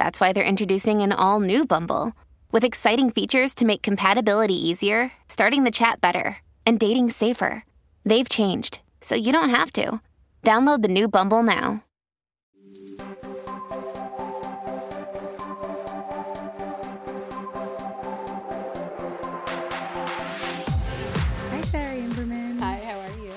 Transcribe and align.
that's 0.00 0.18
why 0.18 0.32
they're 0.32 0.42
introducing 0.42 1.02
an 1.02 1.12
all 1.12 1.40
new 1.40 1.66
Bumble 1.66 2.14
with 2.50 2.64
exciting 2.64 3.10
features 3.10 3.52
to 3.54 3.66
make 3.66 3.82
compatibility 3.82 4.54
easier, 4.54 5.12
starting 5.28 5.64
the 5.64 5.70
chat 5.70 6.00
better, 6.00 6.38
and 6.64 6.80
dating 6.80 7.10
safer. 7.10 7.66
They've 8.02 8.26
changed, 8.26 8.80
so 9.02 9.14
you 9.14 9.30
don't 9.30 9.50
have 9.50 9.74
to. 9.74 10.00
Download 10.42 10.80
the 10.80 10.88
new 10.88 11.06
Bumble 11.06 11.42
now. 11.42 11.84
Hi, 21.50 21.60
Sari 21.60 22.00
Imberman. 22.00 22.58
Hi, 22.60 22.80
how 22.82 22.98
are 22.98 23.22
you? 23.22 23.32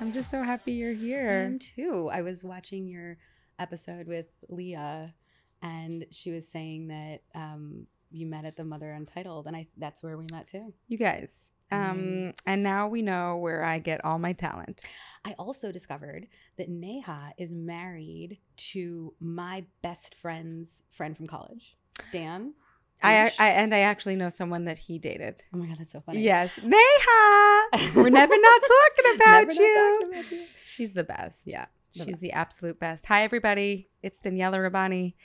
I'm 0.00 0.12
just 0.12 0.30
so 0.30 0.42
happy 0.42 0.72
you're 0.72 0.92
I 0.92 0.94
here. 0.94 1.42
am 1.42 1.58
too. 1.58 2.08
I 2.10 2.22
was 2.22 2.42
watching 2.42 2.86
your 2.86 3.18
episode 3.58 4.06
with 4.06 4.26
Leah, 4.48 5.12
and 5.62 6.06
she 6.10 6.30
was 6.30 6.46
saying 6.48 6.88
that 6.88 7.22
um, 7.34 7.86
you 8.10 8.26
met 8.26 8.44
at 8.44 8.56
the 8.56 8.64
Mother 8.64 8.90
Untitled, 8.92 9.46
and 9.46 9.56
I 9.56 9.66
that's 9.76 10.02
where 10.02 10.16
we 10.16 10.26
met 10.32 10.46
too. 10.46 10.72
You 10.88 10.98
guys. 10.98 11.52
Um, 11.72 11.98
Mm. 11.98 12.34
and 12.46 12.62
now 12.62 12.86
we 12.86 13.02
know 13.02 13.38
where 13.38 13.64
I 13.64 13.80
get 13.80 14.04
all 14.04 14.20
my 14.20 14.32
talent. 14.32 14.82
I 15.24 15.34
also 15.36 15.72
discovered 15.72 16.28
that 16.58 16.68
Neha 16.68 17.32
is 17.38 17.50
married 17.50 18.38
to 18.72 19.12
my 19.18 19.64
best 19.82 20.14
friend's 20.14 20.82
friend 20.92 21.16
from 21.16 21.26
college, 21.26 21.76
Dan. 22.12 22.54
I, 23.02 23.32
I, 23.38 23.48
and 23.50 23.74
I 23.74 23.80
actually 23.80 24.14
know 24.16 24.28
someone 24.28 24.64
that 24.66 24.78
he 24.78 24.98
dated. 25.00 25.42
oh 25.52 25.58
my 25.58 25.66
god, 25.66 25.78
that's 25.78 25.90
so 25.92 26.00
funny. 26.00 26.20
Yes, 26.20 26.56
Neha. 26.62 27.92
We're 27.96 28.08
never 28.10 28.34
not 28.38 28.60
talking 28.96 29.14
about 29.16 29.40
Never 29.40 29.46
not 29.46 29.54
you. 29.56 29.98
talking 30.00 30.18
about 30.20 30.32
you. 30.32 30.44
She's 30.68 30.92
the 30.92 31.04
best. 31.04 31.42
Yeah, 31.46 31.66
the 31.94 31.98
she's 32.04 32.06
best. 32.06 32.20
the 32.20 32.32
absolute 32.32 32.78
best. 32.78 33.06
Hi, 33.06 33.22
everybody. 33.24 33.88
It's 34.02 34.18
Daniella 34.20 34.60
Rabbani, 34.60 35.16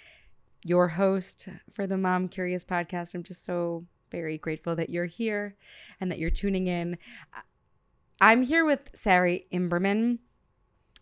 your 0.63 0.87
host 0.89 1.47
for 1.71 1.87
the 1.87 1.97
Mom 1.97 2.27
Curious 2.27 2.63
podcast. 2.63 3.15
I'm 3.15 3.23
just 3.23 3.43
so 3.43 3.85
very 4.11 4.37
grateful 4.37 4.75
that 4.75 4.89
you're 4.89 5.05
here 5.05 5.55
and 5.99 6.11
that 6.11 6.19
you're 6.19 6.29
tuning 6.29 6.67
in. 6.67 6.97
I'm 8.19 8.43
here 8.43 8.65
with 8.65 8.91
Sari 8.93 9.47
Imberman, 9.51 10.19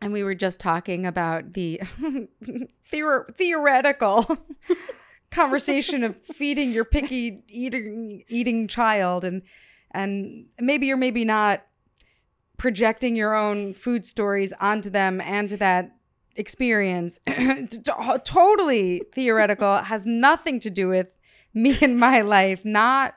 and 0.02 0.14
we 0.14 0.24
were 0.24 0.36
just 0.36 0.60
talking 0.60 1.06
about 1.06 1.54
the 1.54 1.82
theor- 2.92 3.36
theoretical 3.36 4.38
conversation 5.32 6.04
of 6.04 6.16
feeding 6.24 6.72
your 6.72 6.86
picky 6.86 7.44
eating 7.50 8.24
eating 8.30 8.68
child, 8.68 9.26
and 9.26 9.42
and 9.92 10.46
maybe 10.60 10.92
or 10.92 10.98
maybe 10.98 11.26
not 11.26 11.66
projecting 12.58 13.16
your 13.16 13.36
own 13.36 13.74
food 13.74 14.06
stories 14.06 14.54
onto 14.60 14.90
them 14.90 15.20
and 15.22 15.50
to 15.50 15.58
that 15.58 15.96
experience 16.36 17.20
totally 18.24 19.02
theoretical 19.14 19.78
has 19.78 20.06
nothing 20.06 20.60
to 20.60 20.70
do 20.70 20.88
with 20.88 21.08
me 21.54 21.78
and 21.82 21.98
my 22.00 22.22
life 22.22 22.64
not 22.64 23.16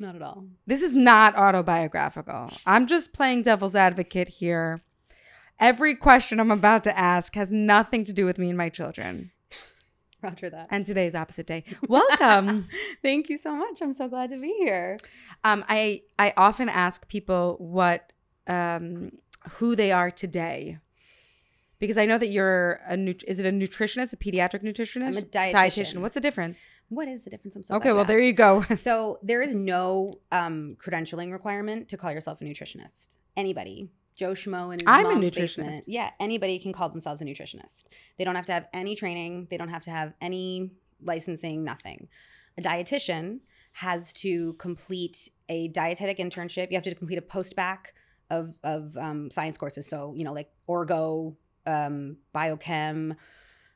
not 0.00 0.16
at 0.16 0.22
all. 0.22 0.44
this 0.66 0.82
is 0.82 0.94
not 0.94 1.34
autobiographical 1.36 2.50
i'm 2.66 2.86
just 2.86 3.12
playing 3.12 3.42
devil's 3.42 3.74
advocate 3.76 4.28
here 4.28 4.80
every 5.60 5.94
question 5.94 6.40
i'm 6.40 6.50
about 6.50 6.82
to 6.84 6.98
ask 6.98 7.34
has 7.34 7.52
nothing 7.52 8.04
to 8.04 8.12
do 8.12 8.24
with 8.26 8.38
me 8.38 8.48
and 8.48 8.58
my 8.58 8.68
children 8.68 9.30
Roger 10.22 10.50
that. 10.50 10.68
and 10.70 10.84
today's 10.86 11.14
opposite 11.14 11.46
day 11.46 11.64
welcome 11.88 12.68
Thank 13.02 13.28
you 13.28 13.36
so 13.36 13.56
much. 13.56 13.82
I'm 13.82 13.92
so 13.92 14.06
glad 14.08 14.30
to 14.30 14.38
be 14.38 14.52
here. 14.58 14.96
um, 15.44 15.64
i 15.68 16.02
i 16.18 16.32
often 16.36 16.68
ask 16.68 17.08
people 17.08 17.56
what 17.58 18.12
um, 18.48 19.12
who 19.52 19.76
they 19.76 19.92
are 19.92 20.10
today 20.10 20.78
because 21.82 21.98
I 21.98 22.06
know 22.06 22.16
that 22.16 22.28
you're 22.28 22.80
a 22.86 22.96
nut- 22.96 23.24
is 23.26 23.40
it 23.40 23.44
a 23.44 23.50
nutritionist, 23.50 24.12
a 24.12 24.16
pediatric 24.16 24.62
nutritionist? 24.62 25.08
I'm 25.08 25.16
a 25.16 25.22
dietitian. 25.22 25.98
What's 25.98 26.14
the 26.14 26.20
difference? 26.20 26.60
What 26.90 27.08
is 27.08 27.24
the 27.24 27.30
difference? 27.30 27.56
I'm 27.56 27.64
so 27.64 27.74
okay, 27.74 27.92
well 27.92 28.04
there 28.04 28.20
you 28.20 28.32
go. 28.32 28.64
So 28.76 29.18
there 29.20 29.42
is 29.42 29.52
no 29.52 30.14
um, 30.30 30.76
credentialing 30.80 31.32
requirement 31.32 31.88
to 31.88 31.96
call 31.96 32.12
yourself 32.12 32.40
a 32.40 32.44
nutritionist. 32.44 33.16
Anybody, 33.36 33.90
Joe 34.14 34.30
Schmo 34.30 34.72
his 34.72 34.82
I'm 34.86 35.06
a 35.06 35.14
nutritionist. 35.14 35.34
basement, 35.34 35.84
yeah, 35.88 36.10
anybody 36.20 36.60
can 36.60 36.72
call 36.72 36.88
themselves 36.88 37.20
a 37.20 37.24
nutritionist. 37.24 37.86
They 38.16 38.24
don't 38.24 38.36
have 38.36 38.46
to 38.46 38.52
have 38.52 38.68
any 38.72 38.94
training. 38.94 39.48
They 39.50 39.56
don't 39.56 39.70
have 39.70 39.82
to 39.84 39.90
have 39.90 40.12
any 40.20 40.70
licensing. 41.02 41.64
Nothing. 41.64 42.06
A 42.58 42.62
dietitian 42.62 43.40
has 43.72 44.12
to 44.12 44.52
complete 44.54 45.28
a 45.48 45.66
dietetic 45.68 46.18
internship. 46.18 46.70
You 46.70 46.76
have 46.76 46.84
to 46.84 46.94
complete 46.94 47.18
a 47.18 47.22
post 47.22 47.56
back 47.56 47.94
of 48.30 48.54
of 48.62 48.96
um, 48.96 49.32
science 49.32 49.56
courses. 49.56 49.88
So 49.88 50.14
you 50.16 50.22
know, 50.22 50.32
like 50.32 50.50
orgo, 50.68 51.34
um, 51.66 52.16
biochem, 52.34 53.16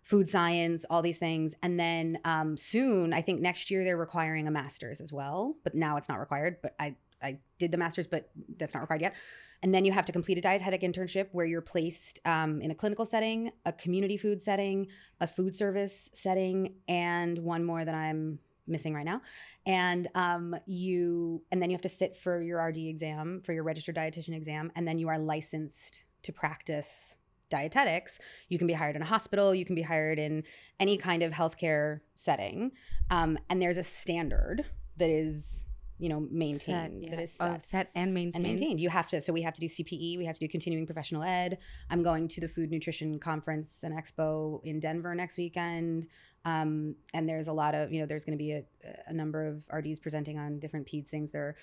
food 0.02 0.28
science, 0.28 0.84
all 0.88 1.02
these 1.02 1.18
things. 1.18 1.54
And 1.62 1.78
then 1.78 2.18
um, 2.24 2.56
soon, 2.56 3.12
I 3.12 3.22
think 3.22 3.40
next 3.40 3.70
year 3.70 3.84
they're 3.84 3.96
requiring 3.96 4.46
a 4.46 4.50
master's 4.50 5.00
as 5.00 5.12
well. 5.12 5.56
But 5.64 5.74
now 5.74 5.96
it's 5.96 6.08
not 6.08 6.20
required. 6.20 6.58
But 6.62 6.74
I 6.78 6.96
I 7.22 7.38
did 7.58 7.72
the 7.72 7.78
master's, 7.78 8.06
but 8.06 8.28
that's 8.58 8.74
not 8.74 8.80
required 8.80 9.00
yet. 9.00 9.14
And 9.62 9.74
then 9.74 9.84
you 9.84 9.92
have 9.92 10.04
to 10.06 10.12
complete 10.12 10.38
a 10.38 10.40
dietetic 10.40 10.82
internship 10.82 11.28
where 11.32 11.46
you're 11.46 11.62
placed 11.62 12.20
um, 12.24 12.60
in 12.60 12.70
a 12.70 12.74
clinical 12.74 13.06
setting, 13.06 13.50
a 13.64 13.72
community 13.72 14.16
food 14.16 14.40
setting, 14.40 14.88
a 15.20 15.26
food 15.26 15.54
service 15.54 16.10
setting, 16.12 16.74
and 16.88 17.38
one 17.38 17.64
more 17.64 17.84
that 17.84 17.94
I'm 17.94 18.38
missing 18.66 18.94
right 18.94 19.04
now. 19.04 19.22
And 19.64 20.08
um, 20.14 20.54
you, 20.66 21.42
and 21.50 21.62
then 21.62 21.70
you 21.70 21.74
have 21.74 21.82
to 21.82 21.88
sit 21.88 22.16
for 22.16 22.42
your 22.42 22.62
RD 22.62 22.78
exam, 22.78 23.40
for 23.44 23.52
your 23.52 23.62
registered 23.62 23.96
dietitian 23.96 24.36
exam, 24.36 24.70
and 24.76 24.86
then 24.86 24.98
you 24.98 25.08
are 25.08 25.18
licensed 25.18 26.04
to 26.22 26.32
practice 26.32 27.15
dietetics. 27.50 28.18
You 28.48 28.58
can 28.58 28.66
be 28.66 28.72
hired 28.72 28.96
in 28.96 29.02
a 29.02 29.06
hospital, 29.06 29.54
you 29.54 29.64
can 29.64 29.74
be 29.74 29.82
hired 29.82 30.18
in 30.18 30.44
any 30.80 30.96
kind 30.96 31.22
of 31.22 31.32
healthcare 31.32 32.00
setting, 32.16 32.72
um, 33.10 33.38
and 33.48 33.60
there's 33.62 33.76
a 33.78 33.82
standard 33.82 34.64
that 34.96 35.10
is, 35.10 35.62
you 35.98 36.08
know, 36.08 36.20
maintained. 36.30 36.60
Set, 36.60 37.10
That 37.10 37.18
yeah. 37.18 37.20
is 37.20 37.36
Oh, 37.40 37.52
set 37.52 37.62
set 37.62 37.90
and 37.94 38.12
maintained. 38.14 38.34
and 38.36 38.58
maintained. 38.58 38.80
You 38.80 38.88
have 38.90 39.08
to. 39.10 39.20
So 39.20 39.32
we 39.32 39.42
have 39.42 39.54
to 39.54 39.60
do 39.60 39.66
CPE. 39.66 40.18
We 40.18 40.24
have 40.24 40.34
to 40.36 40.40
do 40.40 40.48
continuing 40.48 40.86
professional 40.86 41.22
ed. 41.22 41.58
I'm 41.90 42.02
going 42.02 42.28
to 42.28 42.40
the 42.40 42.48
Food 42.48 42.70
Nutrition 42.70 43.18
Conference 43.18 43.82
and 43.82 43.94
Expo 43.94 44.60
in 44.64 44.80
Denver 44.80 45.14
next 45.14 45.36
weekend. 45.38 46.06
Um, 46.44 46.94
and 47.12 47.28
there's 47.28 47.48
a 47.48 47.52
lot 47.52 47.74
of, 47.74 47.92
you 47.92 48.00
know, 48.00 48.06
there's 48.06 48.24
going 48.24 48.38
to 48.38 48.42
be 48.42 48.52
a, 48.52 48.64
a 49.08 49.12
number 49.12 49.46
of 49.46 49.64
RDs 49.72 49.98
presenting 49.98 50.38
on 50.38 50.58
different 50.60 50.86
PEDS 50.86 51.08
things. 51.08 51.32
There 51.32 51.42
are 51.42 51.56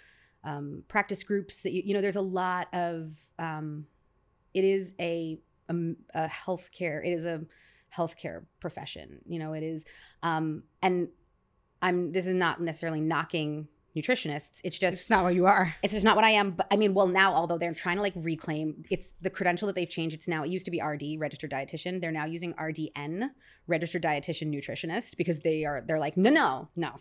um, 0.57 0.83
practice 0.87 1.23
groups 1.23 1.63
that 1.63 1.71
you, 1.71 1.83
you 1.85 1.93
know, 1.93 2.01
there's 2.01 2.15
a 2.17 2.21
lot 2.21 2.67
of. 2.73 3.13
Um, 3.39 3.85
it 4.53 4.63
is 4.63 4.93
a, 4.99 5.39
a 5.69 5.73
a 6.13 6.27
healthcare. 6.27 7.05
It 7.05 7.11
is 7.11 7.25
a 7.25 7.41
healthcare 7.95 8.45
profession. 8.59 9.21
You 9.25 9.39
know, 9.39 9.53
it 9.53 9.63
is. 9.63 9.85
Um, 10.21 10.63
and 10.81 11.09
I'm. 11.81 12.11
This 12.11 12.25
is 12.27 12.33
not 12.33 12.61
necessarily 12.61 13.01
knocking 13.01 13.67
nutritionists. 13.95 14.59
It's 14.63 14.77
just 14.79 14.93
It's 14.93 15.09
not 15.09 15.23
what 15.23 15.35
you 15.35 15.45
are. 15.45 15.75
it's 15.83 15.93
just 15.93 16.03
not 16.03 16.15
what 16.15 16.25
I 16.25 16.31
am. 16.31 16.51
But 16.51 16.67
I 16.71 16.77
mean, 16.77 16.93
well, 16.93 17.07
now 17.07 17.33
although 17.33 17.57
they're 17.57 17.71
trying 17.73 17.97
to 17.97 18.01
like 18.01 18.13
reclaim, 18.15 18.83
it's 18.89 19.13
the 19.21 19.29
credential 19.29 19.67
that 19.67 19.75
they've 19.75 19.89
changed. 19.89 20.15
It's 20.15 20.27
now 20.27 20.43
it 20.43 20.49
used 20.49 20.65
to 20.65 20.71
be 20.71 20.81
RD, 20.81 21.19
registered 21.19 21.51
dietitian. 21.51 22.01
They're 22.01 22.11
now 22.11 22.25
using 22.25 22.53
RDN, 22.55 23.29
registered 23.67 24.01
dietitian 24.03 24.53
nutritionist, 24.53 25.15
because 25.17 25.41
they 25.41 25.63
are 25.65 25.81
they're 25.87 25.99
like 25.99 26.17
no 26.17 26.29
no 26.31 26.69
no. 26.75 26.95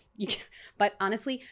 But 0.78 0.94
honestly, 1.00 1.42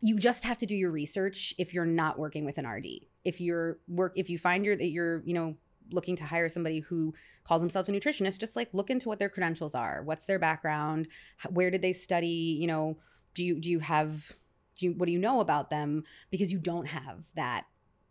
you 0.00 0.18
just 0.18 0.44
have 0.44 0.58
to 0.58 0.66
do 0.66 0.74
your 0.74 0.90
research 0.90 1.54
if 1.58 1.74
you're 1.74 1.86
not 1.86 2.18
working 2.18 2.44
with 2.44 2.58
an 2.58 2.66
RD. 2.66 2.86
If 3.24 3.40
you're 3.40 3.78
work 3.88 4.12
if 4.16 4.30
you 4.30 4.38
find 4.38 4.64
you're 4.64 4.76
that 4.76 4.88
you're 4.88 5.22
you 5.26 5.34
know 5.34 5.56
looking 5.90 6.16
to 6.16 6.24
hire 6.24 6.48
somebody 6.48 6.80
who 6.80 7.14
calls 7.44 7.62
themselves 7.62 7.88
a 7.88 7.92
nutritionist, 7.92 8.38
just 8.38 8.56
like 8.56 8.68
look 8.72 8.90
into 8.90 9.08
what 9.08 9.18
their 9.18 9.28
credentials 9.28 9.74
are. 9.74 10.02
What's 10.02 10.24
their 10.24 10.38
background? 10.38 11.08
Where 11.50 11.70
did 11.70 11.82
they 11.82 11.92
study? 11.92 12.56
You 12.60 12.66
know, 12.66 12.98
do 13.34 13.44
you 13.44 13.60
do 13.60 13.70
you 13.70 13.78
have 13.80 14.32
do 14.76 14.86
you 14.86 14.92
what 14.92 15.06
do 15.06 15.12
you 15.12 15.18
know 15.18 15.40
about 15.40 15.70
them? 15.70 16.04
Because 16.30 16.52
you 16.52 16.58
don't 16.58 16.86
have 16.86 17.24
that 17.34 17.66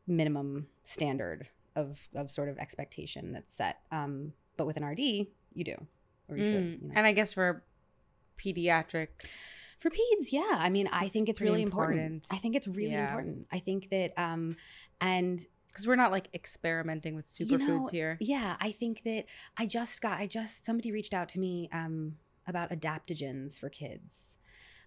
minimum 0.07 0.67
standard 0.83 1.47
of 1.75 1.99
of 2.15 2.31
sort 2.31 2.49
of 2.49 2.57
expectation 2.57 3.31
that's 3.33 3.53
set. 3.53 3.79
Um, 3.91 4.33
but 4.57 4.65
with 4.67 4.77
an 4.77 4.85
RD, 4.85 4.99
you 4.99 5.63
do, 5.63 5.75
or 6.29 6.37
you 6.37 6.43
should. 6.45 6.63
Mm. 6.63 6.81
you 6.81 6.87
know. 6.87 6.93
And 6.95 7.05
I 7.05 7.11
guess 7.11 7.33
for 7.33 7.63
pediatric, 8.37 9.07
For 9.79 9.89
peds, 9.89 10.31
yeah. 10.31 10.51
I 10.53 10.69
mean, 10.69 10.87
I 10.91 11.05
It's 11.05 11.13
think 11.13 11.29
it's 11.29 11.41
really 11.41 11.61
important. 11.61 11.99
important. 11.99 12.25
I 12.31 12.37
think 12.37 12.55
it's 12.55 12.67
really 12.67 12.91
Yeah. 12.91 13.09
important. 13.09 13.47
I 13.51 13.59
think 13.59 13.89
that, 13.89 14.13
um, 14.17 14.55
and 15.01 15.45
because 15.75 15.87
we're 15.87 15.97
not 15.97 16.09
like 16.09 16.29
experimenting 16.33 17.15
with 17.17 17.29
You 17.37 17.45
superfoods 17.45 17.67
know, 17.67 17.87
here. 17.91 18.17
yeah, 18.21 18.55
I 18.61 18.71
think 18.71 19.03
that 19.03 19.25
I 19.57 19.65
just 19.65 19.99
got, 20.01 20.17
I 20.21 20.25
just, 20.25 20.65
somebody 20.65 20.89
reached 20.89 21.13
out 21.13 21.27
to 21.29 21.39
me 21.39 21.67
um, 21.73 22.15
about 22.47 22.69
adaptogens 22.69 23.59
for 23.59 23.67
kids. 23.67 24.37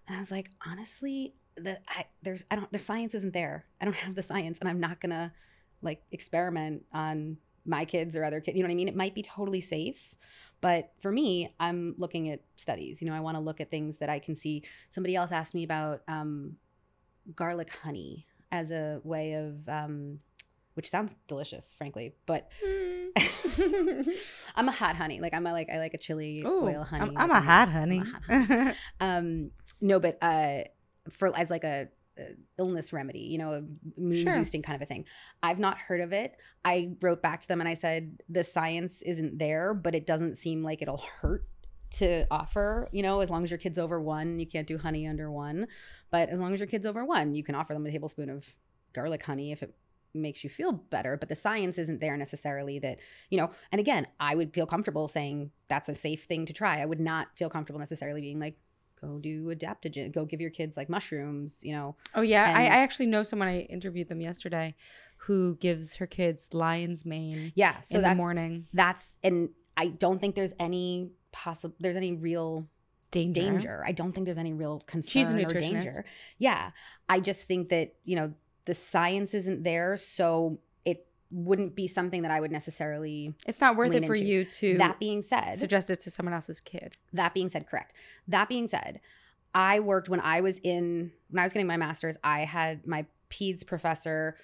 And 0.07 0.17
I 0.17 0.19
was 0.19 0.31
like, 0.31 0.49
honestly, 0.65 1.35
the, 1.55 1.77
I, 1.87 2.07
there's, 2.23 2.43
I 2.49 2.55
don't, 2.55 2.71
the 2.71 2.79
science 2.79 3.13
isn't 3.13 3.33
there. 3.33 3.65
I 3.79 3.85
don't 3.85 3.95
have 3.97 4.15
the 4.15 4.23
science 4.23 4.57
and 4.57 4.67
I'm 4.67 4.79
not 4.79 4.99
going 4.99 5.11
to 5.11 5.31
like 5.83 6.01
experiment 6.11 6.85
on 6.91 7.37
my 7.67 7.85
kids 7.85 8.15
or 8.15 8.23
other 8.23 8.41
kids. 8.41 8.57
You 8.57 8.63
know 8.63 8.67
what 8.69 8.73
I 8.73 8.77
mean? 8.77 8.87
It 8.87 8.95
might 8.95 9.13
be 9.13 9.21
totally 9.21 9.61
safe. 9.61 10.15
But 10.59 10.91
for 11.01 11.11
me, 11.11 11.53
I'm 11.59 11.93
looking 11.99 12.29
at 12.31 12.41
studies. 12.55 12.99
You 12.99 13.07
know, 13.07 13.13
I 13.13 13.19
want 13.19 13.37
to 13.37 13.41
look 13.41 13.61
at 13.61 13.69
things 13.69 13.99
that 13.99 14.09
I 14.09 14.17
can 14.17 14.35
see. 14.35 14.63
Somebody 14.89 15.15
else 15.15 15.31
asked 15.31 15.53
me 15.53 15.63
about 15.63 16.01
um, 16.07 16.55
garlic 17.35 17.69
honey 17.69 18.25
as 18.51 18.71
a 18.71 19.01
way 19.03 19.33
of, 19.33 19.69
um, 19.69 20.19
which 20.79 20.89
sounds 20.89 21.13
delicious, 21.27 21.75
frankly. 21.77 22.13
But 22.25 22.49
I'm 24.55 24.69
a 24.69 24.71
hot 24.71 24.95
honey. 24.95 25.19
Like 25.19 25.33
I'm 25.33 25.45
a 25.45 25.51
like 25.51 25.67
I 25.69 25.77
like 25.77 25.93
a 25.93 25.97
chili 25.97 26.41
Ooh, 26.45 26.63
oil 26.63 26.83
honey. 26.83 27.11
I'm, 27.17 27.17
I'm 27.17 27.29
Like, 27.29 27.37
a 27.37 27.41
hot 27.41 27.67
I'm 27.67 27.73
honey. 27.73 27.97
a 27.99 28.03
hot 28.05 28.23
honey. 28.47 28.75
um, 29.01 29.51
no, 29.81 29.99
but 29.99 30.17
uh, 30.21 30.61
for 31.11 31.35
as 31.37 31.49
like 31.49 31.65
a, 31.65 31.89
illness 32.57 32.93
remedy, 32.93 33.19
you 33.19 33.37
know, 33.37 33.51
a 33.51 33.61
mood 33.99 34.23
Sure. 34.23 34.37
boosting 34.37 34.61
kind 34.61 34.77
of 34.77 34.81
a 34.81 34.85
thing. 34.85 35.03
I've 35.43 35.59
not 35.59 35.77
heard 35.77 35.99
of 35.99 36.13
it. 36.13 36.37
I 36.63 36.95
wrote 37.01 37.21
back 37.21 37.41
to 37.41 37.47
them 37.49 37.59
and 37.59 37.67
I 37.67 37.73
said 37.73 38.21
the 38.29 38.45
science 38.45 39.01
isn't 39.01 39.37
there, 39.37 39.73
but 39.73 39.95
it 39.95 40.05
doesn't 40.07 40.37
seem 40.37 40.63
like 40.63 40.81
it'll 40.81 41.03
hurt 41.21 41.45
to 41.91 42.25
offer. 42.31 42.87
You 42.93 43.03
know, 43.03 43.19
as 43.19 43.29
long 43.29 43.43
as 43.43 43.51
your 43.51 43.57
kid's 43.57 43.77
over 43.77 44.01
one, 44.01 44.39
you 44.39 44.47
can't 44.47 44.65
do 44.67 44.77
honey 44.77 45.07
under 45.07 45.29
one. 45.29 45.67
But 46.09 46.29
as 46.29 46.39
long 46.39 46.53
as 46.53 46.59
your 46.61 46.67
kid's 46.67 46.85
over 46.85 47.03
one, 47.03 47.35
you 47.35 47.43
can 47.43 47.55
offer 47.55 47.73
them 47.73 47.85
a 47.85 47.91
tablespoon 47.91 48.29
of 48.29 48.45
garlic 48.93 49.23
honey 49.23 49.51
if 49.51 49.61
it 49.61 49.73
makes 50.13 50.43
you 50.43 50.49
feel 50.49 50.71
better 50.71 51.17
but 51.17 51.29
the 51.29 51.35
science 51.35 51.77
isn't 51.77 51.99
there 52.01 52.17
necessarily 52.17 52.79
that 52.79 52.99
you 53.29 53.37
know 53.37 53.49
and 53.71 53.79
again 53.79 54.07
i 54.19 54.33
would 54.35 54.53
feel 54.53 54.65
comfortable 54.65 55.07
saying 55.07 55.51
that's 55.67 55.87
a 55.89 55.93
safe 55.93 56.23
thing 56.25 56.45
to 56.45 56.53
try 56.53 56.81
i 56.81 56.85
would 56.85 56.99
not 56.99 57.27
feel 57.35 57.49
comfortable 57.49 57.79
necessarily 57.79 58.21
being 58.21 58.39
like 58.39 58.57
go 58.99 59.17
do 59.19 59.45
adaptogen 59.55 60.11
go 60.11 60.25
give 60.25 60.41
your 60.41 60.49
kids 60.49 60.75
like 60.75 60.89
mushrooms 60.89 61.61
you 61.63 61.71
know 61.71 61.95
Oh 62.15 62.21
yeah, 62.21 62.43
I, 62.43 62.63
And- 62.63 62.73
I 62.73 62.77
actually 62.77 63.05
know 63.05 63.23
someone. 63.23 63.47
I 63.47 63.59
interviewed 63.61 64.09
them 64.09 64.19
yesterday, 64.19 64.75
who 65.19 65.55
gives 65.57 65.95
her 65.95 66.07
kids 66.07 66.53
lion's 66.53 67.05
mane 67.05 67.53
yeah 67.55 67.81
so 67.81 67.97
in 67.99 68.03
the 68.03 68.15
morning. 68.15 68.67
that's 68.73 69.15
and 69.23 69.49
i 69.77 69.87
don't 69.87 70.19
think 70.19 70.35
there's 70.35 70.53
any 70.59 71.11
possible 71.31 71.75
there's 71.79 71.95
any 71.95 72.13
real 72.13 72.67
Danger. 73.11 73.41
danger 73.41 73.83
i 73.87 73.91
don't 73.91 74.11
think 74.13 74.25
there's 74.25 74.37
any 74.37 74.53
real 74.53 74.81
concern 74.85 75.09
She's 75.09 75.31
a 75.33 75.45
or 75.45 75.53
danger 75.59 76.05
yeah 76.37 76.71
i 77.07 77.19
just 77.19 77.43
think 77.47 77.69
that 77.69 77.93
you 78.03 78.15
know 78.15 78.33
the 78.69 78.75
science 78.75 79.33
isn't 79.33 79.63
there 79.63 79.97
so 79.97 80.59
it 80.85 81.07
wouldn't 81.31 81.75
be 81.75 81.87
something 81.87 82.21
that 82.21 82.31
i 82.31 82.39
would 82.39 82.51
necessarily 82.51 83.33
It's 83.47 83.61
not 83.61 83.75
worth 83.75 83.93
it 83.93 84.05
for 84.05 84.13
into. 84.13 84.27
you 84.27 84.45
to 84.45 84.77
that 84.77 84.99
being 84.99 85.21
said 85.23 85.55
suggest 85.55 85.89
it 85.89 85.99
to 86.01 86.11
someone 86.11 86.33
else's 86.33 86.59
kid. 86.59 86.97
That 87.13 87.33
being 87.33 87.49
said, 87.49 87.67
correct. 87.67 87.93
That 88.27 88.47
being 88.47 88.67
said, 88.67 89.01
I 89.55 89.79
worked 89.79 90.07
when 90.09 90.19
I 90.19 90.41
was 90.41 90.59
in 90.59 91.11
when 91.31 91.39
I 91.41 91.45
was 91.45 91.53
getting 91.53 91.67
my 91.67 91.77
master's. 91.77 92.17
I 92.23 92.41
had 92.41 92.85
my 92.85 93.05
peds 93.31 93.65
professor. 93.65 94.37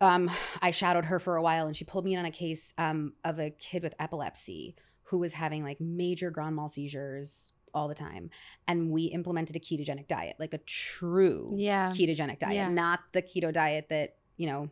Um, 0.00 0.30
I 0.62 0.70
shadowed 0.70 1.06
her 1.06 1.18
for 1.18 1.36
a 1.36 1.42
while, 1.42 1.66
and 1.66 1.76
she 1.76 1.84
pulled 1.84 2.04
me 2.06 2.14
in 2.14 2.18
on 2.20 2.24
a 2.24 2.30
case 2.30 2.72
um, 2.78 3.12
of 3.24 3.38
a 3.38 3.50
kid 3.50 3.82
with 3.82 3.94
epilepsy 3.98 4.76
who 5.10 5.18
was 5.18 5.32
having 5.34 5.62
like 5.64 5.80
major 5.80 6.30
grand 6.30 6.56
mal 6.56 6.68
seizures 6.70 7.52
all 7.74 7.88
the 7.88 7.94
time, 7.94 8.30
and 8.66 8.90
we 8.90 9.04
implemented 9.04 9.56
a 9.56 9.60
ketogenic 9.60 10.06
diet, 10.08 10.36
like 10.38 10.54
a 10.54 10.58
true 10.58 11.52
Yeah. 11.56 11.90
ketogenic 11.90 12.38
diet, 12.38 12.54
Yeah. 12.54 12.68
not 12.70 13.00
the 13.12 13.22
keto 13.22 13.52
diet 13.52 13.88
that 13.90 14.16
you 14.36 14.46
know 14.46 14.70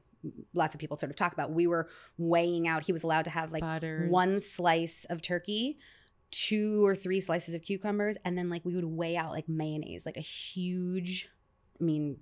lots 0.55 0.75
of 0.75 0.81
people 0.81 0.97
sort 0.97 1.11
of 1.11 1.17
talk 1.17 1.33
about. 1.33 1.53
We 1.53 1.67
were 1.67 1.89
weighing 2.19 2.67
out. 2.67 2.83
He 2.83 2.93
was 2.93 3.03
allowed 3.05 3.27
to 3.27 3.31
have 3.31 3.53
like 3.53 3.63
Butters. 3.63 4.11
one 4.11 4.41
slice 4.41 5.05
of 5.05 5.23
turkey, 5.23 5.79
two 6.33 6.85
or 6.85 6.97
three 6.97 7.21
slices 7.21 7.55
of 7.55 7.63
cucumbers, 7.63 8.17
and 8.25 8.37
then 8.37 8.51
like 8.51 8.65
we 8.65 8.75
would 8.75 8.85
weigh 8.85 9.17
out 9.17 9.31
like 9.31 9.49
mayonnaise, 9.49 10.05
like 10.05 10.17
a 10.17 10.21
huge, 10.23 11.29
I 11.81 11.85
mean, 11.85 12.19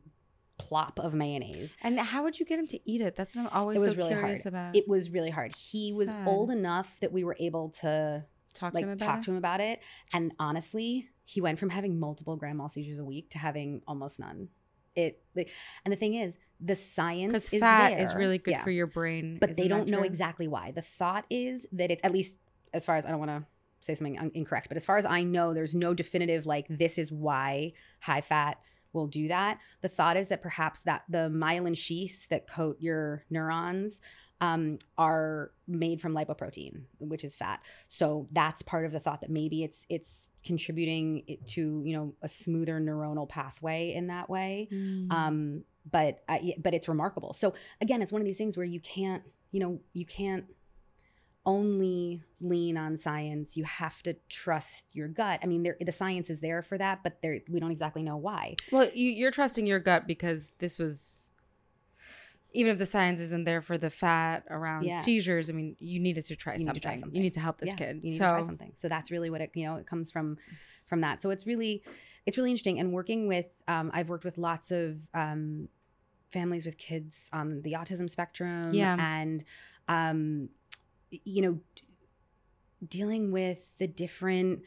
plop 0.58 0.98
of 1.00 1.14
mayonnaise. 1.14 1.76
And 1.82 1.98
how 1.98 2.22
would 2.24 2.38
you 2.38 2.44
get 2.46 2.58
him 2.58 2.66
to 2.68 2.80
eat 2.90 3.00
it? 3.00 3.16
That's 3.16 3.34
what 3.34 3.42
I'm 3.42 3.48
always 3.48 3.78
It 3.80 3.84
was 3.84 3.92
so 3.92 3.96
really 3.98 4.10
curious 4.14 4.42
hard. 4.42 4.54
about. 4.54 4.76
It 4.76 4.86
was 4.86 5.10
really 5.10 5.30
hard. 5.30 5.54
He 5.54 5.92
was 5.92 6.12
old 6.26 6.50
enough 6.50 7.00
that 7.00 7.10
we 7.12 7.24
were 7.24 7.36
able 7.40 7.70
to 7.80 8.24
talk 8.54 8.72
to 8.74 8.80
him 8.80 8.88
about 8.90 9.04
talk 9.04 9.18
it. 9.18 9.24
to 9.24 9.30
him 9.32 9.36
about 9.36 9.60
it, 9.60 9.80
and 10.14 10.32
honestly, 10.38 11.10
he 11.24 11.40
went 11.40 11.58
from 11.58 11.70
having 11.70 11.98
multiple 11.98 12.36
grand 12.36 12.58
mal 12.58 12.68
seizures 12.68 12.98
a 12.98 13.04
week 13.04 13.30
to 13.30 13.38
having 13.38 13.82
almost 13.86 14.18
none. 14.18 14.48
It 14.96 15.22
like, 15.34 15.50
and 15.84 15.92
the 15.92 15.96
thing 15.96 16.14
is, 16.14 16.36
the 16.60 16.76
science 16.76 17.32
because 17.32 17.52
is 17.52 17.60
fat 17.60 18.00
is 18.00 18.14
really 18.14 18.38
good 18.38 18.52
Yeah. 18.52 18.62
for 18.64 18.70
your 18.70 18.86
brain. 18.86 19.38
but 19.40 19.56
they 19.56 19.62
Isn't 19.64 19.68
don't 19.68 19.88
know 19.88 19.98
true? 19.98 20.06
exactly 20.06 20.46
why. 20.48 20.70
The 20.70 20.82
thought 20.82 21.24
is 21.30 21.66
that 21.72 21.90
it's 21.90 22.02
at 22.04 22.12
least 22.12 22.38
as 22.72 22.86
far 22.86 22.96
as 22.96 23.04
I 23.04 23.10
don't 23.10 23.18
want 23.18 23.30
to 23.32 23.44
say 23.80 23.94
something 23.96 24.18
un- 24.18 24.30
incorrect, 24.34 24.68
but 24.68 24.76
as 24.76 24.84
far 24.84 24.96
as 24.96 25.04
I 25.04 25.24
know, 25.24 25.52
there's 25.52 25.74
no 25.74 25.94
definitive 25.94 26.46
like 26.46 26.66
this 26.70 26.96
is 26.96 27.10
why 27.12 27.72
high 28.00 28.20
fat 28.20 28.58
will 28.94 29.06
do 29.06 29.28
that. 29.28 29.58
The 29.82 29.88
thought 29.88 30.16
is 30.16 30.28
that 30.28 30.40
perhaps 30.42 30.82
that 30.82 31.02
the 31.08 31.28
myelin 31.30 31.76
sheaths 31.76 32.26
that 32.28 32.46
coat 32.48 32.76
your 32.80 33.24
neurons 33.28 34.00
um, 34.40 34.78
are 34.98 35.52
made 35.68 36.00
from 36.00 36.12
lipoprotein, 36.14 36.82
which 36.98 37.24
is 37.24 37.34
fat. 37.36 37.60
So 37.88 38.28
that's 38.32 38.62
part 38.62 38.84
of 38.84 38.92
the 38.92 39.00
thought 39.00 39.20
that 39.20 39.30
maybe 39.30 39.62
it's 39.64 39.86
it's 39.88 40.28
contributing 40.44 41.22
it 41.26 41.46
to 41.48 41.82
you 41.84 41.96
know 41.96 42.14
a 42.22 42.28
smoother 42.28 42.80
neuronal 42.80 43.28
pathway 43.28 43.92
in 43.94 44.08
that 44.08 44.28
way 44.28 44.68
Mm. 44.72 45.10
um 45.12 45.64
but 45.90 46.22
uh, 46.28 46.38
but 46.58 46.74
it's 46.74 46.88
remarkable 46.88 47.32
so 47.32 47.54
again 47.80 48.02
it's 48.02 48.12
one 48.12 48.20
of 48.22 48.26
these 48.26 48.36
things 48.38 48.56
where 48.56 48.66
you 48.66 48.80
can't 48.80 49.22
you 49.52 49.60
know 49.60 49.78
you 49.92 50.04
can't 50.04 50.44
only 51.46 52.22
lean 52.40 52.76
on 52.76 52.96
science 52.96 53.56
you 53.56 53.64
have 53.64 54.02
to 54.02 54.16
trust 54.28 54.86
your 54.92 55.08
gut 55.08 55.38
i 55.42 55.46
mean 55.46 55.62
there 55.62 55.76
the 55.80 55.92
science 55.92 56.30
is 56.30 56.40
there 56.40 56.62
for 56.62 56.78
that 56.78 57.02
but 57.02 57.20
there 57.22 57.40
we 57.50 57.60
don't 57.60 57.70
exactly 57.70 58.02
know 58.02 58.16
why 58.16 58.54
Well, 58.72 58.88
you, 58.94 59.10
you're 59.10 59.30
trusting 59.30 59.66
your 59.66 59.78
gut 59.80 60.06
because 60.06 60.52
this 60.58 60.78
was, 60.78 61.30
even 62.52 62.72
if 62.72 62.78
the 62.78 62.86
science 62.86 63.20
isn't 63.20 63.44
there 63.44 63.60
for 63.62 63.76
the 63.76 63.90
fat 63.90 64.44
around 64.48 64.84
Yeah. 64.86 65.00
seizures. 65.00 65.50
I 65.50 65.52
mean, 65.52 65.76
you 65.80 65.98
needed 66.00 66.24
to 66.26 66.36
try, 66.36 66.54
You 66.54 66.60
need 66.60 66.64
something. 66.66 66.80
to 66.80 66.80
try 66.80 67.10
You 67.12 67.20
need 67.20 67.34
to 67.34 67.40
help 67.40 67.58
this 67.58 67.70
Yeah, 67.70 67.74
kid. 67.76 67.96
you 68.02 68.10
need 68.12 68.18
so 68.18 68.26
to 68.26 68.30
try 68.32 68.42
something 68.42 68.72
so 68.74 68.88
that's 68.88 69.10
really 69.10 69.28
what 69.28 69.40
it 69.40 69.50
you 69.54 69.66
know 69.66 69.76
it 69.76 69.86
comes 69.86 70.10
from 70.10 70.38
from 70.86 71.00
that 71.00 71.20
so 71.20 71.30
it's 71.30 71.46
really 71.46 71.82
it's 72.26 72.36
really 72.36 72.50
interesting 72.50 72.78
and 72.78 72.92
working 72.92 73.26
with 73.26 73.46
um 73.68 73.90
i've 73.94 74.08
worked 74.08 74.24
with 74.24 74.38
lots 74.38 74.70
of 74.70 74.96
um 75.14 75.68
families 76.30 76.64
with 76.66 76.76
kids 76.78 77.28
on 77.32 77.62
the 77.62 77.72
autism 77.72 78.08
spectrum 78.08 78.74
Yeah. 78.74 78.96
and 78.98 79.44
um 79.88 80.48
you 81.24 81.42
know 81.42 81.58
dealing 82.86 83.32
with 83.32 83.76
the 83.78 83.86
different 83.86 84.60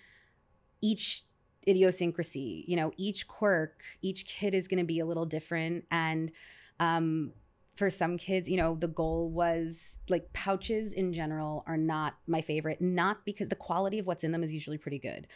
each 0.81 1.23
idiosyncrasy 1.67 2.63
you 2.67 2.75
know 2.75 2.91
each 2.97 3.27
quirk 3.27 3.81
each 4.01 4.25
kid 4.25 4.53
is 4.53 4.67
going 4.67 4.79
to 4.79 4.85
be 4.85 4.99
a 4.99 5.05
little 5.05 5.25
different. 5.25 5.85
And 5.91 6.31
um 6.79 7.33
for 7.75 7.89
some 7.89 8.17
kids 8.17 8.49
you 8.49 8.57
know 8.57 8.75
the 8.75 8.87
goal 8.87 9.29
was 9.29 9.99
like 10.09 10.31
pouches 10.33 10.93
in 10.93 11.13
general 11.13 11.63
are 11.67 11.77
not 11.77 12.15
my 12.27 12.41
favorite 12.41 12.81
not 12.81 13.23
because 13.23 13.49
the 13.49 13.55
quality 13.55 13.99
of 13.99 14.07
what's 14.07 14.23
in 14.23 14.31
them 14.31 14.43
is 14.43 14.51
usually 14.53 14.77
pretty 14.77 14.99
good 14.99 15.27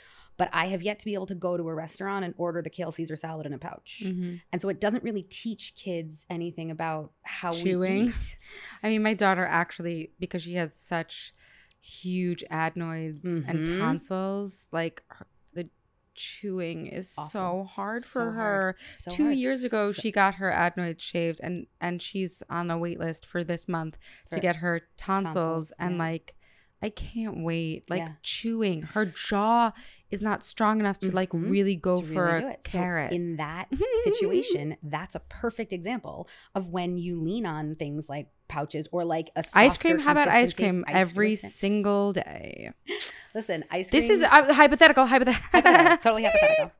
but 0.42 0.50
i 0.62 0.66
have 0.74 0.82
yet 0.90 0.98
to 1.00 1.06
be 1.06 1.14
able 1.14 1.28
to 1.34 1.36
go 1.48 1.52
to 1.56 1.66
a 1.70 1.76
restaurant 1.86 2.26
and 2.26 2.34
order 2.46 2.60
the 2.68 2.70
kale 2.78 2.92
caesar 2.92 3.16
salad 3.26 3.46
in 3.46 3.54
a 3.54 3.58
pouch 3.68 4.02
Mhm. 4.06 4.42
and 4.52 4.58
so 4.62 4.70
it 4.74 4.80
doesn't 4.86 5.04
really 5.04 5.24
teach 5.42 5.64
kids 5.76 6.26
anything 6.38 6.70
about 6.78 7.12
how 7.22 7.52
Chewing. 7.54 8.06
we 8.06 8.10
eat 8.10 8.38
I 8.84 8.90
mean, 8.90 9.04
my 9.04 9.14
daughter 9.14 9.46
actually, 9.46 10.00
because 10.20 10.42
she 10.42 10.56
had 10.56 10.74
such 10.74 11.34
huge 11.80 12.44
adenoids 12.50 13.24
and 13.50 13.68
Mhm. 13.68 13.80
tonsils, 13.80 14.68
like 14.72 15.04
her, 15.08 15.28
the 15.54 15.70
chewing 16.16 16.88
is 16.88 17.10
so 17.10 17.22
Awful. 17.24 17.64
hard 17.66 18.04
So 18.04 18.10
for 18.12 18.32
hard. 18.34 18.36
her. 18.36 18.76
So 18.98 19.12
Two 19.12 19.24
hard. 19.26 19.38
years 19.38 19.64
ago, 19.64 19.92
So- 19.92 20.02
she 20.02 20.12
got 20.12 20.36
her 20.36 20.52
adenoids 20.52 21.04
shaved, 21.04 21.40
and 21.42 21.68
and 21.80 22.02
she's 22.02 22.44
on 22.50 22.70
a 22.72 22.78
wait 22.78 23.00
list 23.00 23.26
for 23.26 23.44
this 23.44 23.68
month 23.68 23.98
to 24.32 24.40
get 24.40 24.58
her 24.58 24.82
tonsils. 24.98 25.34
tonsils, 25.34 25.74
and 25.80 25.94
yeah. 25.96 26.00
like, 26.08 26.36
I 26.82 26.90
can't 26.90 27.44
wait. 27.44 27.90
Like 27.90 28.00
Yeah. 28.00 28.10
chewing, 28.24 28.82
her 28.82 29.06
jaw 29.06 29.72
is 30.10 30.22
not 30.22 30.44
strong 30.44 30.80
enough 30.80 30.98
to 31.00 31.12
like 31.12 31.30
Mhm. 31.30 31.50
really 31.50 31.76
go 31.76 32.02
to 32.02 32.08
for 32.08 32.26
really 32.26 32.44
a 32.46 32.50
it. 32.50 32.62
So 32.66 32.70
carrot. 32.72 33.12
in 33.14 33.36
that 33.38 33.70
situation, 34.04 34.78
that's 34.84 35.16
a 35.16 35.20
perfect 35.20 35.74
example 35.74 36.28
of 36.56 36.68
when 36.68 36.98
you 36.98 37.22
lean 37.22 37.46
on 37.46 37.76
things 37.76 38.10
like 38.10 38.30
pouches 38.48 38.88
or 38.92 39.06
like 39.06 39.30
a 39.36 39.44
ice 39.54 39.78
cream. 39.78 40.00
How 40.00 40.12
about 40.12 40.28
ice 40.28 40.54
cream 40.54 40.84
Ice 40.88 40.96
every 40.96 41.30
listen, 41.32 41.50
single 41.50 42.14
day? 42.14 42.72
listen, 43.36 43.64
ice 43.72 43.90
cream. 43.90 44.02
This 44.02 44.10
is 44.10 44.24
uh, 44.24 44.54
hypothetical. 44.54 45.06
Hypothetical. 45.06 45.50
hypothetical, 45.52 45.98
totally 45.98 46.24
hypothetical. 46.24 46.72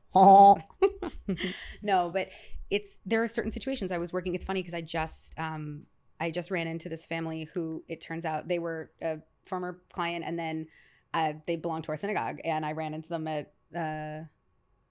no, 1.82 2.10
but 2.12 2.28
it's 2.70 2.98
there 3.06 3.22
are 3.22 3.28
certain 3.28 3.50
situations 3.50 3.92
I 3.92 3.98
was 3.98 4.12
working. 4.12 4.34
It's 4.34 4.44
funny 4.44 4.60
because 4.62 4.74
I 4.74 4.80
just 4.80 5.38
um 5.38 5.84
I 6.20 6.30
just 6.30 6.50
ran 6.50 6.66
into 6.66 6.88
this 6.88 7.06
family 7.06 7.48
who 7.54 7.84
it 7.88 8.00
turns 8.00 8.24
out 8.24 8.48
they 8.48 8.58
were 8.58 8.90
a 9.00 9.18
former 9.46 9.80
client 9.92 10.24
and 10.26 10.38
then 10.38 10.66
uh, 11.14 11.34
they 11.46 11.56
belonged 11.56 11.84
to 11.84 11.90
our 11.90 11.96
synagogue. 11.96 12.38
And 12.44 12.64
I 12.64 12.72
ran 12.72 12.94
into 12.94 13.08
them 13.08 13.28
at 13.28 13.52
uh, 13.76 14.24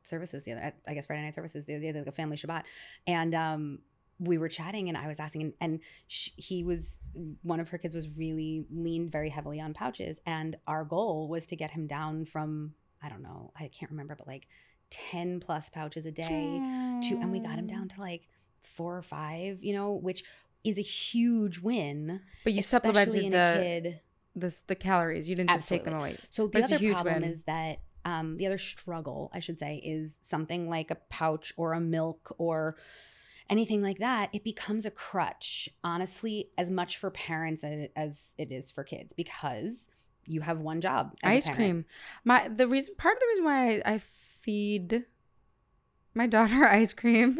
services 0.03 0.43
the 0.43 0.53
other, 0.53 0.74
I 0.88 0.93
guess 0.93 1.05
Friday 1.05 1.24
night 1.24 1.36
services 1.36 1.65
the 1.65 1.75
other 1.75 2.00
like 2.00 2.08
a 2.08 2.12
family 2.12 2.38
Shabbat. 2.38 2.63
And 3.08 3.34
um, 3.34 3.79
we 4.20 4.38
were 4.38 4.50
chatting 4.50 4.88
and 4.88 4.98
I 4.98 5.08
was 5.08 5.20
asking, 5.20 5.41
and, 5.41 5.53
and 5.60 5.79
sh 6.08 6.29
he 6.36 6.63
was, 6.63 7.00
one 7.41 7.60
of 7.60 7.70
her 7.70 7.77
kids 7.77 7.96
was 7.96 8.08
really 8.10 8.65
leaned 8.72 9.12
very 9.12 9.29
heavily 9.29 9.60
on 9.60 9.74
pouches. 9.74 10.20
And 10.25 10.55
our 10.67 10.84
goal 10.86 11.27
was 11.27 11.46
to 11.48 11.55
get 11.55 11.72
him 11.72 11.88
down 11.88 12.25
from, 12.25 12.74
I 13.01 13.10
don't 13.10 13.24
know, 13.24 13.51
I 13.58 13.67
can't 13.67 13.91
remember, 13.91 14.15
but 14.15 14.27
like 14.27 14.48
10 14.91 15.39
plus 15.39 15.70
pouches 15.70 16.05
a 16.05 16.12
day 16.12 16.60
to, 17.03 17.15
and 17.15 17.31
we 17.31 17.39
got 17.39 17.58
him 17.58 17.65
down 17.67 17.88
to 17.88 18.00
like 18.00 18.27
four 18.62 18.96
or 18.96 19.01
five, 19.01 19.63
you 19.63 19.74
know, 19.74 19.93
which 19.93 20.24
is 20.63 20.77
a 20.77 20.84
huge 20.84 21.60
win. 21.60 22.22
But 22.43 22.53
you 22.53 22.62
supplemented 22.62 23.31
the 23.31 23.60
kid. 23.60 24.01
This 24.35 24.61
the 24.61 24.75
calories. 24.75 25.27
You 25.27 25.35
didn't 25.35 25.51
just 25.51 25.69
take 25.69 25.83
them 25.83 25.95
away. 25.95 26.17
So 26.29 26.47
the 26.47 26.63
other 26.63 26.77
huge 26.77 26.95
problem 26.95 27.21
win. 27.21 27.31
is 27.31 27.43
that 27.43 27.79
um, 28.05 28.38
the 28.38 28.47
other 28.47 28.57
struggle, 28.57 29.29
I 29.33 29.39
should 29.39 29.59
say, 29.59 29.77
is 29.77 30.17
something 30.21 30.69
like 30.69 30.91
a 30.91 30.95
pouch 30.95 31.53
or 31.57 31.73
a 31.73 31.79
milk 31.79 32.35
or 32.38 32.75
anything 33.50 33.81
like 33.81 34.00
that. 34.00 34.29
It 34.33 34.43
becomes 34.43 34.85
a 34.85 34.91
crutch, 34.91 35.69
honestly, 35.83 36.50
as 36.57 36.71
much 36.71 36.97
for 36.97 37.11
parents 37.11 37.63
as, 37.63 37.89
as 37.95 38.33
it 38.38 38.51
is 38.51 38.71
for 38.71 38.83
kids 38.83 39.13
because 39.13 39.89
you 40.25 40.41
have 40.41 40.59
one 40.59 40.81
job. 40.81 41.15
ice 41.23 41.50
cream. 41.50 41.85
My 42.23 42.47
the 42.47 42.67
reason 42.67 42.95
part 42.95 43.15
of 43.15 43.19
the 43.19 43.27
reason 43.27 43.43
why 43.43 43.69
I, 43.69 43.81
I 43.85 43.97
feed 43.97 45.05
my 46.13 46.27
daughter 46.27 46.65
ice 46.65 46.93
cream 46.93 47.39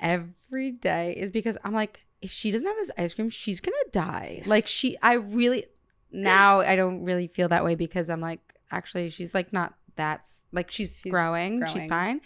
every 0.00 0.70
day 0.70 1.14
is 1.16 1.30
because 1.30 1.58
I'm 1.64 1.74
like, 1.74 2.04
if 2.22 2.30
she 2.30 2.50
doesn't 2.50 2.66
have 2.66 2.76
this 2.76 2.90
ice 2.96 3.14
cream, 3.14 3.30
she's 3.30 3.60
gonna 3.60 3.76
die. 3.92 4.42
Like 4.46 4.66
she, 4.66 4.96
I 5.02 5.14
really 5.14 5.66
now 6.14 6.60
I 6.60 6.76
don't 6.76 7.04
really 7.04 7.26
feel 7.26 7.48
that 7.48 7.64
way 7.64 7.74
because 7.74 8.08
I'm 8.08 8.20
like, 8.20 8.40
actually, 8.70 9.08
she's 9.10 9.34
like 9.34 9.52
not 9.52 9.74
that's 9.96 10.44
like 10.52 10.70
she's, 10.70 10.96
She's 10.96 11.10
growing, 11.10 11.64
she's 11.66 11.86
fine, 11.86 12.20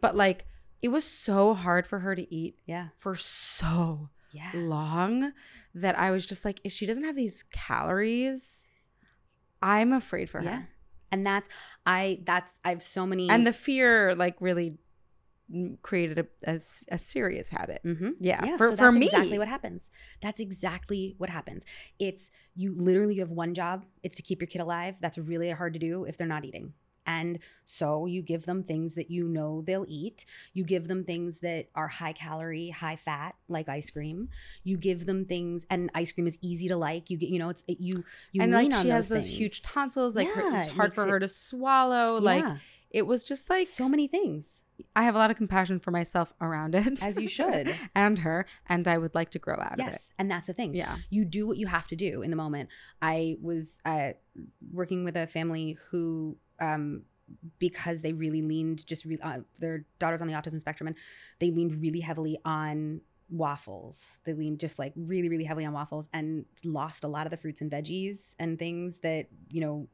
but 0.00 0.16
like 0.16 0.46
it 0.82 0.88
was 0.88 1.04
so 1.04 1.54
hard 1.54 1.86
for 1.86 2.00
her 2.00 2.14
to 2.14 2.34
eat 2.34 2.56
Yeah. 2.66 2.88
for 2.96 3.14
so 3.14 4.10
Yeah. 4.32 4.50
long 4.54 5.32
that 5.74 5.98
I 5.98 6.10
was 6.10 6.26
just 6.26 6.44
like, 6.44 6.60
if 6.64 6.72
she 6.72 6.84
doesn't 6.84 7.04
have 7.04 7.16
these 7.16 7.42
calories, 7.50 8.68
I'm 9.62 9.92
afraid 9.92 10.28
for 10.28 10.42
her. 10.42 10.68
And 11.10 11.26
that's, 11.26 11.48
I, 11.86 12.20
that's, 12.24 12.58
I 12.64 12.70
have 12.70 12.82
so 12.82 13.06
many. 13.06 13.30
And 13.30 13.46
the 13.46 13.52
fear, 13.52 14.14
like, 14.14 14.36
really 14.40 14.76
created 15.82 16.26
a 16.46 16.60
a 16.90 16.98
serious 16.98 17.48
habit. 17.50 17.80
Mm-hmm. 17.84 18.10
Yeah, 18.20 18.44
Yeah, 18.44 18.56
for, 18.56 18.70
so 18.70 18.76
for 18.76 18.84
that's 18.84 18.96
me. 18.96 19.06
exactly 19.06 19.38
what 19.38 19.48
happens. 19.48 19.90
That's 20.20 20.40
exactly 20.40 21.14
what 21.18 21.30
happens. 21.30 21.64
It's 21.98 22.30
you 22.54 22.74
literally 22.76 23.14
you 23.16 23.20
have 23.20 23.30
one 23.30 23.54
job. 23.54 23.84
It's 24.02 24.16
to 24.16 24.22
keep 24.22 24.40
your 24.40 24.48
kid 24.48 24.60
alive. 24.60 24.96
That's 25.00 25.18
really 25.18 25.50
hard 25.50 25.72
to 25.74 25.78
do 25.78 26.04
if 26.04 26.16
they're 26.16 26.26
not 26.26 26.44
eating. 26.44 26.74
And 27.06 27.40
so 27.66 28.06
you 28.06 28.22
give 28.22 28.46
them 28.46 28.62
things 28.62 28.94
that 28.94 29.10
you 29.10 29.28
know 29.28 29.62
they'll 29.66 29.84
eat. 29.86 30.24
You 30.54 30.64
give 30.64 30.88
them 30.88 31.04
things 31.04 31.40
that 31.40 31.68
are 31.74 31.86
high 31.86 32.14
calorie, 32.14 32.70
high 32.70 32.96
fat, 32.96 33.34
like 33.46 33.68
ice 33.68 33.90
cream. 33.90 34.30
You 34.62 34.78
give 34.78 35.04
them 35.04 35.26
things, 35.26 35.66
and 35.68 35.90
ice 35.94 36.12
cream 36.12 36.26
is 36.26 36.38
easy 36.40 36.66
to 36.68 36.78
like. 36.78 37.10
You 37.10 37.18
get, 37.18 37.28
you 37.28 37.38
know, 37.38 37.50
it's 37.50 37.62
it, 37.68 37.78
you 37.78 38.04
you 38.32 38.40
and 38.40 38.52
like 38.52 38.74
she 38.76 38.88
has 38.88 39.10
those 39.10 39.18
those 39.28 39.28
huge 39.38 39.60
tonsils, 39.62 40.16
like 40.16 40.28
her, 40.28 40.56
it's 40.56 40.68
hard 40.68 40.94
for 40.94 41.06
it- 41.06 41.10
her 41.10 41.20
to 41.20 41.28
swallow. 41.28 42.18
Like 42.18 42.46
it 42.90 43.06
was 43.06 43.26
just 43.26 43.50
like 43.50 43.66
so 43.66 43.86
many 43.86 44.08
things. 44.08 44.62
I 44.96 45.04
have 45.04 45.14
a 45.14 45.18
lot 45.18 45.30
of 45.30 45.36
compassion 45.36 45.78
for 45.78 45.90
myself 45.90 46.32
around 46.40 46.74
it, 46.74 47.02
As 47.02 47.18
you 47.18 47.28
should. 47.28 47.74
and 47.94 48.18
her, 48.20 48.46
and 48.68 48.86
I 48.88 48.98
would 48.98 49.14
like 49.14 49.30
to 49.30 49.38
grow 49.38 49.54
out 49.54 49.74
of 49.74 49.80
it. 49.80 49.90
Yes, 49.90 50.10
and 50.18 50.30
that's 50.30 50.46
the 50.46 50.52
thing. 50.52 50.74
Yeah. 50.74 50.96
you 51.10 51.24
do 51.24 51.46
what 51.46 51.56
you 51.56 51.66
have 51.66 51.86
to 51.88 51.96
do 51.96 52.22
in 52.22 52.30
the 52.30 52.36
moment. 52.36 52.68
I 53.00 53.36
was 53.40 53.78
uh, 53.84 54.12
working 54.72 55.04
with 55.04 55.16
a 55.16 55.26
family 55.26 55.78
who, 55.90 56.36
um, 56.60 57.02
because 57.58 58.02
they 58.02 58.12
really 58.12 58.42
leaned 58.42 58.86
just 58.86 59.04
re- 59.04 59.18
uh, 59.22 59.40
their 59.58 59.86
daughter's 59.98 60.20
on 60.20 60.28
the 60.28 60.34
autism 60.34 60.60
spectrum, 60.60 60.88
and 60.88 60.96
they 61.38 61.50
leaned 61.50 61.80
really 61.80 62.00
heavily 62.00 62.38
on 62.44 63.00
waffles. 63.30 64.20
They 64.24 64.34
leaned 64.34 64.60
just 64.60 64.78
like 64.78 64.92
really, 64.96 65.28
really 65.28 65.44
heavily 65.44 65.64
on 65.66 65.72
waffles, 65.72 66.08
and 66.12 66.44
lost 66.64 67.04
a 67.04 67.08
lot 67.08 67.26
of 67.26 67.30
the 67.30 67.36
fruits 67.36 67.60
and 67.60 67.70
veggies 67.70 68.34
and 68.38 68.58
things 68.58 68.98
that 68.98 69.26
you 69.48 69.60
know 69.60 69.88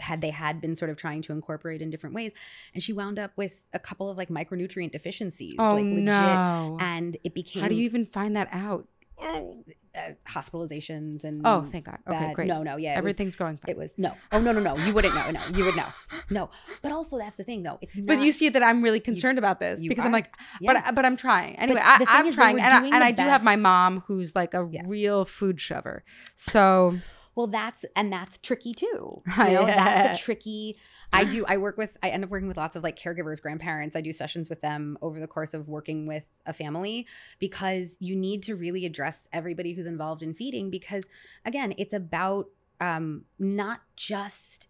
had 0.00 0.20
they 0.20 0.30
had 0.30 0.60
been 0.60 0.74
sort 0.74 0.90
of 0.90 0.96
trying 0.96 1.22
to 1.22 1.32
incorporate 1.32 1.80
in 1.82 1.90
different 1.90 2.14
ways. 2.14 2.32
And 2.74 2.82
she 2.82 2.92
wound 2.92 3.18
up 3.18 3.32
with 3.36 3.62
a 3.72 3.78
couple 3.78 4.10
of 4.10 4.16
like 4.16 4.28
micronutrient 4.28 4.92
deficiencies. 4.92 5.56
Oh 5.58 5.74
like 5.74 5.84
legit, 5.84 6.04
no! 6.04 6.76
And 6.80 7.16
it 7.24 7.34
became 7.34 7.62
How 7.62 7.68
do 7.68 7.74
you 7.74 7.84
even 7.84 8.04
find 8.04 8.36
that 8.36 8.48
out? 8.52 8.86
uh, 9.22 10.12
hospitalizations 10.26 11.24
and 11.24 11.42
Oh, 11.44 11.62
thank 11.62 11.86
God. 11.86 11.98
Okay, 12.08 12.18
bad- 12.18 12.34
great. 12.34 12.48
No, 12.48 12.62
no, 12.62 12.76
yeah, 12.76 12.90
it 12.90 12.94
was- 12.94 12.98
Everything's 12.98 13.36
going 13.36 13.56
fine. 13.58 13.70
It 13.70 13.76
was 13.76 13.92
no. 13.98 14.14
Oh 14.32 14.40
no, 14.40 14.52
no, 14.52 14.60
no. 14.60 14.76
You 14.84 14.94
wouldn't 14.94 15.14
know. 15.14 15.30
No, 15.30 15.40
you 15.56 15.64
would 15.64 15.76
know. 15.76 15.86
No, 16.30 16.50
but 16.82 16.92
also 16.92 17.18
that's 17.18 17.36
the 17.36 17.44
thing 17.44 17.62
though. 17.62 17.78
It's 17.80 17.96
not, 17.96 18.06
but 18.06 18.20
you 18.24 18.32
see 18.32 18.48
that 18.48 18.62
I'm 18.62 18.82
really 18.82 19.00
concerned 19.00 19.36
about 19.38 19.60
this 19.60 19.82
you 19.82 19.88
because 19.88 20.04
I'm 20.04 20.12
like, 20.12 20.32
Yeah. 20.60 20.72
but 20.84 20.94
but 20.94 21.04
I'm 21.04 21.16
trying 21.16 21.56
anyway. 21.56 21.80
I, 21.82 22.04
i'm 22.08 22.32
trying, 22.32 22.60
and 22.60 22.72
I, 22.72 22.84
and 22.86 23.04
I 23.04 23.10
do 23.10 23.22
have 23.24 23.42
my 23.44 23.56
mom 23.56 24.00
who's 24.06 24.34
like 24.34 24.54
a 24.54 24.66
Yeah. 24.70 24.82
real 24.86 25.24
food 25.24 25.60
shover. 25.60 26.04
So 26.36 26.96
well, 27.40 27.46
that's 27.46 27.86
and 27.96 28.12
that's 28.12 28.36
tricky 28.36 28.74
too. 28.74 29.22
You 29.38 29.54
know, 29.54 29.64
that's 29.64 30.20
a 30.20 30.22
tricky. 30.22 30.76
I 31.10 31.24
do. 31.24 31.46
I 31.48 31.56
work 31.56 31.78
with. 31.78 31.96
I 32.02 32.10
end 32.10 32.22
up 32.22 32.28
working 32.28 32.48
with 32.48 32.58
lots 32.58 32.76
of 32.76 32.82
like 32.82 32.98
caregivers, 32.98 33.40
grandparents. 33.40 33.96
I 33.96 34.02
do 34.02 34.12
sessions 34.12 34.50
with 34.50 34.60
them 34.60 34.98
over 35.00 35.18
the 35.18 35.26
course 35.26 35.54
of 35.54 35.68
working 35.68 36.06
with 36.06 36.24
a 36.44 36.52
family 36.52 37.06
because 37.38 37.96
you 37.98 38.14
need 38.14 38.42
to 38.42 38.56
really 38.56 38.84
address 38.84 39.26
everybody 39.32 39.72
who's 39.72 39.86
involved 39.86 40.22
in 40.22 40.34
feeding 40.34 40.68
because 40.68 41.08
again, 41.46 41.72
it's 41.78 41.94
about 41.94 42.48
um, 42.78 43.24
not 43.38 43.80
just 43.96 44.68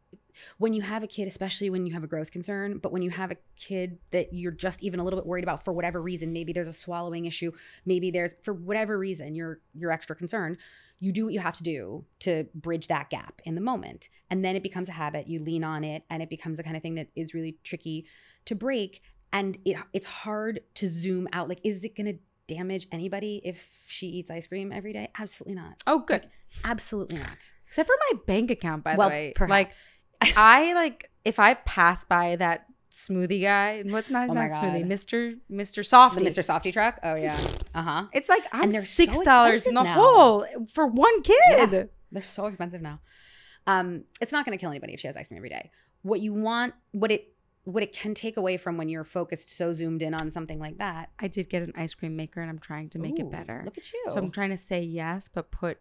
when 0.59 0.73
you 0.73 0.83
have 0.83 1.03
a 1.03 1.09
kid, 1.09 1.27
especially 1.27 1.71
when 1.71 1.87
you 1.87 1.93
have 1.93 2.05
a 2.05 2.07
growth 2.07 2.31
concern, 2.31 2.79
but 2.79 2.93
when 2.93 3.03
you 3.03 3.11
have 3.11 3.33
a 3.33 3.37
kid 3.57 3.99
that 4.13 4.33
you're 4.33 4.53
just 4.53 4.83
even 4.83 5.01
a 5.01 5.05
little 5.05 5.19
bit 5.19 5.27
worried 5.27 5.45
about 5.45 5.65
for 5.65 5.73
whatever 5.73 6.01
reason, 6.01 6.33
maybe 6.33 6.53
there's 6.53 6.69
a 6.69 6.73
swallowing 6.73 7.25
issue, 7.25 7.51
maybe 7.85 8.13
there's 8.13 8.35
for 8.43 8.55
whatever 8.55 8.97
reason 8.99 9.35
you're 9.35 9.61
you're 9.75 9.91
extra 9.91 10.15
concerned, 10.15 10.57
you 11.01 11.13
do 11.13 11.25
what 11.25 11.35
you 11.35 11.41
have 11.41 11.57
to 11.57 11.63
do 11.63 12.05
to 12.21 12.47
bridge 12.55 12.89
that 12.89 13.09
gap 13.11 13.41
in 13.45 13.55
the 13.55 13.61
moment. 13.61 14.11
And 14.29 14.45
then 14.45 14.55
it 14.55 14.63
becomes 14.63 14.89
a 14.89 14.93
habit, 14.93 15.27
you 15.27 15.41
lean 15.41 15.65
on 15.65 15.83
it, 15.83 16.05
and 16.11 16.23
it 16.23 16.29
becomes 16.29 16.59
the 16.59 16.63
kind 16.63 16.77
of 16.77 16.83
thing 16.83 16.95
that 16.97 17.09
is 17.17 17.35
really 17.35 17.57
tricky 17.65 18.07
to 18.45 18.55
break. 18.55 19.03
And 19.33 19.57
it 19.65 19.79
it's 19.93 20.07
hard 20.07 20.61
to 20.75 20.89
zoom 20.89 21.27
out. 21.33 21.49
Like, 21.49 21.61
is 21.65 21.85
it 21.85 21.97
gonna 21.97 22.15
damage 22.47 22.87
anybody 22.93 23.41
if 23.45 23.69
she 23.87 24.07
eats 24.07 24.31
ice 24.31 24.47
cream 24.47 24.73
every 24.73 24.93
day? 24.93 25.09
Absolutely 25.19 25.55
not. 25.55 25.83
oh, 25.87 26.01
good. 26.01 26.29
Absolutely 26.65 27.19
not. 27.19 27.53
Except 27.67 27.87
for 27.87 27.97
my 28.11 28.19
bank 28.27 28.51
account, 28.51 28.85
by 28.85 28.97
well, 28.97 29.09
the 29.09 29.15
way. 29.15 29.33
perhaps. 29.35 30.01
Like 30.21 30.35
I 30.37 30.75
like 30.75 31.11
if 31.25 31.39
I 31.39 31.55
pass 31.55 32.05
by 32.05 32.37
that 32.37 32.67
smoothie 32.91 33.43
guy, 33.43 33.83
what 33.83 34.11
not, 34.11 34.31
Oh 34.31 34.33
not 34.33 34.51
smoothie, 34.51 34.87
Mister 34.87 35.35
Mister 35.49 35.83
Softy. 35.83 36.25
the 36.25 36.31
Mr. 36.31 36.45
Softy 36.45 36.73
truck. 36.73 36.99
Oh 37.03 37.15
yeah. 37.15 37.39
Uh 37.75 37.83
huh. 37.83 38.05
It's 38.13 38.29
like 38.29 38.45
I'm 38.53 38.65
And 38.65 38.73
they're 38.73 38.81
so 38.83 39.05
six 39.05 39.21
dollars 39.21 39.67
in 39.67 39.75
the 39.75 39.83
now. 39.83 39.95
hole 39.95 40.47
for 40.73 40.87
one 40.87 41.23
kid. 41.23 41.37
Yeah. 41.51 41.85
They're 42.13 42.23
so 42.23 42.47
expensive 42.47 42.83
now. 42.83 43.01
Um, 43.67 44.05
it's 44.21 44.33
not 44.33 44.45
going 44.45 44.57
to 44.57 44.61
kill 44.61 44.71
anybody 44.71 44.95
if 44.95 45.01
she 45.01 45.07
has 45.07 45.17
ice 45.17 45.29
cream 45.29 45.37
every 45.39 45.49
day. 45.51 45.71
What 46.03 46.21
you 46.21 46.33
want, 46.33 46.75
what 46.93 47.13
it, 47.13 47.35
what 47.65 47.83
it 47.83 47.93
can 47.93 48.15
take 48.15 48.37
away 48.37 48.57
from 48.57 48.77
when 48.77 48.89
you're 48.89 49.05
focused 49.05 49.55
so 49.57 49.73
zoomed 49.73 50.03
in 50.03 50.15
on 50.15 50.31
something 50.31 50.59
like 50.59 50.79
that. 50.79 51.11
I 51.21 51.29
did 51.29 51.49
get 51.49 51.63
an 51.63 51.73
ice 51.77 51.95
cream 51.95 52.17
maker, 52.17 52.41
and 52.41 52.51
I'm 52.51 52.59
trying 52.59 52.89
to 52.91 52.99
make 52.99 53.19
Ooh, 53.21 53.27
it 53.27 53.31
better. 53.31 53.63
Look 53.65 53.79
at 53.79 53.93
you. 53.93 54.03
So 54.09 54.17
I'm 54.17 54.31
trying 54.31 54.51
to 54.51 54.57
say 54.57 54.83
yes, 54.83 55.29
but 55.33 55.51
put 55.53 55.79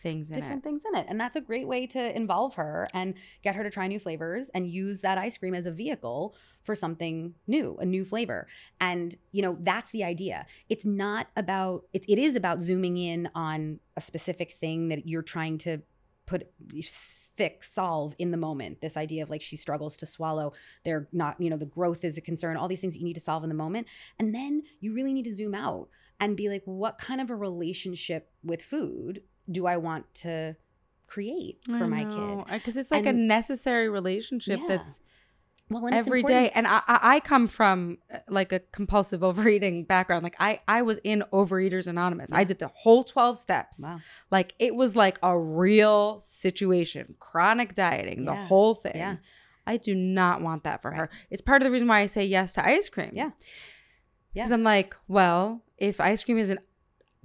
things 0.00 0.30
in 0.30 0.36
different 0.36 0.60
it. 0.60 0.64
things 0.64 0.84
in 0.84 0.98
it, 0.98 1.06
and 1.08 1.20
that's 1.20 1.36
a 1.36 1.40
great 1.40 1.66
way 1.66 1.86
to 1.88 2.16
involve 2.16 2.54
her 2.54 2.88
and 2.92 3.14
get 3.42 3.54
her 3.54 3.62
to 3.62 3.70
try 3.70 3.86
new 3.86 4.00
flavors 4.00 4.50
and 4.54 4.68
use 4.68 5.00
that 5.00 5.18
ice 5.18 5.36
cream 5.36 5.54
as 5.54 5.66
a 5.66 5.72
vehicle 5.72 6.34
for 6.62 6.74
something 6.74 7.34
new, 7.46 7.76
a 7.80 7.84
new 7.84 8.04
flavor. 8.04 8.46
And 8.80 9.14
you 9.32 9.42
know 9.42 9.56
that's 9.60 9.90
the 9.90 10.04
idea. 10.04 10.46
It's 10.68 10.84
not 10.84 11.28
about 11.36 11.84
it. 11.92 12.04
It 12.08 12.18
is 12.18 12.36
about 12.36 12.60
zooming 12.60 12.96
in 12.96 13.28
on 13.34 13.80
a 13.96 14.00
specific 14.00 14.52
thing 14.52 14.88
that 14.88 15.06
you're 15.06 15.22
trying 15.22 15.58
to 15.58 15.82
put 16.26 16.50
fix 17.36 17.72
solve 17.72 18.14
in 18.18 18.30
the 18.30 18.36
moment 18.36 18.80
this 18.80 18.96
idea 18.96 19.22
of 19.22 19.30
like 19.30 19.40
she 19.40 19.56
struggles 19.56 19.96
to 19.96 20.06
swallow 20.06 20.52
they're 20.84 21.08
not 21.12 21.40
you 21.40 21.48
know 21.48 21.56
the 21.56 21.64
growth 21.64 22.04
is 22.04 22.18
a 22.18 22.20
concern 22.20 22.56
all 22.56 22.68
these 22.68 22.80
things 22.80 22.92
that 22.92 23.00
you 23.00 23.06
need 23.06 23.14
to 23.14 23.20
solve 23.20 23.42
in 23.42 23.48
the 23.48 23.54
moment 23.54 23.86
and 24.18 24.34
then 24.34 24.62
you 24.80 24.92
really 24.92 25.14
need 25.14 25.24
to 25.24 25.32
zoom 25.32 25.54
out 25.54 25.88
and 26.20 26.36
be 26.36 26.48
like 26.48 26.62
what 26.66 26.98
kind 26.98 27.20
of 27.20 27.30
a 27.30 27.34
relationship 27.34 28.30
with 28.44 28.62
food 28.62 29.22
do 29.52 29.66
i 29.66 29.76
want 29.76 30.04
to 30.14 30.56
create 31.06 31.58
for 31.78 31.86
my 31.86 32.04
kid 32.04 32.44
because 32.58 32.76
it's 32.76 32.90
like 32.90 33.06
a 33.06 33.12
necessary 33.12 33.88
relationship 33.88 34.58
Yeah. 34.60 34.66
that's 34.68 34.98
well 35.68 35.86
and 35.86 35.94
every 35.94 36.22
day. 36.22 36.50
And 36.54 36.66
I, 36.66 36.82
I 36.86 37.20
come 37.20 37.46
from 37.46 37.96
uh, 38.12 38.18
like 38.28 38.52
a 38.52 38.60
compulsive 38.60 39.22
overeating 39.30 39.84
background. 39.84 40.22
Like 40.22 40.36
I 40.38 40.60
I 40.68 40.82
was 40.82 40.98
in 41.02 41.24
Overeaters 41.32 41.86
Anonymous. 41.86 42.30
I 42.30 42.44
did 42.44 42.58
the 42.58 42.68
whole 42.68 43.04
twelve 43.04 43.38
steps. 43.38 43.80
wow 43.82 43.98
Like 44.30 44.54
it 44.58 44.74
was 44.74 44.96
like 44.96 45.18
a 45.22 45.38
real 45.38 46.18
situation, 46.18 47.14
chronic 47.18 47.74
dieting, 47.74 48.24
the 48.26 48.34
whole 48.34 48.74
thing. 48.74 48.96
Yeah. 48.96 49.16
I 49.66 49.76
do 49.78 49.94
not 49.94 50.42
want 50.42 50.64
that 50.64 50.82
for 50.82 50.90
Right. 50.90 50.98
her. 50.98 51.10
It's 51.30 51.40
part 51.42 51.62
of 51.62 51.66
the 51.66 51.70
reason 51.72 51.88
why 51.88 52.00
I 52.00 52.06
say 52.06 52.24
yes 52.26 52.52
to 52.54 52.66
ice 52.66 52.88
cream. 52.90 53.12
Yeah. 53.14 53.30
Yeah. 54.34 54.42
Because 54.42 54.52
I'm 54.52 54.62
like, 54.64 54.94
well, 55.08 55.62
if 55.78 56.00
ice 56.00 56.22
cream 56.24 56.38
isn't 56.38 56.60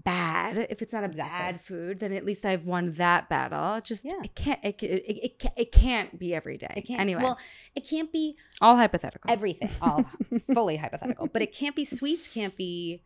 bad, 0.04 0.68
if 0.70 0.82
it's 0.82 0.94
not 0.94 1.04
a 1.04 1.08
Exactly. 1.08 1.30
bad 1.30 1.62
food, 1.62 2.00
then 2.00 2.14
at 2.14 2.24
least 2.26 2.46
I've 2.46 2.66
won 2.66 2.92
that 2.94 3.30
battle. 3.30 3.82
Just 3.82 4.06
Yeah. 4.06 4.14
it 4.24 4.36
can't 4.36 4.60
it, 4.64 4.82
it, 4.82 4.86
it, 5.06 5.24
it, 5.24 5.40
can't, 5.40 5.54
it 5.58 5.72
can't 5.72 6.20
be 6.20 6.34
every 6.34 6.58
day. 6.58 6.74
It 6.78 6.82
can't. 6.84 7.02
Anyway, 7.02 7.22
Well, 7.24 7.38
it 7.76 7.82
can't 7.88 8.12
be 8.12 8.38
all 8.62 8.78
hypothetical. 8.78 9.30
everything, 9.32 9.70
all 9.82 10.06
fully 10.54 10.78
hypothetical. 10.78 11.28
But 11.28 11.42
it 11.42 11.52
can't 11.54 11.76
be 11.76 11.86
sweets. 11.86 12.28
Can't 12.28 12.56
be, 12.56 13.02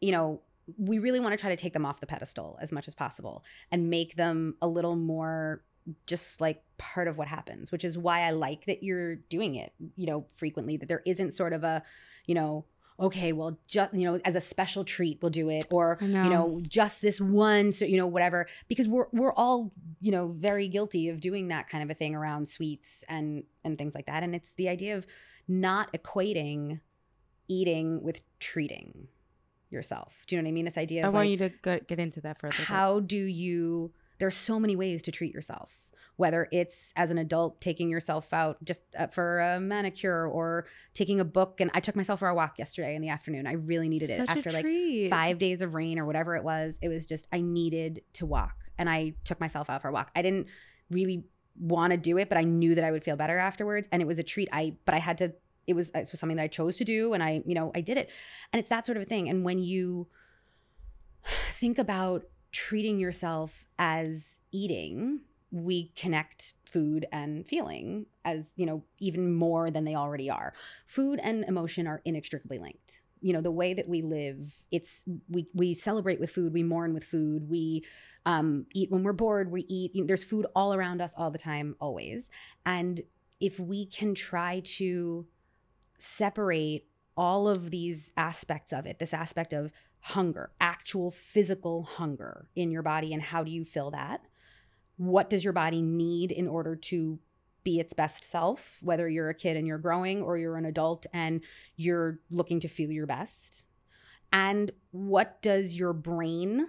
you 0.00 0.12
know. 0.12 0.40
We 0.78 1.00
really 1.00 1.18
want 1.18 1.32
to 1.32 1.36
try 1.36 1.50
to 1.50 1.56
take 1.56 1.72
them 1.72 1.84
off 1.84 1.98
the 1.98 2.06
pedestal 2.06 2.56
as 2.62 2.70
much 2.70 2.86
as 2.86 2.94
possible 2.94 3.42
and 3.72 3.90
make 3.90 4.14
them 4.14 4.54
a 4.62 4.68
little 4.68 4.94
more 4.94 5.64
just 6.06 6.40
like 6.40 6.62
part 6.78 7.08
of 7.08 7.16
what 7.18 7.26
happens, 7.26 7.72
which 7.72 7.82
is 7.84 7.98
why 7.98 8.20
I 8.20 8.30
like 8.30 8.66
that 8.66 8.80
you're 8.84 9.16
doing 9.16 9.56
it, 9.56 9.72
you 9.96 10.06
know, 10.06 10.26
frequently, 10.36 10.76
that 10.76 10.88
there 10.88 11.02
isn't 11.06 11.32
sort 11.32 11.52
of 11.54 11.64
a, 11.64 11.82
you 12.26 12.36
know, 12.36 12.66
okay, 13.00 13.32
well, 13.32 13.58
just, 13.66 13.94
you 13.94 14.04
know, 14.04 14.20
as 14.24 14.36
a 14.36 14.40
special 14.40 14.84
treat, 14.84 15.20
we'll 15.22 15.30
do 15.30 15.48
it, 15.48 15.66
or, 15.70 15.98
know. 16.00 16.24
you 16.24 16.30
know, 16.30 16.60
just 16.62 17.02
this 17.02 17.20
one, 17.20 17.72
so, 17.72 17.84
you 17.84 17.96
know, 17.96 18.06
whatever, 18.06 18.46
because 18.68 18.86
we're, 18.86 19.06
we're 19.12 19.32
all, 19.32 19.72
you 20.00 20.12
know, 20.12 20.34
very 20.38 20.68
guilty 20.68 21.08
of 21.08 21.20
doing 21.20 21.48
that 21.48 21.68
kind 21.68 21.82
of 21.82 21.90
a 21.90 21.94
thing 21.94 22.14
around 22.14 22.48
sweets 22.48 23.04
and, 23.08 23.44
and 23.64 23.78
things 23.78 23.94
like 23.94 24.06
that. 24.06 24.22
And 24.22 24.34
it's 24.34 24.52
the 24.52 24.68
idea 24.68 24.96
of 24.96 25.06
not 25.48 25.92
equating 25.92 26.80
eating 27.48 28.02
with 28.02 28.20
treating 28.38 29.08
yourself. 29.70 30.24
Do 30.26 30.34
you 30.34 30.40
know 30.40 30.46
what 30.46 30.50
I 30.50 30.52
mean? 30.52 30.64
This 30.64 30.78
idea 30.78 31.04
I 31.04 31.08
want 31.08 31.28
like, 31.28 31.30
you 31.30 31.36
to 31.48 31.48
go, 31.62 31.80
get 31.86 31.98
into 31.98 32.20
that 32.20 32.38
further. 32.38 32.54
how 32.54 33.00
do 33.00 33.16
you 33.16 33.92
there's 34.18 34.36
so 34.36 34.60
many 34.60 34.76
ways 34.76 35.02
to 35.02 35.10
treat 35.10 35.34
yourself 35.34 35.76
whether 36.20 36.48
it's 36.52 36.92
as 36.96 37.10
an 37.10 37.16
adult 37.16 37.62
taking 37.62 37.88
yourself 37.88 38.30
out 38.34 38.62
just 38.62 38.82
uh, 38.98 39.06
for 39.06 39.40
a 39.40 39.58
manicure 39.58 40.26
or 40.26 40.66
taking 40.92 41.18
a 41.18 41.24
book. 41.24 41.62
And 41.62 41.70
i 41.72 41.80
took 41.80 41.96
myself 41.96 42.18
for 42.18 42.28
a 42.28 42.34
walk 42.34 42.58
yesterday 42.58 42.94
in 42.94 43.00
the 43.00 43.08
afternoon. 43.08 43.46
I 43.46 43.54
really 43.54 43.88
needed 43.88 44.10
it. 44.10 44.18
Such 44.18 44.28
a 44.28 44.32
after 44.32 44.50
like 44.50 45.10
five 45.10 45.38
days 45.38 45.62
of 45.62 45.72
rain 45.72 45.98
or 45.98 46.04
whatever 46.04 46.36
it 46.36 46.44
was 46.44 46.78
it 46.82 46.88
was 46.88 47.06
just 47.06 47.26
i 47.32 47.40
needed 47.40 48.02
to 48.14 48.26
walk. 48.26 48.54
And 48.76 48.90
i 48.90 49.14
took 49.24 49.40
myself 49.40 49.70
out 49.70 49.80
for 49.80 49.88
a 49.88 49.92
walk. 49.92 50.10
I 50.14 50.20
didn't 50.20 50.48
really 50.90 51.24
want 51.58 51.92
to 51.92 51.96
do 51.96 52.18
it 52.18 52.28
but 52.28 52.36
i 52.36 52.42
knew 52.42 52.74
that 52.74 52.84
i 52.84 52.90
would 52.90 53.02
feel 53.02 53.16
better 53.16 53.38
afterwards. 53.38 53.88
And 53.90 54.02
it 54.02 54.04
was 54.04 54.18
a 54.18 54.22
treat. 54.22 54.50
I 54.52 54.76
but 54.84 54.94
i 54.94 54.98
had 54.98 55.16
to 55.18 55.32
it 55.66 55.72
was 55.72 55.88
it 55.94 56.10
was 56.10 56.20
something 56.20 56.36
that 56.36 56.42
i 56.42 56.48
chose 56.48 56.76
to 56.76 56.84
do 56.84 57.14
and 57.14 57.22
i 57.22 57.42
you 57.46 57.54
know 57.54 57.72
i 57.74 57.80
did 57.80 57.96
it. 57.96 58.10
And 58.52 58.60
it's 58.60 58.68
that 58.68 58.84
sort 58.84 58.98
of 58.98 59.02
a 59.04 59.06
thing. 59.06 59.30
And 59.30 59.42
when 59.42 59.58
you 59.58 60.06
think 61.54 61.78
about 61.78 62.24
treating 62.52 62.98
yourself 62.98 63.66
as 63.78 64.38
eating 64.52 65.20
we 65.50 65.92
connect 65.96 66.54
food 66.64 67.06
and 67.12 67.46
feeling 67.46 68.06
as 68.24 68.52
you 68.56 68.64
know 68.66 68.82
even 68.98 69.34
more 69.34 69.70
than 69.70 69.84
they 69.84 69.94
already 69.94 70.30
are. 70.30 70.54
Food 70.86 71.20
and 71.22 71.44
emotion 71.44 71.86
are 71.86 72.00
inextricably 72.04 72.58
linked. 72.58 73.00
You 73.20 73.32
know 73.32 73.40
the 73.40 73.50
way 73.50 73.74
that 73.74 73.88
we 73.88 74.02
live 74.02 74.54
it's 74.70 75.04
we 75.28 75.46
we 75.52 75.74
celebrate 75.74 76.20
with 76.20 76.30
food 76.30 76.54
we 76.54 76.62
mourn 76.62 76.94
with 76.94 77.04
food 77.04 77.50
we 77.50 77.84
um, 78.24 78.66
eat 78.72 78.90
when 78.90 79.02
we're 79.02 79.12
bored 79.12 79.50
we 79.50 79.62
eat 79.68 79.94
you 79.94 80.02
know, 80.02 80.06
there's 80.06 80.24
food 80.24 80.46
all 80.54 80.72
around 80.72 81.00
us 81.02 81.14
all 81.16 81.30
the 81.30 81.38
time 81.38 81.76
always. 81.80 82.30
And 82.64 83.02
if 83.40 83.58
we 83.58 83.86
can 83.86 84.14
try 84.14 84.60
to 84.60 85.26
separate 85.98 86.86
all 87.16 87.48
of 87.48 87.70
these 87.70 88.12
aspects 88.16 88.72
of 88.72 88.86
it 88.86 88.98
this 88.98 89.12
aspect 89.12 89.52
of 89.52 89.72
hunger 90.00 90.50
actual 90.60 91.10
physical 91.10 91.82
hunger 91.82 92.48
in 92.56 92.70
your 92.70 92.82
body 92.82 93.12
and 93.12 93.22
how 93.22 93.44
do 93.44 93.50
you 93.50 93.64
fill 93.64 93.90
that 93.90 94.22
what 95.00 95.30
does 95.30 95.42
your 95.42 95.54
body 95.54 95.80
need 95.80 96.30
in 96.30 96.46
order 96.46 96.76
to 96.76 97.18
be 97.64 97.80
its 97.80 97.94
best 97.94 98.22
self 98.22 98.76
whether 98.82 99.08
you're 99.08 99.30
a 99.30 99.34
kid 99.34 99.56
and 99.56 99.66
you're 99.66 99.78
growing 99.78 100.20
or 100.20 100.36
you're 100.36 100.58
an 100.58 100.66
adult 100.66 101.06
and 101.14 101.40
you're 101.76 102.20
looking 102.30 102.60
to 102.60 102.68
feel 102.68 102.92
your 102.92 103.06
best? 103.06 103.64
And 104.30 104.70
what 104.90 105.40
does 105.40 105.74
your 105.74 105.94
brain 105.94 106.68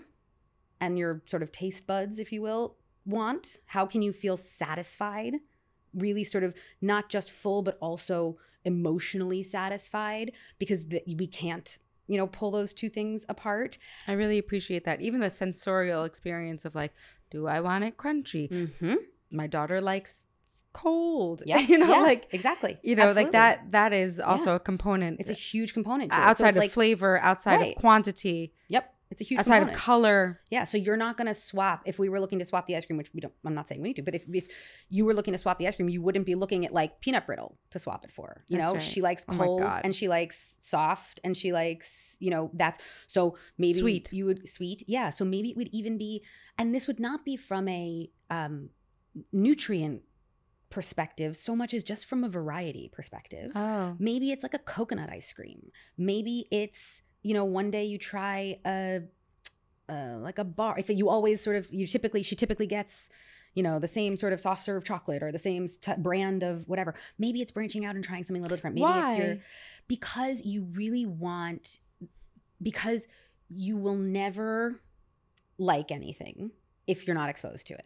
and 0.80 0.98
your 0.98 1.22
sort 1.26 1.44
of 1.44 1.52
taste 1.52 1.86
buds 1.86 2.20
if 2.20 2.32
you 2.32 2.42
will 2.42 2.78
want? 3.06 3.58
How 3.66 3.86
can 3.86 4.02
you 4.02 4.14
feel 4.14 4.38
satisfied? 4.38 5.36
Really 5.94 6.24
sort 6.24 6.46
of 6.46 6.56
not 6.80 7.10
just 7.10 7.32
full 7.32 7.62
but 7.62 7.78
also 7.82 8.38
emotionally 8.64 9.44
satisfied 9.44 10.32
because 10.58 10.88
the, 10.88 11.04
we 11.06 11.28
can't 11.28 11.80
you 12.08 12.18
know 12.18 12.28
pull 12.28 12.52
those 12.52 12.74
two 12.74 12.90
things 12.90 13.26
apart. 13.28 13.78
I 14.08 14.14
really 14.14 14.38
appreciate 14.38 14.86
that. 14.86 15.02
Even 15.02 15.20
the 15.20 15.30
sensorial 15.30 16.06
experience 16.06 16.64
of 16.64 16.76
like, 16.76 16.94
do 17.32 17.48
I 17.48 17.60
want 17.62 17.84
it 17.84 17.98
crunchy? 17.98 18.50
mm-hmm. 18.50 18.96
My 19.32 19.48
daughter 19.48 19.82
likes 19.82 20.28
cold. 20.74 21.42
yeah 21.52 21.58
you 21.58 21.78
know, 21.78 21.88
yeah, 21.90 22.02
like 22.02 22.28
exactly 22.32 22.78
you 22.84 22.96
know, 22.96 23.04
Absolutely. 23.04 23.24
like 23.24 23.32
that. 23.34 23.72
That 23.72 23.94
is 23.94 24.20
also 24.20 24.56
a 24.56 24.60
component. 24.60 25.20
it's 25.20 25.30
a 25.30 25.34
huge 25.34 25.74
component 25.74 26.12
it. 26.12 26.16
So 26.16 26.22
outside 26.22 26.50
of 26.50 26.56
like, 26.58 26.72
flavor, 26.72 27.18
outside 27.20 27.60
Right. 27.60 27.76
of 27.76 27.82
quantity, 27.82 28.54
yep 28.70 28.94
it's 29.12 29.22
a 29.22 29.24
huge 29.24 29.40
outside 29.40 29.58
component. 29.60 29.78
of 29.78 29.84
color. 29.84 30.40
Yeah, 30.50 30.64
so 30.64 30.78
you're 30.78 30.98
not 30.98 31.18
going 31.18 31.28
to 31.28 31.34
swap 31.34 31.84
if 31.86 32.00
we 32.00 32.10
were 32.10 32.20
looking 32.20 32.40
to 32.40 32.46
swap 32.46 32.66
the 32.66 32.76
ice 32.76 32.86
cream, 32.86 32.98
which 32.98 33.14
we 33.14 33.20
don't. 33.20 33.34
I'm 33.46 33.54
not 33.54 33.68
saying 33.68 33.82
we 33.82 33.90
need 33.90 33.98
to, 33.98 34.02
but 34.02 34.16
if, 34.16 34.26
if 34.34 34.48
you 34.90 35.06
were 35.06 35.14
looking 35.14 35.34
to 35.34 35.38
swap 35.38 35.60
the 35.60 35.68
ice 35.68 35.76
cream, 35.76 35.90
you 35.90 36.02
wouldn't 36.02 36.26
be 36.26 36.34
looking 36.36 36.66
at 36.66 36.74
like 36.74 37.02
peanut 37.02 37.26
brittle 37.26 37.58
to 37.72 37.80
swap 37.80 38.06
it 38.06 38.12
for. 38.12 38.44
You 38.48 38.58
That's 38.58 38.68
know, 38.70 38.74
right. 38.76 38.82
she 38.84 39.02
likes 39.02 39.26
Oh 39.28 39.38
cold 39.38 39.62
God. 39.62 39.82
and 39.84 39.96
she 39.96 40.08
likes 40.08 40.58
soft 40.62 41.20
and 41.24 41.36
she 41.38 41.52
likes 41.52 42.16
you 42.20 42.32
know 42.32 42.50
that's 42.54 42.80
so 43.08 43.38
maybe 43.58 43.80
Sweet. 43.80 44.14
You 44.14 44.26
would 44.26 44.48
sweet, 44.50 44.84
yeah. 44.88 45.10
So 45.10 45.26
maybe 45.26 45.50
it 45.52 45.58
would 45.58 45.70
even 45.74 45.98
be, 45.98 46.24
and 46.58 46.74
this 46.74 46.88
would 46.88 47.00
not 47.00 47.26
be 47.26 47.36
from 47.38 47.68
a 47.68 48.10
um, 48.30 48.70
nutrient 49.34 50.04
perspective 50.70 51.36
so 51.36 51.54
much 51.56 51.74
as 51.74 51.84
just 51.84 52.06
from 52.06 52.24
a 52.24 52.30
variety 52.30 52.90
perspective. 52.94 53.52
Oh, 53.56 53.96
Maybe 54.00 54.32
it's 54.32 54.44
like 54.44 54.54
a 54.54 54.60
coconut 54.60 55.10
ice 55.10 55.34
cream. 55.34 55.70
Maybe 55.98 56.48
it's 56.50 57.02
you 57.22 57.34
know 57.34 57.46
one 57.46 57.72
day 57.72 57.86
you 57.86 57.98
try 57.98 58.60
a 58.66 59.02
uh, 59.90 60.18
like 60.20 60.40
a 60.40 60.44
bar. 60.44 60.76
If 60.78 60.90
you 60.90 61.10
always 61.10 61.42
sort 61.42 61.56
of 61.56 61.72
you 61.72 61.86
typically 61.86 62.24
she 62.24 62.36
typically 62.36 62.68
gets 62.68 63.10
you 63.54 63.64
know 63.64 63.80
the 63.80 63.88
same 63.88 64.16
sort 64.16 64.34
of 64.34 64.40
soft 64.40 64.64
serve 64.64 64.84
chocolate 64.84 65.22
or 65.22 65.32
the 65.32 65.40
same 65.40 65.68
t- 65.68 65.94
brand 65.98 66.44
of 66.44 66.68
whatever. 66.68 66.96
Maybe 67.18 67.42
it's 67.42 67.52
branching 67.52 67.86
out 67.86 67.96
and 67.96 68.04
trying 68.04 68.24
something 68.24 68.42
a 68.42 68.44
little 68.44 68.56
different. 68.58 68.76
Maybe 68.76 68.88
it's 68.88 69.18
your 69.18 69.36
Why? 69.36 69.42
because 69.88 70.44
you 70.46 70.64
really 70.74 71.06
want 71.06 71.80
because 72.62 73.08
you 73.50 73.76
will 73.78 73.96
never 73.96 74.80
like 75.58 75.92
anything 75.92 76.52
if 76.88 77.06
you're 77.06 77.16
not 77.16 77.30
exposed 77.30 77.68
to 77.68 77.74
it. 77.74 77.86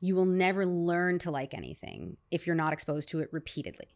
You 0.00 0.14
will 0.14 0.26
never 0.26 0.64
learn 0.64 1.18
to 1.20 1.30
like 1.30 1.52
anything 1.52 2.16
if 2.30 2.46
you're 2.46 2.56
not 2.56 2.72
exposed 2.72 3.08
to 3.10 3.20
it 3.20 3.28
repeatedly. 3.32 3.88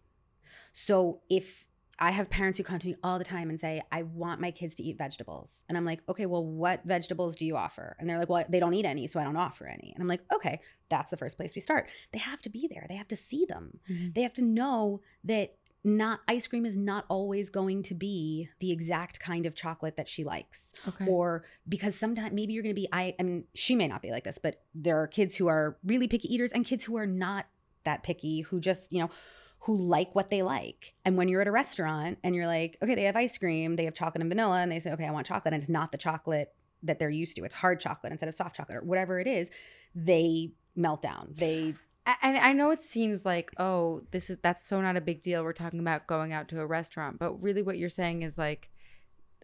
So 0.73 1.21
if 1.31 1.67
I 1.99 2.11
have 2.11 2.31
parents 2.31 2.59
who 2.59 2.65
come 2.65 2.79
to 2.79 2.87
me 2.87 2.97
all 3.03 3.19
the 3.19 3.25
time 3.25 3.51
and 3.51 3.59
say, 3.59 3.83
I 3.93 4.03
want 4.03 4.41
my 4.41 4.51
kids 4.51 4.77
to 4.77 4.83
eat 4.83 4.99
vegetables. 4.99 5.63
And 5.69 5.79
I'm 5.79 5.85
like, 5.85 6.01
okay, 6.09 6.27
well, 6.27 6.45
what 6.45 6.85
vegetables 6.85 7.37
do 7.37 7.47
you 7.47 7.57
offer? 7.57 7.97
And 7.99 8.09
they're 8.09 8.19
like, 8.19 8.29
well, 8.29 8.45
they 8.49 8.61
don't 8.61 8.75
eat 8.75 8.85
any, 8.85 9.07
so 9.07 9.21
I 9.21 9.25
don't 9.25 9.37
offer 9.37 9.67
any. 9.67 9.93
And 9.95 10.03
I'm 10.03 10.09
like, 10.09 10.23
okay, 10.33 10.61
that's 10.89 11.11
the 11.11 11.17
first 11.17 11.37
place 11.37 11.55
we 11.55 11.61
start. 11.61 11.89
They 12.13 12.19
have 12.19 12.43
to 12.43 12.51
be 12.51 12.69
there, 12.69 12.87
they 12.89 12.97
have 12.97 13.09
to 13.09 13.17
see 13.17 13.45
them. 13.45 13.79
Mhm. 13.89 14.15
They 14.15 14.23
have 14.23 14.35
to 14.35 14.43
know 14.43 15.01
that 15.25 15.57
not 15.85 16.21
ice 16.27 16.47
cream 16.47 16.65
is 16.65 16.77
not 16.77 17.05
always 17.09 17.51
going 17.51 17.83
to 17.83 17.95
be 17.95 18.49
the 18.59 18.73
exact 18.73 19.21
kind 19.21 19.45
of 19.45 19.55
chocolate 19.55 19.97
that 19.97 20.09
she 20.09 20.25
likes 20.25 20.73
okay. 20.89 21.07
or 21.07 21.45
because 21.69 21.95
sometimes 21.95 22.33
maybe 22.33 22.55
you're 22.55 22.63
going 22.63 22.75
to 22.75 22.81
be 22.81 22.89
I, 22.91 23.15
I 23.21 23.23
mean 23.23 23.45
she 23.55 23.77
may 23.77 23.87
not 23.87 24.01
be 24.01 24.11
like 24.11 24.25
this 24.25 24.39
but 24.39 24.63
there 24.75 24.99
are 24.99 25.07
kids 25.07 25.37
who 25.37 25.47
are 25.47 25.77
really 25.85 26.09
picky 26.09 26.35
eaters 26.35 26.53
and 26.53 26.65
kids 26.65 26.85
who 26.85 26.97
are 26.97 27.07
not 27.07 27.47
that 27.85 28.03
picky 28.03 28.41
who 28.41 28.61
just 28.61 28.91
you 28.91 28.99
know 28.99 29.11
who 29.65 29.77
like 29.77 30.15
what 30.15 30.29
they 30.29 30.43
like 30.43 30.95
and 31.05 31.17
when 31.17 31.29
you're 31.29 31.41
at 31.41 31.47
a 31.47 31.53
restaurant 31.53 32.19
and 32.23 32.35
you're 32.35 32.47
like 32.47 32.77
okay 32.83 32.95
they 32.95 33.05
have 33.05 33.17
ice 33.17 33.37
cream 33.39 33.77
they 33.77 33.85
have 33.85 33.95
chocolate 33.95 34.21
and 34.21 34.31
vanilla 34.31 34.61
and 34.61 34.71
they 34.71 34.81
say 34.81 34.93
okay 34.93 35.07
i 35.07 35.11
want 35.11 35.27
chocolate 35.27 35.55
and 35.55 35.63
it's 35.63 35.71
not 35.71 35.91
the 35.91 35.99
chocolate 35.99 36.53
that 36.83 36.99
they're 36.99 37.11
used 37.11 37.35
to 37.37 37.45
it's 37.45 37.55
hard 37.55 37.81
chocolate 37.81 38.13
instead 38.13 38.29
of 38.29 38.35
soft 38.35 38.57
chocolate 38.57 38.77
or 38.77 38.83
whatever 38.83 39.21
it 39.21 39.27
is 39.27 39.51
they 39.95 40.51
melt 40.77 41.01
down 41.01 41.29
they 41.37 41.75
and 42.23 42.37
I 42.37 42.53
know 42.53 42.71
it 42.71 42.83
seems 42.83 43.25
like, 43.25 43.51
oh, 43.59 44.03
this 44.11 44.29
is 44.29 44.37
that's 44.43 44.63
so 44.63 44.81
not 44.83 44.97
a 44.97 45.01
big 45.01 45.23
deal. 45.23 45.43
We're 45.43 45.55
talking 45.55 45.81
about 45.81 46.07
going 46.07 46.35
out 46.35 46.49
to 46.49 46.61
a 46.61 46.67
restaurant, 46.67 47.19
but 47.19 47.43
really, 47.43 47.63
what 47.63 47.79
you're 47.79 47.89
saying 47.89 48.23
is 48.23 48.37
like, 48.37 48.69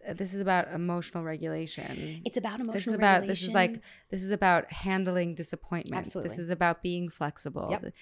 uh, 0.07 0.13
this 0.13 0.33
is 0.33 0.41
about 0.41 0.71
emotional 0.71 1.23
regulation. 1.23 2.21
it's 2.23 2.37
about 2.37 2.59
emotional 2.59 2.73
this 2.73 2.87
is 2.87 2.93
about 2.93 3.27
this 3.27 3.41
is 3.41 3.49
like 3.49 3.81
this 4.09 4.21
is 4.21 4.31
about 4.31 4.71
handling 4.71 5.33
disappointment. 5.33 6.05
Absolutely. 6.05 6.29
This 6.29 6.39
is 6.39 6.49
about 6.51 6.83
being 6.83 7.09
flexible. 7.09 7.67
Yep. 7.71 7.93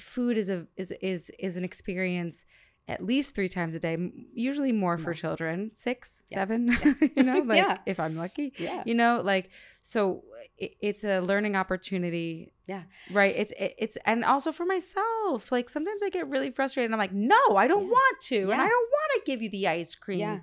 Food 0.00 0.36
is 0.36 0.48
a 0.50 0.66
is 0.76 0.92
is 1.00 1.30
is 1.38 1.56
an 1.56 1.64
experience 1.64 2.44
at 2.86 3.02
least 3.02 3.34
three 3.34 3.48
times 3.48 3.74
a 3.74 3.80
day. 3.80 3.96
Usually 4.34 4.70
more 4.70 4.98
for 4.98 5.14
children, 5.14 5.70
six, 5.74 6.22
Yeah. 6.28 6.38
seven. 6.40 6.76
you 7.16 7.22
know, 7.22 7.38
like 7.46 7.56
Yeah. 7.56 7.78
if 7.86 7.98
I'm 7.98 8.14
lucky 8.16 8.52
yeah 8.58 8.82
you 8.84 8.94
know 8.94 9.22
like 9.24 9.48
so 9.82 10.22
it, 10.58 10.72
it's 10.82 11.02
a 11.04 11.20
learning 11.20 11.56
opportunity 11.56 12.52
Yeah. 12.66 12.82
right 13.10 13.34
it's 13.34 13.52
it, 13.58 13.74
it's 13.78 13.96
and 14.04 14.22
also 14.24 14.52
for 14.52 14.66
myself 14.66 15.50
like 15.50 15.68
sometimes 15.70 16.02
i 16.02 16.10
get 16.10 16.28
really 16.28 16.50
frustrated 16.50 16.86
and 16.90 16.94
i'm 16.94 16.98
like 17.06 17.12
no 17.12 17.56
i 17.56 17.66
don't 17.66 17.84
Yeah. 17.86 17.90
want 17.98 18.20
to 18.32 18.40
and 18.52 18.60
i 18.60 18.68
don't 18.68 18.90
want 18.98 19.10
to 19.14 19.20
give 19.24 19.40
you 19.42 19.48
the 19.48 19.66
ice 19.66 19.94
cream 19.94 20.18
Yeah. 20.20 20.38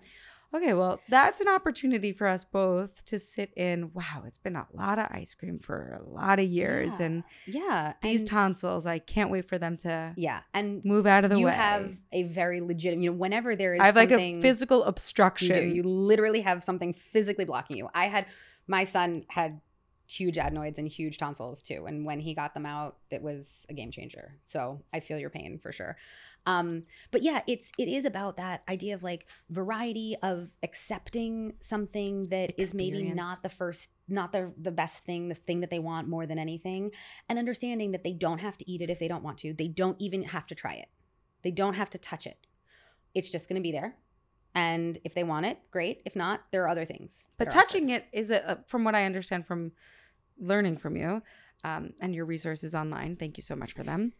Okay, 0.53 0.73
well, 0.73 0.99
that's 1.07 1.39
an 1.39 1.47
opportunity 1.47 2.11
for 2.11 2.27
us 2.27 2.43
both 2.43 3.05
to 3.05 3.17
sit 3.19 3.51
in. 3.55 3.91
Wow, 3.93 4.23
it's 4.27 4.37
been 4.37 4.57
a 4.57 4.67
lot 4.73 4.99
of 4.99 5.07
ice 5.09 5.33
cream 5.33 5.59
for 5.59 5.97
a 6.05 6.09
lot 6.09 6.39
of 6.39 6.45
years, 6.45 6.99
Yeah. 6.99 7.05
and 7.05 7.23
Yeah. 7.45 7.93
these 8.01 8.19
and- 8.21 8.27
tonsils, 8.29 8.85
I 8.85 8.99
can't 8.99 9.29
wait 9.29 9.47
for 9.47 9.57
them 9.57 9.77
to 9.77 10.13
Yeah. 10.17 10.41
And 10.53 10.83
move 10.83 11.07
out 11.07 11.23
of 11.23 11.29
the 11.29 11.39
you 11.39 11.45
way. 11.45 11.51
You 11.53 11.57
have 11.57 11.97
a 12.11 12.23
very 12.23 12.59
legitimate, 12.59 13.03
you 13.03 13.11
know, 13.11 13.17
whenever 13.17 13.55
there 13.55 13.75
is 13.75 13.79
I 13.79 13.85
have 13.85 13.95
like 13.95 14.11
a 14.11 14.41
physical 14.41 14.83
obstruction. 14.83 15.55
you 15.55 15.61
do, 15.61 15.67
you 15.69 15.83
literally 15.83 16.41
have 16.41 16.63
something 16.65 16.91
physically 16.93 17.45
blocking 17.45 17.77
you. 17.77 17.89
I 17.93 18.07
had, 18.07 18.25
my 18.67 18.83
son 18.83 19.23
had 19.29 19.61
huge 20.11 20.37
adenoids 20.37 20.77
and 20.77 20.87
huge 20.89 21.17
tonsils 21.17 21.61
too. 21.61 21.85
And 21.87 22.05
when 22.05 22.19
he 22.19 22.33
got 22.33 22.53
them 22.53 22.65
out, 22.65 22.97
it 23.09 23.21
was 23.21 23.65
a 23.69 23.73
game 23.73 23.91
changer. 23.91 24.33
So 24.43 24.81
I 24.93 24.99
feel 24.99 25.17
your 25.17 25.29
pain 25.29 25.57
for 25.57 25.71
sure. 25.71 25.95
Um, 26.45 26.83
but 27.11 27.23
yeah, 27.23 27.41
it's 27.47 27.71
it 27.77 27.87
is 27.87 28.03
about 28.03 28.35
that 28.35 28.63
idea 28.67 28.93
of 28.93 29.03
like 29.03 29.27
variety 29.49 30.17
of 30.21 30.49
accepting 30.63 31.53
something 31.61 32.23
that 32.23 32.59
is 32.59 32.73
maybe 32.73 33.03
not 33.03 33.41
the 33.41 33.49
first, 33.49 33.91
not 34.09 34.33
the 34.33 34.51
the 34.57 34.71
best 34.71 35.05
thing, 35.05 35.29
the 35.29 35.35
thing 35.35 35.61
that 35.61 35.69
they 35.69 35.79
want 35.79 36.09
more 36.09 36.25
than 36.25 36.37
anything, 36.37 36.91
and 37.29 37.39
understanding 37.39 37.91
that 37.91 38.03
they 38.03 38.13
don't 38.13 38.39
have 38.39 38.57
to 38.57 38.69
eat 38.69 38.81
it 38.81 38.89
if 38.89 38.99
they 38.99 39.07
don't 39.07 39.23
want 39.23 39.37
to. 39.39 39.53
They 39.53 39.69
don't 39.69 39.95
even 40.01 40.23
have 40.23 40.45
to 40.47 40.55
try 40.55 40.73
it. 40.73 40.89
They 41.43 41.51
don't 41.51 41.75
have 41.75 41.89
to 41.91 41.97
touch 41.97 42.27
it. 42.27 42.47
It's 43.15 43.29
just 43.29 43.47
going 43.47 43.61
to 43.61 43.63
be 43.63 43.71
there. 43.71 43.95
And 44.53 44.99
if 45.05 45.13
they 45.13 45.23
want 45.23 45.45
it, 45.45 45.57
great. 45.71 46.01
If 46.05 46.15
not, 46.15 46.41
there 46.51 46.63
are 46.63 46.67
other 46.67 46.83
things. 46.83 47.27
But 47.37 47.47
are 47.47 47.51
offered. 47.51 47.59
touching 47.59 47.89
it 47.89 48.07
is 48.11 48.31
a- 48.31 48.63
from 48.67 48.83
what 48.83 48.95
I 48.95 49.05
understand 49.05 49.47
from 49.47 49.71
learning 50.41 50.77
from 50.77 50.97
you 50.97 51.21
um, 51.63 51.93
and 52.01 52.13
your 52.15 52.25
resources 52.25 52.75
online. 52.75 53.15
Thank 53.15 53.37
you 53.37 53.43
so 53.43 53.55
much 53.55 53.73
for 53.73 53.83
them. 53.83 54.13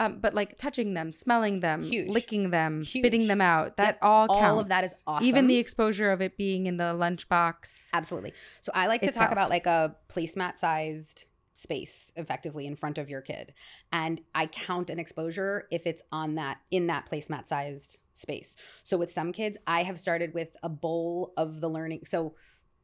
Um, 0.00 0.18
but 0.20 0.34
like 0.34 0.58
touching 0.58 0.94
them, 0.94 1.12
smelling 1.12 1.60
them, 1.60 1.82
Huge. 1.82 2.08
licking 2.08 2.50
them, 2.50 2.84
spitting 2.84 3.26
them 3.28 3.40
out, 3.40 3.76
that 3.76 3.94
Yep. 3.94 3.98
all 4.02 4.28
counts. 4.28 4.42
All 4.42 4.58
of 4.58 4.68
that 4.68 4.84
is 4.84 5.02
awesome. 5.06 5.26
Even 5.26 5.46
the 5.46 5.56
exposure 5.56 6.10
of 6.10 6.20
it 6.20 6.36
being 6.36 6.66
in 6.66 6.76
the 6.76 6.94
lunchbox. 6.94 7.90
Absolutely. 7.92 8.32
So 8.60 8.72
I 8.74 8.86
like 8.86 9.02
to 9.02 9.12
talk 9.12 9.32
about 9.32 9.50
like 9.50 9.66
a 9.66 9.96
placemat 10.08 10.58
sized 10.58 11.24
space 11.54 12.10
effectively 12.16 12.66
in 12.66 12.74
front 12.74 12.98
of 12.98 13.08
your 13.08 13.20
kid. 13.20 13.52
And 13.92 14.20
I 14.34 14.46
count 14.46 14.90
an 14.90 14.98
exposure 14.98 15.66
if 15.70 15.86
it's 15.86 16.02
on 16.10 16.34
that 16.36 16.58
in 16.70 16.86
that 16.88 17.08
placemat 17.10 17.46
sized 17.46 17.98
space. 18.14 18.56
So 18.82 18.96
with 18.96 19.12
some 19.12 19.32
kids, 19.32 19.56
I 19.66 19.82
have 19.84 19.98
started 19.98 20.34
with 20.34 20.48
a 20.62 20.68
bowl 20.68 21.32
of 21.36 21.60
the 21.60 21.68
learning. 21.68 22.00
So 22.06 22.34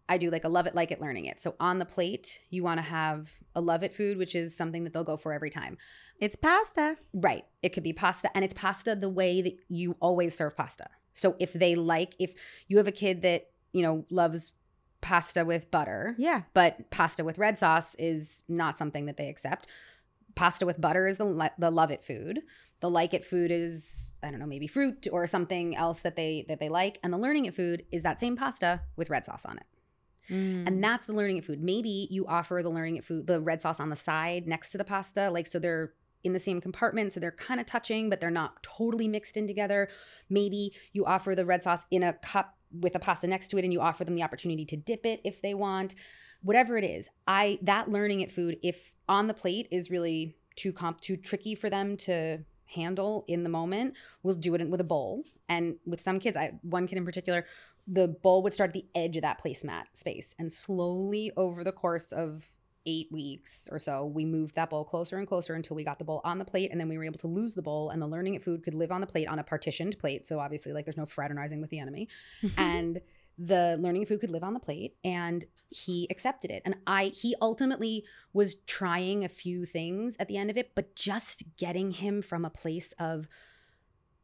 I 0.09 0.19
do 0.19 0.31
like 0.31 0.45
a 0.45 0.49
love 0.49 0.67
it, 0.67 0.75
like 0.75 0.91
it, 0.91 1.01
learning 1.01 1.27
it. 1.27 1.39
So 1.41 1.55
on 1.61 1.79
the 1.79 1.85
plate, 1.85 2.41
you 2.51 2.63
want 2.63 2.79
to 2.79 2.83
have 2.83 3.31
a 3.55 3.61
love 3.61 3.83
it 3.83 3.93
food, 3.95 4.17
which 4.17 4.35
is 4.35 4.57
something 4.57 4.85
that 4.85 4.93
they'll 4.93 5.05
go 5.05 5.17
for 5.17 5.33
every 5.33 5.51
time. 5.51 5.77
It's 6.21 6.37
pasta. 6.37 6.97
Right. 7.13 7.45
It 7.63 7.71
could 7.71 7.83
be 7.83 7.93
pasta, 7.93 8.31
and 8.35 8.45
it's 8.45 8.55
pasta 8.55 8.95
the 8.95 9.09
way 9.11 9.43
that 9.43 9.59
you 9.69 9.97
always 10.01 10.35
serve 10.35 10.57
pasta. 10.57 10.87
So 11.13 11.37
if 11.39 11.53
they 11.53 11.75
like, 11.75 12.15
if 12.19 12.33
you 12.69 12.79
have 12.79 12.87
a 12.89 12.93
kid 12.93 13.23
that, 13.23 13.51
you 13.73 13.83
know, 13.83 14.05
loves 14.11 14.53
pasta 15.01 15.45
with 15.45 15.71
butter, 15.71 16.15
Yeah. 16.19 16.43
but 16.55 16.91
pasta 16.91 17.23
with 17.23 17.39
red 17.39 17.59
sauce 17.59 17.95
is 17.97 18.43
not 18.49 18.79
something 18.79 19.07
that 19.07 19.17
they 19.17 19.29
accept. 19.29 19.67
Pasta 20.35 20.65
with 20.67 20.81
butter 20.81 21.07
is 21.07 21.19
the, 21.19 21.51
the 21.59 21.71
love 21.71 21.91
it 21.91 22.03
food. 22.05 22.41
The 22.81 22.89
like 22.91 23.13
it 23.15 23.25
food 23.25 23.51
is 23.51 24.13
I 24.23 24.31
don't 24.31 24.41
know 24.41 24.47
maybe 24.47 24.67
fruit 24.67 25.07
or 25.13 25.27
something 25.27 25.77
else 25.77 26.01
that 26.01 26.17
they 26.17 26.45
that 26.49 26.59
they 26.61 26.69
like, 26.69 26.99
and 27.03 27.13
the 27.13 27.19
learning 27.19 27.45
it 27.47 27.55
food 27.55 27.85
is 27.93 28.03
that 28.05 28.19
same 28.21 28.37
pasta 28.37 28.81
with 28.97 29.11
red 29.11 29.25
sauce 29.25 29.45
on 29.45 29.59
it. 29.59 29.67
Mm. 30.31 30.67
And 30.67 30.85
that's 30.85 31.07
the 31.07 31.13
learning 31.13 31.39
it 31.39 31.45
food. 31.45 31.63
Maybe 31.63 32.09
you 32.11 32.27
offer 32.27 32.61
the 32.63 32.71
learning 32.71 32.97
it 32.97 33.05
food, 33.05 33.27
the 33.27 33.41
red 33.41 33.61
sauce 33.61 33.81
on 33.81 33.91
the 33.91 33.97
side 33.97 34.47
next 34.47 34.71
to 34.71 34.79
the 34.79 34.85
pasta, 34.85 35.31
like 35.31 35.47
so 35.47 35.59
they're 35.59 35.93
in 36.25 36.33
the 36.33 36.41
same 36.41 36.61
compartment, 36.61 37.13
so 37.13 37.21
they're 37.21 37.31
kind 37.31 37.61
of 37.61 37.67
touching, 37.67 38.11
but 38.11 38.21
they're 38.21 38.31
not 38.31 38.63
totally 38.63 39.09
mixed 39.09 39.37
in 39.37 39.47
together. 39.47 39.89
Maybe 40.29 40.73
you 40.93 41.05
offer 41.05 41.35
the 41.35 41.47
red 41.47 41.63
sauce 41.63 41.85
in 41.91 42.03
a 42.03 42.13
cup 42.13 42.57
with 42.73 42.95
a 42.95 42.99
pasta 42.99 43.27
next 43.27 43.49
to 43.49 43.59
it, 43.59 43.65
and 43.65 43.73
you 43.73 43.81
offer 43.81 44.05
them 44.05 44.15
the 44.15 44.23
opportunity 44.23 44.65
to 44.67 44.77
dip 44.77 45.07
it 45.07 45.21
if 45.25 45.41
they 45.41 45.55
want. 45.55 45.95
Whatever 46.43 46.77
it 46.77 46.85
is, 46.85 47.09
I 47.27 47.59
that 47.63 47.91
learning 47.91 48.21
it 48.21 48.33
food, 48.33 48.59
if 48.63 48.93
on 49.09 49.27
the 49.27 49.35
plate 49.35 49.69
is 49.71 49.91
really 49.91 50.37
too 50.57 50.73
comp 50.73 51.01
too 51.01 51.17
tricky 51.17 51.55
for 51.55 51.71
them 51.71 51.97
to 51.97 52.45
handle 52.67 53.25
in 53.29 53.43
the 53.43 53.49
moment, 53.49 53.95
we'll 54.23 54.35
do 54.35 54.55
it 54.55 54.69
with 54.69 54.81
a 54.81 54.85
bowl. 54.85 55.25
And 55.49 55.77
with 55.87 56.01
some 56.01 56.19
kids, 56.19 56.37
I 56.37 56.59
one 56.63 56.87
kid 56.87 56.99
in 56.99 57.05
particular, 57.05 57.47
the 57.91 58.09
bowl 58.09 58.43
would 58.43 58.53
start 58.53 58.69
at 58.69 58.75
the 58.75 58.87
edge 58.95 59.17
of 59.17 59.23
that 59.23 59.43
placemat 59.43 59.85
space 59.95 60.35
and 60.39 60.53
slowly 60.53 61.33
over 61.37 61.65
the 61.65 61.73
course 61.73 62.13
of 62.13 62.51
eight 62.87 63.09
weeks 63.11 63.69
or 63.71 63.79
so 63.79 64.07
we 64.07 64.25
moved 64.25 64.55
that 64.55 64.71
bowl 64.71 64.85
closer 64.85 65.19
and 65.19 65.27
closer 65.27 65.55
until 65.55 65.75
we 65.75 65.85
got 65.85 65.99
the 65.99 66.05
bowl 66.05 66.21
on 66.25 66.39
the 66.39 66.45
plate 66.45 66.71
and 66.71 66.81
then 66.81 66.89
we 66.89 66.97
were 66.97 67.05
able 67.05 67.19
to 67.19 67.27
lose 67.27 67.55
the 67.55 67.63
bowl 67.63 67.91
and 67.91 68.01
the 68.01 68.07
learning 68.07 68.35
it 68.35 68.43
food 68.43 68.63
could 68.63 68.75
live 68.75 68.91
on 68.91 69.01
the 69.01 69.07
plate 69.07 69.29
on 69.29 69.39
a 69.39 69.45
partitioned 69.45 69.99
plate 69.99 70.25
so 70.25 70.39
obviously 70.39 70.73
like 70.73 70.85
there's 70.85 70.97
no 70.97 71.07
fraternizing 71.07 71.61
with 71.61 71.71
the 71.71 71.79
enemy. 71.79 72.09
And 72.57 73.01
the 73.37 73.79
learning 73.81 74.05
food 74.07 74.21
could 74.21 74.31
live 74.31 74.43
on 74.43 74.53
the 74.53 74.61
plate 74.61 74.97
and 75.05 75.45
he 75.71 76.09
accepted 76.11 76.51
it. 76.51 76.63
And 76.65 76.77
i 76.87 77.07
he 77.07 77.35
ultimately 77.41 78.05
was 78.33 78.57
trying 78.67 79.25
a 79.25 79.29
few 79.29 79.65
things 79.65 80.17
at 80.19 80.29
the 80.29 80.37
end 80.37 80.51
of 80.51 80.57
it 80.57 80.73
but 80.75 80.97
just 80.97 81.45
getting 81.57 81.93
him 81.93 82.23
from 82.23 82.45
a 82.45 82.51
place 82.51 82.93
of 82.99 83.29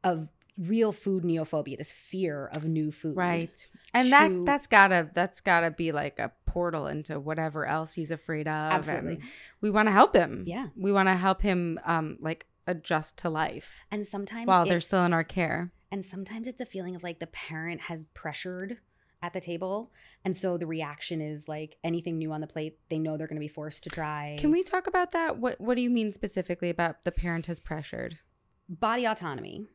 of 0.03 0.29
real 0.57 0.93
food 0.93 1.25
neophobia 1.25 1.77
this 1.77 1.91
fear 1.91 2.49
of 2.55 2.65
new 2.65 2.93
food 2.93 3.17
Right. 3.17 3.67
And 3.93 4.13
that 4.13 4.29
to- 4.29 4.45
that's 4.45 4.67
gotta 4.69 5.11
that's 5.13 5.41
gotta 5.41 5.71
be 5.73 5.91
like 5.93 6.19
a 6.21 6.31
portal 6.47 6.87
into 6.87 7.19
whatever 7.19 7.67
else 7.67 7.93
he's 7.95 8.11
afraid 8.13 8.47
of. 8.47 8.53
and 8.55 8.73
Absolutely. 8.75 9.19
we 9.61 9.71
want 9.71 9.89
to 9.89 9.93
help 9.93 10.15
him. 10.15 10.45
Yeah. 10.47 10.69
We 10.77 10.93
want 10.93 11.09
to 11.09 11.17
help 11.17 11.43
him 11.43 11.81
um 11.85 12.19
like 12.21 12.47
adjust 12.69 13.17
to 13.19 13.29
life 13.31 13.73
and 13.91 14.07
sometimes 14.07 14.47
while 14.47 14.65
they're 14.65 14.81
still 14.81 15.05
in 15.05 15.13
our 15.13 15.25
care. 15.25 15.73
and 15.91 16.05
sometimes 16.05 16.47
it's 16.47 16.61
a 16.61 16.67
feeling 16.67 16.95
of 16.95 17.03
like 17.03 17.19
the 17.19 17.27
parent 17.27 17.81
has 17.83 18.05
pressured 18.15 18.79
at 19.23 19.33
the 19.33 19.41
table 19.41 19.93
and 20.25 20.35
so 20.37 20.57
the 20.57 20.67
reaction 20.67 21.21
is 21.21 21.49
like 21.49 21.77
anything 21.83 22.17
new 22.17 22.33
on 22.33 22.41
the 22.41 22.47
plate 22.47 22.79
they 22.91 22.99
know 22.99 23.17
they're 23.17 23.27
going 23.27 23.37
to 23.37 23.41
be 23.41 23.49
forced 23.49 23.83
to 23.83 23.91
try 23.91 24.37
Can 24.39 24.51
we 24.51 24.63
talk 24.63 24.87
about 24.87 25.13
that? 25.13 25.37
What 25.39 25.61
what 25.61 25.75
do 25.75 25.83
you 25.83 25.91
mean 25.91 26.13
specifically 26.13 26.71
about 26.71 27.03
the 27.03 27.13
parent 27.13 27.47
has 27.47 27.59
pressured? 27.59 28.19
body 28.67 29.05
autonomy 29.05 29.67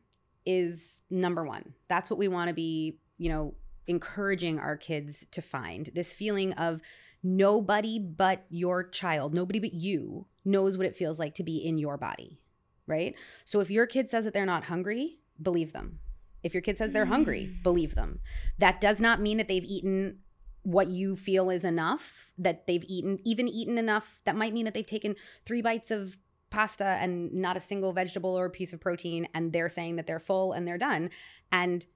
is 0.46 1.00
number 1.10 1.44
one. 1.44 1.74
That's 1.88 2.10
what 2.10 2.18
we 2.18 2.28
want 2.28 2.48
to 2.48 2.54
be, 2.54 2.98
you 3.18 3.28
know, 3.28 3.54
encouraging 3.86 4.58
our 4.58 4.76
kids 4.76 5.26
to 5.32 5.42
find 5.42 5.90
this 5.94 6.12
feeling 6.12 6.52
of 6.54 6.80
nobody 7.22 7.98
but 7.98 8.44
your 8.48 8.88
child, 8.88 9.34
nobody 9.34 9.58
but 9.58 9.74
you 9.74 10.26
knows 10.44 10.76
what 10.76 10.86
it 10.86 10.96
feels 10.96 11.18
like 11.18 11.34
to 11.34 11.42
be 11.42 11.58
in 11.58 11.78
your 11.78 11.96
body, 11.96 12.40
right? 12.86 13.14
So 13.44 13.60
if 13.60 13.70
your 13.70 13.86
kid 13.86 14.08
says 14.08 14.24
that 14.24 14.34
they're 14.34 14.46
not 14.46 14.64
hungry, 14.64 15.18
believe 15.42 15.72
them. 15.72 15.98
If 16.42 16.54
your 16.54 16.62
kid 16.62 16.78
says 16.78 16.92
they're 16.92 17.04
hungry, 17.04 17.50
mm. 17.50 17.62
believe 17.62 17.94
them. 17.94 18.20
That 18.58 18.80
does 18.80 19.00
not 19.00 19.20
mean 19.20 19.36
that 19.36 19.48
they've 19.48 19.64
eaten 19.64 20.20
what 20.62 20.88
you 20.88 21.16
feel 21.16 21.50
is 21.50 21.64
enough, 21.64 22.32
that 22.38 22.66
they've 22.66 22.84
eaten, 22.86 23.18
even 23.24 23.48
eaten 23.48 23.78
enough. 23.78 24.20
That 24.24 24.36
might 24.36 24.54
mean 24.54 24.64
that 24.64 24.74
they've 24.74 24.86
taken 24.86 25.16
three 25.44 25.62
bites 25.62 25.90
of 25.90 26.16
pasta 26.50 26.84
and 27.00 27.32
not 27.32 27.56
a 27.56 27.60
single 27.60 27.92
vegetable 27.92 28.36
or 28.38 28.50
piece 28.50 28.72
of 28.72 28.80
protein 28.80 29.26
and 29.34 29.52
they're 29.52 29.68
saying 29.68 29.96
that 29.96 30.06
they're 30.06 30.18
full 30.20 30.52
and 30.52 30.66
they're 30.66 30.78
done 30.78 31.08
and 31.52 31.86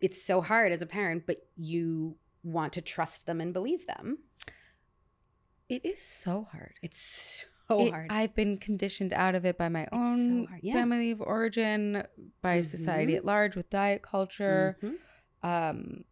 it's 0.00 0.20
so 0.22 0.40
hard 0.40 0.72
as 0.72 0.82
a 0.82 0.86
parent 0.86 1.24
but 1.26 1.46
you 1.56 2.16
want 2.42 2.72
to 2.72 2.80
trust 2.80 3.26
them 3.26 3.40
and 3.40 3.52
believe 3.52 3.86
them 3.86 4.18
It 5.68 5.84
is 5.84 6.00
so 6.02 6.44
hard. 6.44 6.74
it's 6.82 7.46
so 7.68 7.80
It- 7.80 7.90
hard 7.92 8.10
I've 8.10 8.34
been 8.34 8.56
conditioned 8.58 9.12
out 9.12 9.34
of 9.34 9.44
it 9.44 9.56
by 9.58 9.68
my 9.68 9.84
so 9.84 9.88
own 9.98 10.46
hard, 10.46 10.60
yeah. 10.62 10.72
family 10.72 11.10
of 11.10 11.20
origin, 11.20 12.02
by 12.42 12.60
society 12.62 13.12
Mhm. 13.12 13.16
at 13.18 13.24
large, 13.24 13.56
with 13.56 13.68
diet 13.70 14.02
culture. 14.02 14.76
Mhm. 14.82 14.98
um 15.42 16.04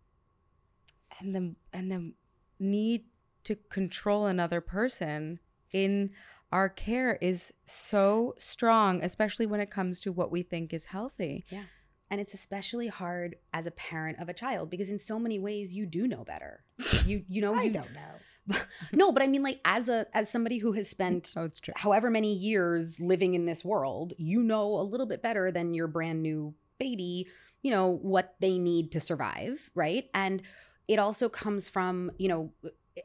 and 1.18 1.34
the 1.34 1.54
and 1.72 1.90
the 1.90 2.12
need 2.60 3.06
to 3.44 3.56
control 3.56 4.26
another 4.26 4.60
person 4.60 5.40
in 5.72 6.12
our 6.52 6.68
care 6.68 7.16
is 7.20 7.52
so 7.64 8.34
strong 8.38 9.02
especially 9.02 9.46
when 9.46 9.60
it 9.60 9.70
comes 9.70 10.00
to 10.00 10.12
what 10.12 10.30
we 10.30 10.42
think 10.42 10.72
is 10.72 10.86
healthy 10.86 11.44
Yeah. 11.50 11.64
and 12.10 12.20
it's 12.20 12.34
especially 12.34 12.88
hard 12.88 13.36
as 13.52 13.66
a 13.66 13.70
parent 13.70 14.20
of 14.20 14.28
a 14.28 14.34
child 14.34 14.70
because 14.70 14.88
in 14.88 14.98
so 14.98 15.18
many 15.18 15.38
ways 15.38 15.74
you 15.74 15.86
do 15.86 16.06
know 16.06 16.24
better 16.24 16.64
you 17.04 17.24
you 17.28 17.40
know 17.40 17.60
you 17.60 17.70
don't 17.72 17.92
know 17.92 18.56
no 18.92 19.10
but 19.10 19.22
i 19.22 19.26
mean 19.26 19.42
like 19.42 19.60
as 19.64 19.88
a 19.88 20.06
as 20.14 20.30
somebody 20.30 20.58
who 20.58 20.72
has 20.72 20.88
spent 20.88 21.32
oh 21.36 21.44
it's 21.44 21.58
true 21.58 21.74
however 21.76 22.10
many 22.10 22.32
years 22.32 23.00
living 23.00 23.34
in 23.34 23.44
this 23.46 23.64
world, 23.64 24.12
you 24.18 24.40
know 24.42 24.66
a 24.78 24.82
little 24.82 25.06
bit 25.06 25.20
better 25.20 25.50
than 25.50 25.74
your 25.74 25.88
brand 25.88 26.22
new 26.22 26.54
baby, 26.78 27.26
you 27.62 27.70
know, 27.70 27.98
what 28.02 28.34
they 28.38 28.58
need 28.58 28.92
to 28.92 29.00
survive, 29.00 29.70
right? 29.74 30.04
And 30.14 30.42
it 30.86 30.98
also 31.00 31.28
comes 31.28 31.68
from, 31.70 32.12
you 32.18 32.28
know, 32.28 32.52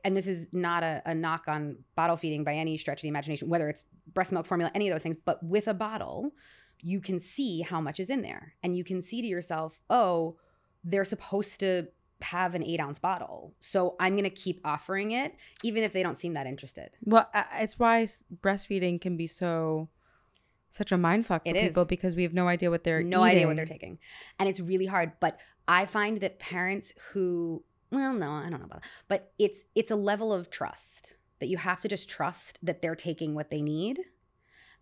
and 0.04 0.16
this 0.16 0.28
is 0.28 0.48
not 0.52 0.84
a, 0.84 1.02
a 1.06 1.14
knock 1.16 1.48
on 1.48 1.78
bottle 1.96 2.18
feeding 2.18 2.44
by 2.44 2.56
any 2.56 2.78
stretch 2.78 3.00
of 3.00 3.04
the 3.04 3.08
imagination, 3.10 3.50
whether 3.50 3.70
it's 3.70 3.86
breast 4.14 4.32
milk 4.32 4.46
formula, 4.46 4.72
any 4.74 4.90
of 4.90 4.96
those 4.96 5.04
things, 5.04 5.18
but 5.26 5.44
with 5.44 5.68
a 5.68 5.74
bottle, 5.74 6.32
you 6.80 7.00
can 7.02 7.20
see 7.20 7.62
how 7.62 7.80
much 7.82 8.00
is 8.00 8.10
in 8.10 8.22
there. 8.22 8.54
And 8.64 8.76
you 8.76 8.84
can 8.84 9.02
see 9.02 9.22
to 9.22 9.28
yourself, 9.28 9.80
oh, 9.90 10.38
they're 10.84 11.06
supposed 11.06 11.60
to 11.60 11.88
have 12.22 12.54
an 12.56 12.64
eight 12.64 12.80
ounce 12.80 13.00
bottle. 13.00 13.54
So 13.60 13.96
I'm 14.00 14.14
going 14.14 14.24
to 14.24 14.30
keep 14.30 14.62
offering 14.64 15.12
it, 15.12 15.34
even 15.64 15.84
if 15.84 15.92
they 15.94 16.04
don't 16.04 16.18
seem 16.20 16.34
that 16.34 16.48
interested. 16.48 16.90
well 17.04 17.28
it's 17.60 17.78
why 17.80 18.06
breastfeeding 18.42 19.02
can 19.02 19.18
be 19.18 19.28
so 19.28 19.90
such 20.70 20.92
a 20.92 20.98
mind 20.98 21.26
fuck 21.26 21.44
for 21.44 21.50
It 21.50 21.56
is. 21.58 21.68
people 21.70 21.86
because 21.86 22.16
we 22.16 22.24
have 22.24 22.34
no 22.34 22.48
idea 22.48 22.70
what 22.70 22.84
they're 22.86 23.04
no 23.04 23.24
idea 23.24 23.46
what 23.46 23.58
they're 23.58 23.66
taking 23.66 24.00
and 24.40 24.48
it's 24.48 24.60
really 24.62 24.86
hard 24.86 25.12
but 25.20 25.38
i 25.68 25.86
find 25.86 26.22
that 26.22 26.40
parents 26.40 26.94
who 27.12 27.62
well 27.92 28.14
no 28.14 28.32
i 28.32 28.50
don't 28.50 28.60
know 28.60 28.66
about 28.66 28.82
that. 28.82 28.90
But 29.08 29.32
it's 29.38 29.64
it's 29.76 29.92
a 29.92 29.96
level 29.96 30.34
of 30.34 30.50
trust 30.50 31.16
that 31.40 31.48
you 31.48 31.58
have 31.58 31.82
to 31.82 31.88
just 31.88 32.10
trust 32.10 32.60
that 32.62 32.82
they're 32.82 32.96
taking 32.96 33.34
what 33.34 33.50
they 33.50 33.64
need. 33.64 34.00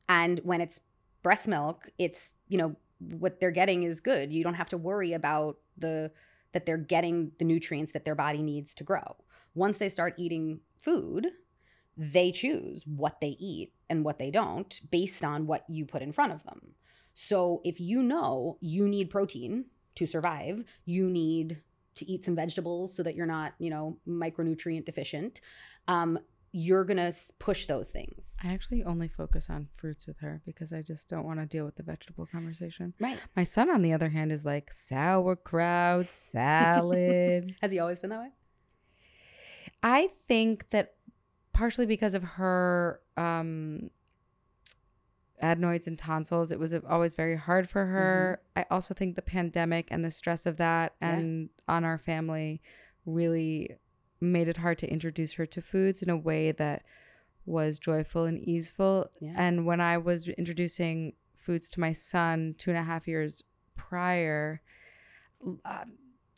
And 0.10 0.41
when 0.43 0.62
it's 0.62 0.80
breast 1.24 1.48
milk 1.48 1.89
it's 1.98 2.34
you 2.48 2.58
know 2.58 2.76
what 3.00 3.39
they're 3.39 3.52
getting 3.52 3.84
is 3.84 4.02
good. 4.02 4.32
You 4.32 4.43
don't 4.43 4.56
have 4.56 4.69
to 4.69 4.78
worry 4.78 5.13
about 5.13 5.58
the 5.78 6.12
that 6.52 6.65
they're 6.65 6.78
getting 6.78 7.32
the 7.39 7.45
nutrients 7.45 7.93
that 7.93 8.06
their 8.06 8.15
body 8.15 8.41
needs 8.41 8.76
to 8.76 8.84
grow. 8.84 9.15
Once 9.56 9.78
they 9.78 9.89
start 9.89 10.15
eating 10.17 10.60
food 10.82 11.28
they 12.02 12.32
choose 12.32 12.86
what 12.88 13.19
they 13.19 13.36
eat 13.39 13.74
and 13.89 14.06
what 14.06 14.19
they 14.19 14.32
don't 14.32 14.80
based 14.89 15.22
on 15.22 15.45
what 15.45 15.65
you 15.67 15.86
put 15.86 16.02
in 16.02 16.13
front 16.13 16.32
of 16.32 16.43
them. 16.43 16.76
So 17.13 17.60
if 17.65 17.82
you 17.82 18.02
know 18.02 18.58
you 18.62 18.88
need 18.88 19.10
protein 19.10 19.65
to 19.95 20.08
survive, 20.08 20.63
you 20.86 21.10
need 21.10 21.62
to 22.00 22.12
eat 22.12 22.26
some 22.26 22.36
vegetables 22.36 22.96
so 22.96 23.04
that 23.04 23.16
you're 23.16 23.26
not, 23.26 23.54
you 23.60 23.70
know, 23.70 23.98
micronutrient 24.08 24.86
deficient. 24.86 25.42
Um, 25.88 26.20
you're 26.52 26.84
gonna 26.84 27.14
push 27.38 27.68
those 27.68 27.92
things. 27.92 28.38
I 28.44 28.54
actually 28.54 28.84
only 28.84 29.08
focus 29.08 29.50
on 29.50 29.68
fruits 29.76 30.08
with 30.08 30.18
her 30.20 30.42
because 30.46 30.74
I 30.74 30.82
just 30.82 31.08
don't 31.08 31.24
want 31.24 31.40
to 31.40 31.46
deal 31.46 31.64
with 31.64 31.76
the 31.76 31.84
vegetable 31.84 32.26
conversation. 32.26 32.94
Right. 33.00 33.20
My 33.36 33.44
son, 33.44 33.70
on 33.70 33.84
the 33.84 33.94
other 33.94 34.10
hand, 34.10 34.32
is 34.32 34.46
like 34.46 34.74
sauerkraut, 34.74 36.08
salad. 36.12 37.56
Has 37.62 37.72
he 37.72 37.80
always 37.80 38.00
been 38.00 38.10
that 38.10 38.20
way? 38.20 38.32
I 39.84 40.10
think 40.28 40.72
that 40.72 40.96
partially 41.54 41.86
because 41.86 42.16
of 42.16 42.24
her 42.24 43.00
um, 43.16 43.92
adenoids 45.41 45.88
and 45.88 45.97
tonsils, 45.97 46.52
it 46.52 46.60
was 46.60 46.73
always 46.73 47.15
very 47.15 47.36
hard 47.36 47.69
for 47.69 47.86
her. 47.86 48.41
I 48.56 48.65
also 48.71 48.93
think 48.93 49.15
the 49.15 49.21
pandemic 49.21 49.88
and 49.91 50.04
the 50.04 50.12
stress 50.12 50.45
of 50.45 50.58
that 50.58 50.93
Yeah. 51.02 51.12
and 51.17 51.49
on 51.67 51.84
our 51.84 51.97
family 51.97 52.62
really 53.06 53.75
made 54.21 54.47
it 54.49 54.58
hard 54.58 54.78
to 54.80 54.91
introduce 54.91 55.34
her 55.34 55.45
to 55.45 55.62
foods 55.62 56.02
in 56.02 56.10
a 56.10 56.17
way 56.17 56.52
that 56.52 56.84
was 57.45 57.80
joyful 57.80 58.25
and 58.25 58.39
easeful. 58.39 59.10
Yeah. 59.21 59.34
And 59.38 59.65
when 59.65 59.80
I 59.82 59.97
was 59.97 60.28
introducing 60.28 61.13
foods 61.38 61.69
to 61.71 61.80
my 61.80 61.93
son 61.93 62.56
two 62.58 62.69
and 62.69 62.78
a 62.78 62.84
half 62.84 63.08
years 63.08 63.43
prior, 63.75 64.62
um, 65.65 65.93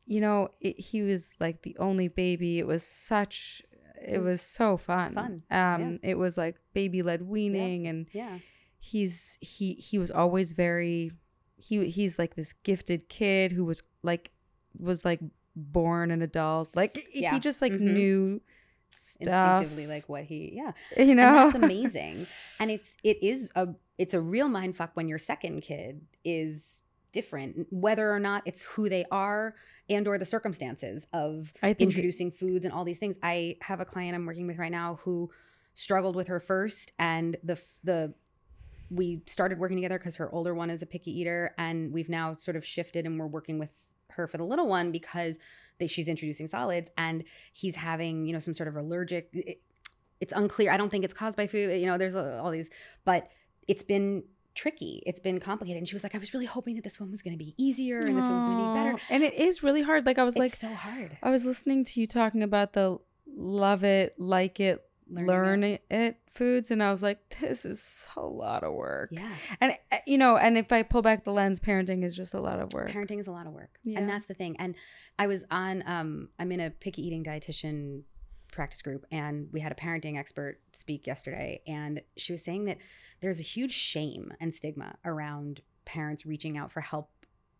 you 0.05 0.21
know, 0.21 0.49
it, 0.59 0.79
he 0.79 1.01
was 1.01 1.31
like 1.39 1.63
the 1.63 1.75
only 1.79 2.07
baby. 2.07 2.59
It 2.59 2.67
was 2.67 2.83
such, 2.83 3.61
it 3.99 4.19
was 4.21 4.41
so 4.41 4.77
fun. 4.77 5.13
fun, 5.13 5.43
Um, 5.49 5.99
it 6.03 6.17
was 6.17 6.37
like 6.37 6.57
baby 6.73 7.01
led 7.01 7.23
weaning, 7.23 7.87
and 7.87 8.07
Yeah. 8.13 8.37
He's 8.81 9.37
he 9.41 9.75
he 9.75 9.97
was 9.99 10.09
always 10.11 10.51
very, 10.51 11.11
he 11.55 11.85
he's 11.89 12.17
like 12.19 12.35
this 12.35 12.51
gifted 12.63 13.07
kid 13.07 13.51
who 13.53 13.63
was 13.63 13.81
like 14.03 14.31
was 14.77 15.05
like 15.05 15.19
born 15.55 16.11
an 16.11 16.21
adult. 16.21 16.75
Like 16.75 16.97
Yeah. 17.13 17.33
he 17.33 17.39
just 17.39 17.61
like 17.61 17.71
Mhm. 17.73 17.79
knew 17.79 18.41
stuff. 18.89 19.61
Instinctively, 19.61 19.87
like 19.87 20.09
what 20.09 20.23
he, 20.23 20.51
yeah. 20.53 20.71
you 20.97 21.13
know, 21.15 21.31
that's 21.33 21.55
amazing 21.63 22.25
and 22.59 22.71
it's 22.71 22.93
it 23.03 23.21
is 23.23 23.49
a 23.55 23.69
it's 23.97 24.13
a 24.13 24.19
real 24.19 24.49
mind 24.49 24.75
fuck 24.75 24.91
when 24.95 25.07
your 25.07 25.19
second 25.19 25.61
kid 25.61 26.01
is 26.25 26.81
different 27.11 27.67
whether 27.71 28.09
or 28.11 28.19
not 28.19 28.41
it's 28.45 28.63
who 28.63 28.87
they 28.89 29.03
are 29.11 29.53
and 29.89 30.07
or 30.07 30.17
the 30.17 30.23
circumstances 30.25 31.05
of 31.11 31.51
introducing 31.77 32.31
foods 32.31 32.63
and 32.63 32.73
all 32.73 32.85
these 32.85 32.99
things 32.99 33.17
i 33.21 33.57
have 33.61 33.81
a 33.81 33.85
client 33.85 34.15
i'm 34.15 34.25
working 34.25 34.47
with 34.47 34.57
right 34.57 34.71
now 34.71 34.97
who 35.03 35.29
struggled 35.75 36.15
with 36.15 36.27
her 36.29 36.39
first 36.39 36.93
and 36.97 37.35
the 37.43 37.59
the 37.83 38.13
we 38.93 39.21
started 39.25 39.57
working 39.57 39.77
together 39.77 39.97
because 39.97 40.17
her 40.17 40.29
older 40.33 40.53
one 40.53 40.69
is 40.69 40.81
a 40.81 40.85
picky 40.85 41.17
eater 41.17 41.55
and 41.57 41.93
we've 41.93 42.09
now 42.09 42.35
sort 42.35 42.57
of 42.57 42.65
shifted 42.65 43.05
and 43.05 43.17
we're 43.17 43.25
working 43.25 43.57
with 43.57 43.69
her 44.09 44.27
for 44.27 44.37
the 44.37 44.43
little 44.43 44.67
one 44.67 44.91
because 44.91 45.39
they, 45.79 45.87
she's 45.87 46.09
introducing 46.09 46.47
solids 46.49 46.91
and 46.97 47.23
he's 47.53 47.77
having 47.77 48.25
you 48.25 48.33
know 48.33 48.39
some 48.39 48.53
sort 48.53 48.67
of 48.67 48.75
allergic 48.75 49.29
it- 49.33 49.61
it's 50.19 50.33
unclear. 50.33 50.69
I 50.71 50.77
don't 50.77 50.89
think 50.91 51.03
it's 51.03 51.13
caused 51.15 51.35
by 51.37 51.47
food 51.47 51.79
you 51.79 51.87
know 51.87 51.97
there's 51.97 52.15
all 52.15 52.51
these 52.51 52.69
but 53.05 53.29
it's 53.67 53.83
been 53.83 54.23
tricky. 54.53 55.01
It's 55.05 55.21
been 55.21 55.39
complicated. 55.39 55.77
And 55.79 55.87
she 55.87 55.95
was 55.95 56.03
like 56.03 56.13
i 56.13 56.17
was 56.17 56.33
really 56.33 56.45
hoping 56.45 56.75
that 56.75 56.83
this 56.83 56.99
one 56.99 57.09
was 57.09 57.21
going 57.21 57.31
to 57.33 57.37
be 57.43 57.55
easier 57.57 57.99
and 57.99 58.17
this 58.17 58.25
one 58.25 58.35
was 58.35 58.43
going 58.43 58.57
to 58.57 58.63
be 58.67 58.73
better. 58.73 59.03
And 59.09 59.23
it 59.23 59.33
is 59.35 59.63
really 59.63 59.81
hard. 59.81 60.05
Like 60.05 60.19
I 60.19 60.23
was 60.23 60.35
it's 60.35 60.39
like, 60.39 60.53
so 60.53 60.73
hard. 60.73 61.17
I 61.23 61.29
was 61.29 61.45
listening 61.45 61.85
to 61.85 62.01
you 62.01 62.05
talking 62.07 62.43
about 62.43 62.73
the 62.73 62.97
love 63.33 63.85
it, 63.85 64.13
like 64.19 64.59
it, 64.59 64.83
Learning 65.11 65.27
learn 65.27 65.63
it. 65.89 66.17
foods, 66.33 66.71
and 66.71 66.81
I 66.81 66.89
was 66.89 67.03
like, 67.03 67.19
this 67.41 67.65
is 67.65 68.07
a 68.15 68.21
lot 68.21 68.63
of 68.63 68.73
work. 68.73 69.09
yeah 69.11 69.31
And 69.59 69.73
uh, 69.91 69.97
you 70.07 70.17
know, 70.17 70.37
and 70.37 70.57
if 70.57 70.71
I 70.71 70.83
pull 70.83 71.01
back 71.01 71.23
the 71.25 71.31
lens, 71.33 71.59
parenting 71.59 72.03
is 72.03 72.15
just 72.15 72.33
a 72.33 72.39
lot 72.39 72.59
of 72.59 72.71
work. 72.73 72.89
parenting 72.89 73.19
is 73.19 73.27
a 73.27 73.31
lot 73.31 73.45
of 73.47 73.53
work 73.53 73.77
Yeah. 73.83 73.99
and 73.99 74.09
that's 74.09 74.25
the 74.25 74.33
thing 74.33 74.55
and 74.59 74.75
i 75.19 75.27
was 75.27 75.43
on 75.51 75.83
um 75.85 76.29
i'm 76.39 76.51
in 76.51 76.59
a 76.59 76.69
picky 76.69 77.05
eating 77.05 77.23
dietitian 77.23 78.03
practice 78.51 78.81
group 78.81 79.05
and 79.11 79.47
we 79.51 79.59
had 79.61 79.71
a 79.71 79.75
parenting 79.75 80.17
expert 80.17 80.59
speak 80.73 81.05
yesterday 81.07 81.61
and 81.67 82.01
she 82.17 82.31
was 82.33 82.43
saying 82.43 82.65
that 82.65 82.77
there's 83.21 83.39
a 83.39 83.43
huge 83.43 83.71
shame 83.71 84.33
and 84.41 84.53
stigma 84.53 84.95
around 85.05 85.61
parents 85.85 86.25
reaching 86.25 86.57
out 86.57 86.71
for 86.71 86.81
help 86.81 87.09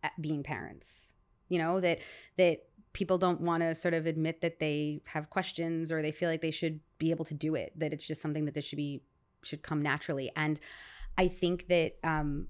at 0.02 0.12
being 0.20 0.42
parents 0.42 1.10
you 1.48 1.58
know 1.58 1.80
that 1.80 1.98
that 2.36 2.64
people 2.92 3.18
don't 3.18 3.40
want 3.40 3.62
to 3.62 3.74
sort 3.74 3.94
of 3.94 4.06
admit 4.06 4.40
that 4.40 4.58
they 4.58 5.00
have 5.06 5.30
questions 5.30 5.90
or 5.90 6.02
they 6.02 6.12
feel 6.12 6.28
like 6.28 6.42
they 6.42 6.50
should 6.50 6.80
be 6.98 7.10
able 7.10 7.24
to 7.24 7.34
do 7.34 7.54
it 7.54 7.72
that 7.76 7.92
it's 7.92 8.06
just 8.06 8.20
something 8.20 8.44
that 8.44 8.54
this 8.54 8.64
should 8.64 8.76
be 8.76 9.02
should 9.42 9.62
come 9.62 9.82
naturally 9.82 10.30
and 10.36 10.60
i 11.18 11.26
think 11.26 11.66
that 11.68 11.92
um 12.04 12.46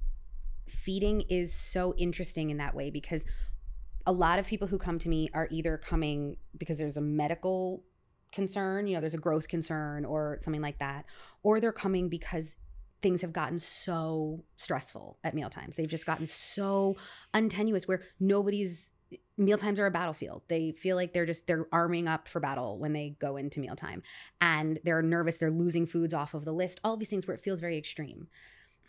feeding 0.69 1.23
is 1.23 1.55
so 1.55 1.95
interesting 1.97 2.51
in 2.51 2.57
that 2.59 2.75
way 2.75 2.91
because 2.91 3.25
a 4.07 4.13
lot 4.13 4.39
of 4.39 4.47
people 4.47 4.67
who 4.67 4.79
come 4.79 4.99
to 4.99 5.09
me 5.09 5.29
are 5.35 5.49
either 5.51 5.77
coming 5.77 6.37
because 6.59 6.79
there's 6.79 6.97
a 6.97 7.01
medical 7.01 7.85
concern, 8.33 8.87
you 8.87 8.95
know, 8.95 9.01
there's 9.01 9.15
a 9.15 9.19
growth 9.19 9.49
concern 9.49 10.05
or 10.05 10.39
something 10.41 10.63
like 10.63 10.79
that, 10.79 11.05
or 11.43 11.61
they're 11.61 11.73
coming 11.73 12.09
because 12.09 12.57
things 13.03 13.21
have 13.21 13.33
gotten 13.33 13.61
so 13.61 14.45
stressful 14.57 15.19
at 15.23 15.35
mealtimes. 15.35 15.77
They've 15.77 15.89
just 15.89 16.07
gotten 16.07 16.27
so 16.27 16.97
untenuous 17.35 17.87
where 17.87 18.03
nobody's 18.19 18.92
mealtimes 19.37 19.79
are 19.79 19.87
a 19.87 19.91
battlefield. 19.91 20.43
They 20.49 20.73
feel 20.73 20.97
like 20.97 21.13
they're 21.13 21.27
just 21.27 21.47
they're 21.47 21.67
arming 21.73 22.09
up 22.09 22.29
for 22.29 22.41
battle 22.41 22.79
when 22.79 22.93
they 22.93 23.17
go 23.19 23.37
into 23.37 23.61
mealtime 23.61 24.03
and 24.41 24.79
they're 24.85 25.03
nervous, 25.03 25.39
they're 25.39 25.51
losing 25.51 25.87
foods 25.87 26.15
off 26.15 26.35
of 26.35 26.45
the 26.45 26.53
list. 26.53 26.81
All 26.85 26.97
these 26.97 27.09
things 27.09 27.27
where 27.27 27.35
it 27.35 27.43
feels 27.43 27.61
very 27.61 27.79
extreme. 27.79 28.29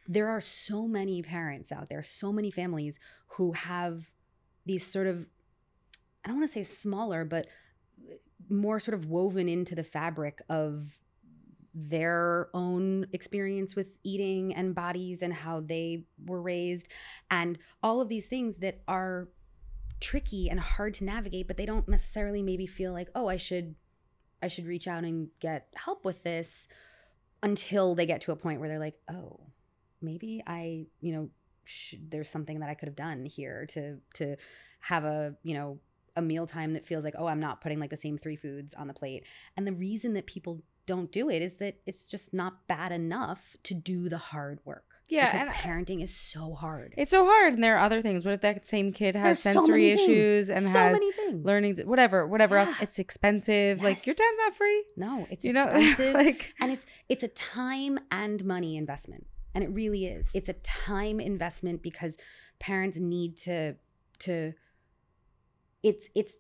There 0.08 0.30
are 0.30 0.42
so 0.42 0.88
many 0.88 1.22
parents 1.22 1.72
out 1.72 1.90
there, 1.90 2.04
so 2.04 2.34
many 2.34 2.52
families 2.52 3.00
who 3.28 3.54
have 3.54 4.12
these 4.66 4.86
sort 4.86 5.08
of 5.08 5.26
I 6.24 6.30
don't 6.30 6.38
want 6.38 6.50
to 6.50 6.54
say 6.54 6.64
smaller, 6.64 7.26
but 7.26 7.48
more 8.50 8.80
sort 8.80 8.96
of 8.96 9.08
woven 9.08 9.50
into 9.50 9.76
the 9.76 9.84
fabric 9.84 10.42
of 10.50 11.00
their 11.74 12.50
own 12.54 13.08
experience 13.14 13.76
with 13.76 13.98
eating 14.04 14.54
and 14.54 14.76
bodies 14.76 15.22
and 15.22 15.34
how 15.34 15.60
they 15.60 16.04
were 16.24 16.42
raised 16.42 16.88
and 17.32 17.58
all 17.82 18.00
of 18.00 18.10
these 18.10 18.28
things 18.28 18.58
that 18.58 18.82
are 18.88 19.28
tricky 20.00 20.50
and 20.50 20.60
hard 20.60 20.94
to 20.96 21.04
navigate 21.04 21.48
but 21.48 21.58
they 21.58 21.66
don't 21.66 21.88
necessarily 21.88 22.42
maybe 22.42 22.66
feel 22.66 22.92
like 22.92 23.10
oh 23.16 23.28
I 23.28 23.38
should 23.38 23.76
I 24.42 24.48
should 24.48 24.66
reach 24.66 24.88
out 24.88 25.04
and 25.04 25.30
get 25.40 25.68
help 25.76 26.04
with 26.04 26.24
this 26.24 26.68
until 27.42 27.96
they 27.96 28.06
get 28.06 28.22
to 28.22 28.32
a 28.32 28.36
point 28.36 28.60
where 28.60 28.70
they're 28.70 28.80
like 28.80 29.00
oh 29.10 29.40
maybe 30.02 30.44
I 30.46 30.88
you 31.00 31.14
know 31.14 31.30
sh- 31.64 31.96
there's 32.10 32.30
something 32.30 32.60
that 32.60 32.70
I 32.70 32.74
could 32.74 32.88
have 32.88 32.96
done 32.96 33.26
here 33.26 33.66
to 33.70 33.98
to 34.16 34.36
have 34.82 35.06
a 35.06 35.36
you 35.44 35.54
know 35.54 35.80
a 36.16 36.22
mealtime 36.22 36.74
that 36.74 36.86
feels 36.86 37.04
like 37.04 37.16
oh 37.18 37.26
I'm 37.26 37.40
not 37.40 37.62
putting 37.62 37.80
like 37.80 37.90
the 37.90 37.98
same 37.98 38.18
three 38.18 38.36
foods 38.36 38.74
on 38.74 38.88
the 38.88 38.94
plate. 38.94 39.26
And 39.58 39.66
the 39.66 39.74
reason 39.74 40.14
that 40.14 40.28
people 40.28 40.62
don't 40.86 41.12
do 41.12 41.30
it 41.30 41.42
is 41.42 41.58
that 41.58 41.76
it's 41.86 42.06
just 42.06 42.34
not 42.34 42.68
bad 42.68 42.92
enough 42.92 43.56
to 43.64 43.74
do 43.74 44.10
the 44.10 44.18
hard 44.18 44.60
work 44.66 44.93
Yeah, 45.10 45.26
because 45.28 45.42
and 45.42 45.50
I- 45.50 45.54
parenting 45.54 46.02
is 46.04 46.16
so 46.16 46.54
hard 46.54 46.94
It's 46.98 47.12
so 47.12 47.26
hard, 47.26 47.54
and 47.54 47.64
there 47.64 47.76
are 47.76 47.84
other 47.86 48.02
things. 48.02 48.26
What 48.26 48.34
if 48.34 48.42
that 48.42 48.66
same 48.66 48.92
kid 48.94 49.16
has 49.16 49.44
There's 49.44 49.56
so 49.56 49.60
sensory 49.62 49.96
things. 49.96 50.02
issues 50.10 50.50
and 50.50 50.64
so 50.66 50.70
has 50.80 51.00
learning, 51.34 51.78
whatever, 51.86 52.26
whatever 52.28 52.58
else? 52.58 52.70
It's 52.82 53.00
expensive. 53.00 53.82
Like 53.84 54.06
your 54.08 54.16
time's 54.16 54.38
not 54.40 54.56
free. 54.56 54.84
no 54.96 55.28
it's 55.30 55.44
you 55.44 55.54
know, 55.54 55.64
expensive 55.70 56.14
like 56.14 56.54
and 56.62 56.72
it's 56.72 56.86
it's 57.10 57.24
a 57.24 57.28
time 57.28 58.00
and 58.12 58.44
money 58.46 58.78
investment 58.78 59.28
and 59.54 59.64
it 59.64 59.70
really 59.72 60.06
is 60.06 60.30
it's 60.34 60.50
a 60.50 60.54
time 60.54 61.20
investment 61.20 61.84
because 61.84 62.18
parents 62.60 62.98
need 62.98 63.38
to 63.38 63.76
to 64.20 64.54
it's 65.84 66.08
it's 66.16 66.36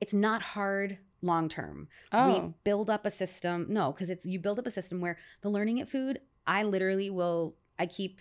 it's 0.00 0.14
not 0.14 0.42
hard 0.42 0.98
long 1.22 1.48
term 1.48 1.88
Oh. 2.12 2.32
we 2.40 2.54
build 2.64 2.88
up 2.88 3.04
a 3.04 3.10
system 3.10 3.66
no 3.68 3.92
because 3.92 4.10
it's 4.10 4.24
you 4.24 4.38
build 4.38 4.58
up 4.58 4.66
a 4.66 4.70
system 4.70 5.00
where 5.00 5.18
the 5.42 5.48
learning 5.48 5.80
at 5.80 5.88
food 5.88 6.20
i 6.46 6.62
literally 6.62 7.10
will 7.10 7.56
i 7.78 7.86
keep 7.86 8.20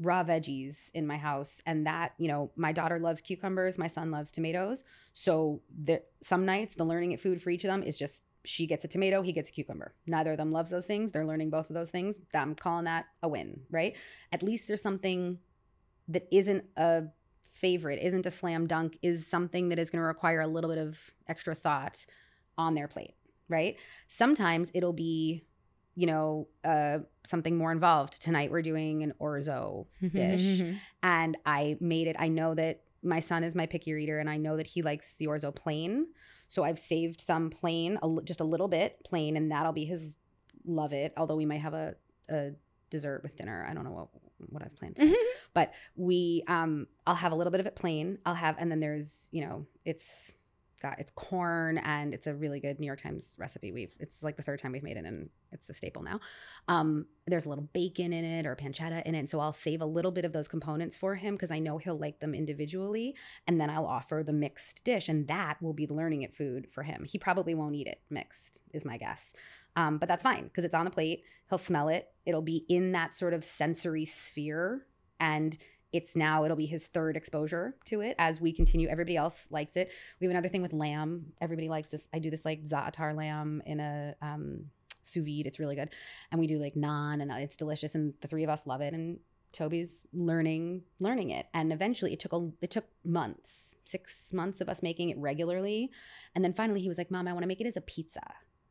raw 0.00 0.22
veggies 0.22 0.76
in 0.92 1.06
my 1.06 1.16
house 1.16 1.62
and 1.64 1.86
that 1.86 2.12
you 2.18 2.28
know 2.28 2.50
my 2.56 2.70
daughter 2.70 2.98
loves 2.98 3.20
cucumbers 3.20 3.78
my 3.78 3.86
son 3.86 4.10
loves 4.10 4.30
tomatoes 4.30 4.84
so 5.14 5.62
the, 5.84 6.02
some 6.22 6.44
nights 6.44 6.74
the 6.74 6.84
learning 6.84 7.14
at 7.14 7.20
food 7.20 7.40
for 7.40 7.48
each 7.50 7.64
of 7.64 7.68
them 7.68 7.82
is 7.82 7.96
just 7.96 8.22
she 8.46 8.66
gets 8.66 8.84
a 8.84 8.88
tomato, 8.88 9.22
he 9.22 9.32
gets 9.32 9.48
a 9.48 9.52
cucumber. 9.52 9.92
Neither 10.06 10.32
of 10.32 10.38
them 10.38 10.52
loves 10.52 10.70
those 10.70 10.86
things. 10.86 11.10
They're 11.10 11.26
learning 11.26 11.50
both 11.50 11.68
of 11.68 11.74
those 11.74 11.90
things. 11.90 12.20
I'm 12.32 12.54
calling 12.54 12.84
that 12.84 13.06
a 13.22 13.28
win, 13.28 13.60
right? 13.70 13.96
At 14.32 14.42
least 14.42 14.68
there's 14.68 14.82
something 14.82 15.38
that 16.08 16.26
isn't 16.30 16.64
a 16.76 17.04
favorite, 17.52 17.98
isn't 18.02 18.26
a 18.26 18.30
slam 18.30 18.66
dunk, 18.66 18.98
is 19.02 19.26
something 19.26 19.68
that 19.70 19.78
is 19.78 19.90
going 19.90 20.00
to 20.00 20.06
require 20.06 20.40
a 20.40 20.46
little 20.46 20.70
bit 20.70 20.78
of 20.78 20.98
extra 21.26 21.54
thought 21.54 22.06
on 22.56 22.74
their 22.74 22.88
plate, 22.88 23.14
right? 23.48 23.76
Sometimes 24.08 24.70
it'll 24.74 24.92
be, 24.92 25.44
you 25.96 26.06
know, 26.06 26.46
uh, 26.62 26.98
something 27.24 27.56
more 27.56 27.72
involved. 27.72 28.22
Tonight 28.22 28.50
we're 28.52 28.62
doing 28.62 29.02
an 29.02 29.14
orzo 29.20 29.86
dish, 30.12 30.60
and 31.02 31.36
I 31.44 31.76
made 31.80 32.06
it. 32.06 32.16
I 32.18 32.28
know 32.28 32.54
that 32.54 32.82
my 33.02 33.20
son 33.20 33.42
is 33.42 33.54
my 33.54 33.66
picky 33.66 33.92
reader, 33.92 34.18
and 34.20 34.30
I 34.30 34.36
know 34.36 34.56
that 34.56 34.66
he 34.66 34.82
likes 34.82 35.16
the 35.16 35.26
orzo 35.26 35.54
plain. 35.54 36.06
So 36.48 36.62
I've 36.62 36.78
saved 36.78 37.20
some 37.20 37.50
plain, 37.50 37.98
a, 38.02 38.22
just 38.22 38.40
a 38.40 38.44
little 38.44 38.68
bit 38.68 38.98
plain, 39.04 39.36
and 39.36 39.50
that'll 39.50 39.72
be 39.72 39.84
his 39.84 40.14
love 40.64 40.92
it. 40.92 41.12
Although 41.16 41.36
we 41.36 41.46
might 41.46 41.60
have 41.60 41.74
a, 41.74 41.96
a 42.28 42.50
dessert 42.90 43.22
with 43.22 43.36
dinner. 43.36 43.66
I 43.68 43.74
don't 43.74 43.84
know 43.84 43.90
what 43.90 44.08
what 44.50 44.62
I've 44.62 44.76
planned. 44.76 44.98
but 45.54 45.72
we 45.96 46.44
um 46.46 46.86
I'll 47.06 47.14
have 47.14 47.32
a 47.32 47.34
little 47.34 47.50
bit 47.50 47.60
of 47.60 47.66
it 47.66 47.74
plain. 47.74 48.18
I'll 48.26 48.34
have 48.34 48.56
and 48.58 48.70
then 48.70 48.80
there's, 48.80 49.28
you 49.32 49.46
know, 49.46 49.66
it's 49.84 50.34
got 50.82 50.98
it's 50.98 51.10
corn 51.12 51.78
and 51.78 52.14
it's 52.14 52.26
a 52.26 52.34
really 52.34 52.60
good 52.60 52.78
New 52.78 52.86
York 52.86 53.00
Times 53.00 53.36
recipe. 53.38 53.72
We've 53.72 53.94
it's 53.98 54.22
like 54.22 54.36
the 54.36 54.42
third 54.42 54.60
time 54.60 54.72
we've 54.72 54.82
made 54.82 54.96
it 54.96 55.04
and 55.04 55.30
it's 55.60 55.70
a 55.70 55.74
staple 55.74 56.02
now. 56.02 56.20
Um 56.68 57.06
there's 57.26 57.46
a 57.46 57.48
little 57.48 57.68
bacon 57.72 58.12
in 58.12 58.24
it 58.24 58.46
or 58.46 58.54
pancetta 58.54 59.02
in 59.04 59.14
it. 59.14 59.28
So 59.28 59.40
I'll 59.40 59.52
save 59.52 59.80
a 59.80 59.86
little 59.86 60.12
bit 60.12 60.24
of 60.24 60.32
those 60.32 60.46
components 60.46 60.96
for 60.96 61.16
him 61.16 61.34
because 61.34 61.50
I 61.50 61.58
know 61.58 61.78
he'll 61.78 61.98
like 61.98 62.20
them 62.20 62.34
individually 62.34 63.16
and 63.46 63.60
then 63.60 63.68
I'll 63.68 63.86
offer 63.86 64.22
the 64.24 64.32
mixed 64.32 64.84
dish 64.84 65.08
and 65.08 65.26
that 65.28 65.60
will 65.60 65.72
be 65.72 65.86
the 65.86 65.94
learning 65.94 66.22
it 66.22 66.36
food 66.36 66.68
for 66.70 66.82
him. 66.82 67.04
He 67.04 67.18
probably 67.18 67.54
won't 67.54 67.74
eat 67.74 67.88
it 67.88 68.00
mixed 68.10 68.60
is 68.72 68.84
my 68.84 68.96
guess. 68.96 69.34
Um, 69.76 69.98
but 69.98 70.08
that's 70.08 70.22
fine 70.22 70.44
because 70.44 70.64
it's 70.64 70.74
on 70.74 70.84
the 70.84 70.90
plate. 70.90 71.24
He'll 71.48 71.58
smell 71.58 71.88
it. 71.88 72.08
It'll 72.24 72.42
be 72.42 72.64
in 72.68 72.92
that 72.92 73.12
sort 73.12 73.34
of 73.34 73.44
sensory 73.44 74.04
sphere. 74.04 74.86
And 75.20 75.56
it's 75.92 76.16
now, 76.16 76.44
it'll 76.44 76.56
be 76.56 76.66
his 76.66 76.88
third 76.88 77.16
exposure 77.16 77.76
to 77.86 78.00
it 78.00 78.16
as 78.18 78.40
we 78.40 78.52
continue. 78.52 78.88
Everybody 78.88 79.16
else 79.16 79.46
likes 79.50 79.76
it. 79.76 79.90
We 80.20 80.26
have 80.26 80.32
another 80.32 80.48
thing 80.48 80.62
with 80.62 80.72
lamb. 80.72 81.32
Everybody 81.40 81.68
likes 81.68 81.90
this. 81.90 82.08
I 82.12 82.18
do 82.18 82.30
this 82.30 82.44
like 82.44 82.64
za'atar 82.64 83.14
lamb 83.16 83.62
in 83.64 83.80
a 83.80 84.14
um, 84.20 84.66
sous 85.06 85.24
vide. 85.24 85.46
It's 85.46 85.58
really 85.58 85.76
good. 85.76 85.90
And 86.30 86.40
we 86.40 86.46
do 86.46 86.58
like 86.58 86.74
naan 86.74 87.22
and 87.22 87.30
it's 87.32 87.56
delicious. 87.56 87.94
And 87.94 88.14
the 88.20 88.28
three 88.28 88.44
of 88.44 88.50
us 88.50 88.66
love 88.66 88.80
it. 88.80 88.94
And 88.94 89.20
Toby's 89.52 90.04
learning 90.12 90.82
learning 91.00 91.30
it 91.30 91.46
and 91.54 91.72
eventually 91.72 92.12
it 92.12 92.20
took 92.20 92.34
a 92.34 92.50
it 92.60 92.70
took 92.70 92.84
months 93.04 93.74
6 93.86 94.32
months 94.34 94.60
of 94.60 94.68
us 94.68 94.82
making 94.82 95.08
it 95.08 95.16
regularly 95.16 95.90
and 96.34 96.44
then 96.44 96.52
finally 96.52 96.82
he 96.82 96.88
was 96.88 96.98
like 96.98 97.10
mom 97.10 97.26
I 97.26 97.32
want 97.32 97.42
to 97.44 97.46
make 97.46 97.60
it 97.62 97.66
as 97.66 97.76
a 97.76 97.80
pizza 97.80 98.20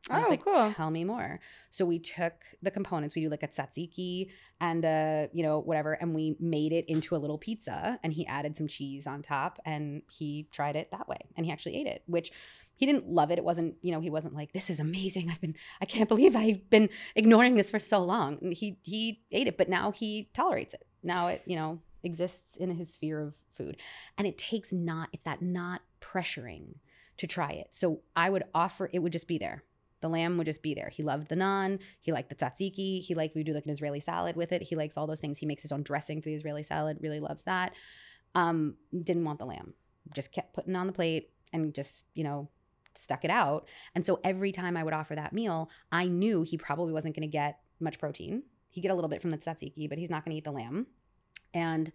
I 0.08 0.18
was 0.18 0.26
Oh, 0.26 0.30
like, 0.30 0.44
cool. 0.44 0.72
Tell 0.72 0.90
me 0.90 1.04
more. 1.04 1.40
So 1.70 1.84
we 1.84 1.98
took 1.98 2.34
the 2.62 2.70
components. 2.70 3.14
We 3.16 3.22
do 3.22 3.28
like 3.28 3.42
a 3.42 3.48
tzatziki 3.48 4.28
and 4.60 4.84
uh, 4.84 5.26
you 5.32 5.42
know, 5.42 5.58
whatever, 5.58 5.94
and 5.94 6.14
we 6.14 6.36
made 6.38 6.72
it 6.72 6.84
into 6.86 7.16
a 7.16 7.18
little 7.18 7.38
pizza. 7.38 7.98
And 8.02 8.12
he 8.12 8.26
added 8.26 8.56
some 8.56 8.68
cheese 8.68 9.06
on 9.06 9.22
top, 9.22 9.58
and 9.64 10.02
he 10.08 10.48
tried 10.52 10.76
it 10.76 10.90
that 10.92 11.08
way, 11.08 11.18
and 11.36 11.44
he 11.44 11.50
actually 11.52 11.76
ate 11.76 11.86
it, 11.88 12.02
which 12.06 12.30
he 12.76 12.86
didn't 12.86 13.08
love 13.08 13.30
it. 13.30 13.38
It 13.38 13.44
wasn't, 13.44 13.76
you 13.82 13.92
know, 13.92 14.00
he 14.00 14.10
wasn't 14.10 14.34
like, 14.34 14.52
"This 14.52 14.70
is 14.70 14.80
amazing. 14.80 15.30
I've 15.30 15.40
been, 15.40 15.56
I 15.80 15.84
can't 15.84 16.08
believe 16.08 16.36
I've 16.36 16.68
been 16.70 16.88
ignoring 17.14 17.54
this 17.56 17.70
for 17.70 17.78
so 17.78 18.02
long." 18.02 18.38
And 18.40 18.54
he 18.54 18.78
he 18.82 19.22
ate 19.32 19.48
it, 19.48 19.56
but 19.56 19.68
now 19.68 19.90
he 19.90 20.30
tolerates 20.34 20.74
it. 20.74 20.86
Now 21.02 21.28
it, 21.28 21.42
you 21.46 21.56
know, 21.56 21.80
exists 22.02 22.56
in 22.56 22.70
his 22.70 22.92
sphere 22.92 23.20
of 23.20 23.34
food, 23.52 23.76
and 24.18 24.26
it 24.26 24.38
takes 24.38 24.72
not. 24.72 25.08
It's 25.12 25.24
that 25.24 25.42
not 25.42 25.82
pressuring 26.00 26.76
to 27.16 27.26
try 27.26 27.50
it. 27.50 27.68
So 27.70 28.00
I 28.14 28.30
would 28.30 28.44
offer. 28.54 28.90
It 28.92 29.00
would 29.00 29.12
just 29.12 29.28
be 29.28 29.38
there 29.38 29.64
the 30.00 30.08
lamb 30.08 30.36
would 30.38 30.46
just 30.46 30.62
be 30.62 30.74
there. 30.74 30.88
He 30.88 31.02
loved 31.02 31.28
the 31.28 31.34
naan. 31.34 31.78
He 32.00 32.12
liked 32.12 32.28
the 32.28 32.34
tzatziki. 32.34 33.02
He 33.02 33.14
liked 33.14 33.34
we 33.34 33.42
do 33.42 33.52
like 33.52 33.64
an 33.64 33.72
Israeli 33.72 34.00
salad 34.00 34.36
with 34.36 34.52
it. 34.52 34.62
He 34.62 34.76
likes 34.76 34.96
all 34.96 35.06
those 35.06 35.20
things. 35.20 35.38
He 35.38 35.46
makes 35.46 35.62
his 35.62 35.72
own 35.72 35.82
dressing 35.82 36.20
for 36.20 36.28
the 36.28 36.34
Israeli 36.34 36.62
salad. 36.62 36.98
Really 37.00 37.20
loves 37.20 37.42
that. 37.44 37.72
Um, 38.34 38.76
didn't 39.02 39.24
want 39.24 39.38
the 39.38 39.46
lamb. 39.46 39.74
Just 40.14 40.32
kept 40.32 40.54
putting 40.54 40.76
on 40.76 40.86
the 40.86 40.92
plate 40.92 41.30
and 41.52 41.74
just 41.74 42.04
you 42.14 42.24
know 42.24 42.48
stuck 42.96 43.24
it 43.24 43.30
out. 43.30 43.68
And 43.94 44.04
so 44.04 44.20
every 44.24 44.52
time 44.52 44.76
I 44.76 44.82
would 44.82 44.94
offer 44.94 45.14
that 45.14 45.32
meal, 45.32 45.70
I 45.92 46.06
knew 46.06 46.42
he 46.42 46.56
probably 46.56 46.92
wasn't 46.92 47.14
going 47.14 47.28
to 47.28 47.32
get 47.32 47.58
much 47.80 47.98
protein. 47.98 48.42
He'd 48.70 48.82
get 48.82 48.90
a 48.90 48.94
little 48.94 49.10
bit 49.10 49.22
from 49.22 49.30
the 49.30 49.38
tzatziki, 49.38 49.88
but 49.88 49.98
he's 49.98 50.10
not 50.10 50.24
going 50.24 50.34
to 50.34 50.38
eat 50.38 50.44
the 50.44 50.52
lamb. 50.52 50.86
And 51.54 51.90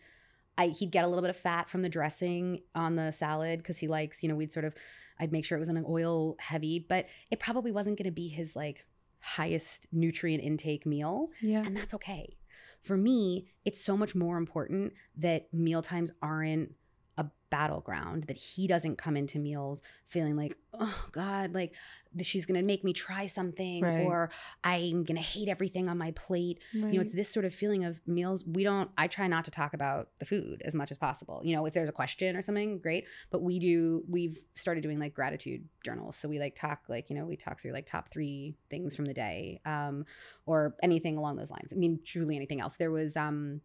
I, 0.58 0.68
he'd 0.68 0.92
get 0.92 1.06
a 1.06 1.08
little 1.08 1.22
bit 1.22 1.30
of 1.30 1.38
fat 1.38 1.70
from 1.70 1.82
the 1.82 1.90
dressing 1.90 2.62
on 2.76 2.96
the 2.96 3.12
salad 3.12 3.60
because 3.60 3.78
he 3.78 3.88
likes, 3.88 4.22
you 4.22 4.30
know, 4.30 4.36
we'd 4.36 4.54
sort 4.54 4.66
of, 4.66 4.76
I'd 5.20 5.32
make 5.32 5.46
sure 5.46 5.58
it 5.58 5.60
was 5.60 5.70
an 5.70 5.86
oil 5.88 6.36
heavy, 6.40 6.86
but 6.88 7.06
it 7.30 7.40
probably 7.40 7.72
wasn't 7.72 7.98
going 7.98 8.06
to 8.06 8.12
be 8.12 8.28
his 8.28 8.56
like 8.56 8.86
highest 9.20 9.88
nutrient 9.92 10.44
intake 10.44 10.86
meal. 10.86 11.30
Yeah. 11.42 11.64
And 11.64 11.78
that's 11.78 11.94
okay. 11.94 12.38
For 12.82 12.98
me, 12.98 13.48
it's 13.64 13.80
so 13.80 13.96
much 13.96 14.16
more 14.16 14.38
important 14.38 14.94
that 15.18 15.54
meal 15.54 15.84
times 15.84 16.12
aren't 16.22 16.74
a 17.18 17.26
battleground, 17.50 18.24
that 18.24 18.38
he 18.38 18.66
doesn't 18.66 18.98
come 18.98 19.18
into 19.18 19.38
meals 19.38 19.82
feeling 20.08 20.38
like, 20.38 20.56
oh 20.74 21.06
God, 21.12 21.54
like 21.54 21.76
she's 22.22 22.46
to 22.60 22.66
make 22.66 22.84
me 22.84 22.94
try 22.94 23.28
something 23.28 23.84
Right. 23.84 24.00
or 24.00 24.32
I'm 24.64 25.04
to 25.18 25.22
hate 25.22 25.50
everything 25.50 25.90
on 25.90 25.98
my 25.98 26.12
plate. 26.12 26.60
You 26.92 26.98
know, 26.98 27.02
it's 27.02 27.12
this 27.14 27.30
sort 27.30 27.46
of 27.46 27.54
feeling 27.54 27.84
of 27.84 28.00
meals. 28.08 28.46
We 28.46 28.64
don't, 28.64 28.90
I 28.98 29.08
try 29.08 29.28
not 29.28 29.44
to 29.46 29.52
talk 29.52 29.74
about 29.74 30.10
the 30.20 30.26
food 30.26 30.62
as 30.64 30.74
much 30.74 30.92
as 30.92 30.98
possible. 30.98 31.42
You 31.44 31.56
know, 31.56 31.66
if 31.66 31.74
there's 31.74 31.90
a 31.90 31.94
question 31.94 32.38
or 32.38 32.42
something, 32.42 32.80
great. 32.80 33.06
But 33.30 33.42
we 33.42 33.60
do, 33.60 34.04
we've 34.08 34.40
started 34.56 34.82
doing 34.82 35.00
like 35.00 35.14
gratitude 35.14 35.66
journals. 35.84 36.16
So 36.16 36.30
we 36.30 36.40
like 36.40 36.56
talk, 36.56 36.84
like, 36.88 37.10
you 37.10 37.18
know, 37.18 37.26
we 37.26 37.36
talk 37.36 37.60
through 37.60 37.74
like 37.74 37.86
top 37.86 38.10
three 38.12 38.56
things 38.70 38.96
from 38.96 39.06
the 39.06 39.14
day 39.14 39.60
um, 39.66 40.06
or 40.46 40.76
anything 40.82 41.18
along 41.18 41.36
those 41.36 41.52
lines. 41.52 41.74
I 41.74 41.76
mean, 41.76 42.00
truly 42.06 42.38
anything 42.38 42.62
else. 42.62 42.78
There 42.78 42.92
was, 42.92 43.18
um, 43.18 43.60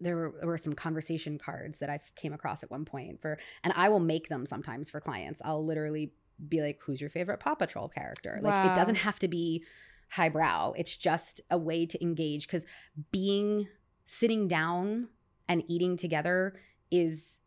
there 0.00 0.16
were, 0.16 0.34
were 0.42 0.58
some 0.58 0.74
conversation 0.74 1.38
cards 1.38 1.78
that 1.78 1.88
I 1.90 1.98
came 2.16 2.32
across 2.32 2.62
at 2.62 2.70
one 2.70 2.84
point 2.84 3.20
for, 3.20 3.38
and 3.64 3.72
I 3.76 3.88
will 3.88 4.00
make 4.00 4.28
them 4.28 4.46
sometimes 4.46 4.90
for 4.90 5.00
clients. 5.00 5.40
I'll 5.44 5.64
literally 5.64 6.12
be 6.48 6.60
like, 6.60 6.80
"Who's 6.82 7.00
your 7.00 7.10
favorite 7.10 7.40
Paw 7.40 7.54
Patrol 7.54 7.88
character?" 7.88 8.38
Like, 8.42 8.54
it 8.64 8.74
doesn't 8.74 8.96
have 8.96 9.18
to 9.20 9.28
be 9.28 9.64
highbrow. 10.10 10.72
It's 10.76 10.96
just 10.96 11.40
a 11.50 11.58
way 11.58 11.86
to 11.86 12.02
engage 12.02 12.46
because 12.46 12.66
being 13.10 13.68
sitting 14.04 14.48
down 14.48 15.08
and 15.48 15.64
eating 15.68 15.96
together 15.96 16.58
is 16.90 17.40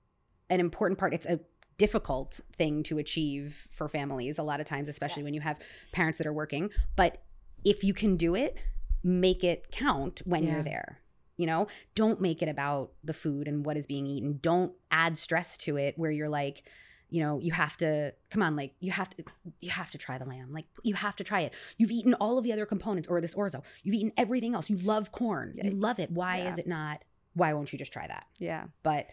an 0.49 0.59
important 0.59 0.99
part. 0.99 1.13
It's 1.13 1.25
a 1.25 1.39
difficult 1.77 2.41
thing 2.57 2.83
to 2.83 2.97
achieve 2.97 3.67
for 3.71 3.87
families 3.87 4.37
a 4.37 4.43
lot 4.43 4.59
of 4.59 4.65
times, 4.65 4.89
especially 4.89 5.23
when 5.23 5.33
you 5.33 5.41
have 5.41 5.59
parents 5.93 6.17
that 6.17 6.27
are 6.27 6.33
working. 6.33 6.69
But 6.95 7.21
if 7.63 7.83
you 7.83 7.93
can 7.93 8.17
do 8.17 8.35
it, 8.35 8.57
make 9.03 9.43
it 9.43 9.71
count 9.71 10.21
when 10.25 10.43
Yeah. 10.43 10.55
you're 10.55 10.63
there. 10.63 10.99
You 11.39 11.47
know, 11.47 11.67
don't 11.95 12.19
make 12.19 12.41
it 12.41 12.49
about 12.49 12.91
the 13.01 13.13
food 13.13 13.47
and 13.47 13.65
what 13.65 13.77
is 13.77 13.87
being 13.87 14.05
eaten. 14.05 14.39
Don't 14.41 14.73
add 14.91 15.17
stress 15.17 15.57
to 15.59 15.77
it 15.77 15.97
where 15.97 16.11
you're 16.11 16.27
like, 16.27 16.63
you 17.09 17.23
know, 17.23 17.39
you 17.39 17.53
have 17.53 17.77
to 17.77 18.13
come 18.29 18.43
on, 18.43 18.57
like 18.57 18.73
you 18.81 18.91
have 18.91 19.09
to 19.11 19.23
you 19.61 19.69
have 19.69 19.89
to 19.91 19.97
try 19.97 20.17
the 20.17 20.25
lamb. 20.25 20.51
Like 20.51 20.65
you 20.83 20.95
have 20.95 21.15
to 21.15 21.23
try 21.23 21.39
it. 21.39 21.53
You've 21.77 21.91
eaten 21.91 22.13
all 22.15 22.37
of 22.37 22.43
the 22.43 22.51
other 22.51 22.65
components 22.65 23.07
or 23.07 23.21
this 23.21 23.33
orzo. 23.35 23.63
You've 23.83 23.95
eaten 23.95 24.11
everything 24.17 24.53
else. 24.53 24.69
You 24.69 24.75
love 24.79 25.13
corn. 25.13 25.53
You 25.63 25.71
love 25.71 25.97
it. 25.97 26.11
Why 26.11 26.39
Yeah. 26.39 26.51
is 26.51 26.57
it 26.57 26.67
not? 26.67 27.05
Why 27.35 27.53
won't 27.53 27.71
you 27.71 27.79
just 27.79 27.93
try 27.93 28.05
that? 28.05 28.27
Yeah. 28.37 28.65
But 28.83 29.07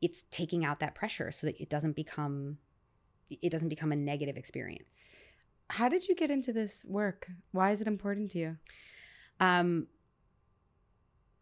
it's 0.00 0.22
taking 0.30 0.64
out 0.64 0.78
that 0.80 0.94
pressure 0.94 1.32
so 1.32 1.48
that 1.48 1.60
it 1.60 1.68
doesn't 1.68 1.96
become 1.96 2.58
it 3.28 3.50
doesn't 3.50 3.70
become 3.70 3.90
a 3.90 3.96
negative 3.96 4.36
experience. 4.36 5.16
How 5.68 5.88
did 5.88 6.06
you 6.08 6.14
get 6.14 6.30
into 6.30 6.52
this 6.52 6.84
work? 6.84 7.28
Why 7.50 7.72
is 7.72 7.80
it 7.80 7.88
important 7.88 8.30
to 8.32 8.38
you? 8.38 8.56
Um 9.40 9.88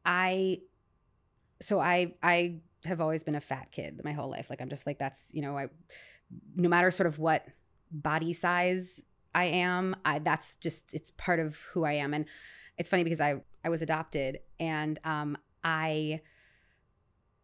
I 0.05 0.61
so 1.61 1.81
I 1.81 2.15
I 2.23 2.61
have 2.85 3.01
always 3.01 3.25
been 3.25 3.35
a 3.35 3.41
fat 3.41 3.71
kid 3.73 4.01
my 4.05 4.13
whole 4.13 4.31
life. 4.31 4.49
Like 4.51 4.61
I'm 4.61 4.69
just 4.69 4.87
like 4.87 4.99
that's, 4.99 5.31
you 5.35 5.43
know, 5.43 5.57
I 5.59 5.69
no 6.57 6.69
matter 6.69 6.91
sort 6.91 7.07
of 7.07 7.19
what 7.19 7.45
body 7.91 8.33
size 8.33 9.01
I 9.35 9.45
am, 9.47 9.97
I 10.05 10.19
that's 10.21 10.57
just 10.57 10.95
it's 10.95 11.11
part 11.17 11.41
of 11.41 11.57
who 11.73 11.85
I 11.85 11.95
am 11.95 12.15
and 12.15 12.27
it's 12.77 12.89
funny 12.89 13.05
because 13.05 13.21
I 13.21 13.41
I 13.65 13.69
was 13.69 13.83
adopted 13.83 14.39
and 14.61 14.99
um 15.05 15.37
I 15.65 16.21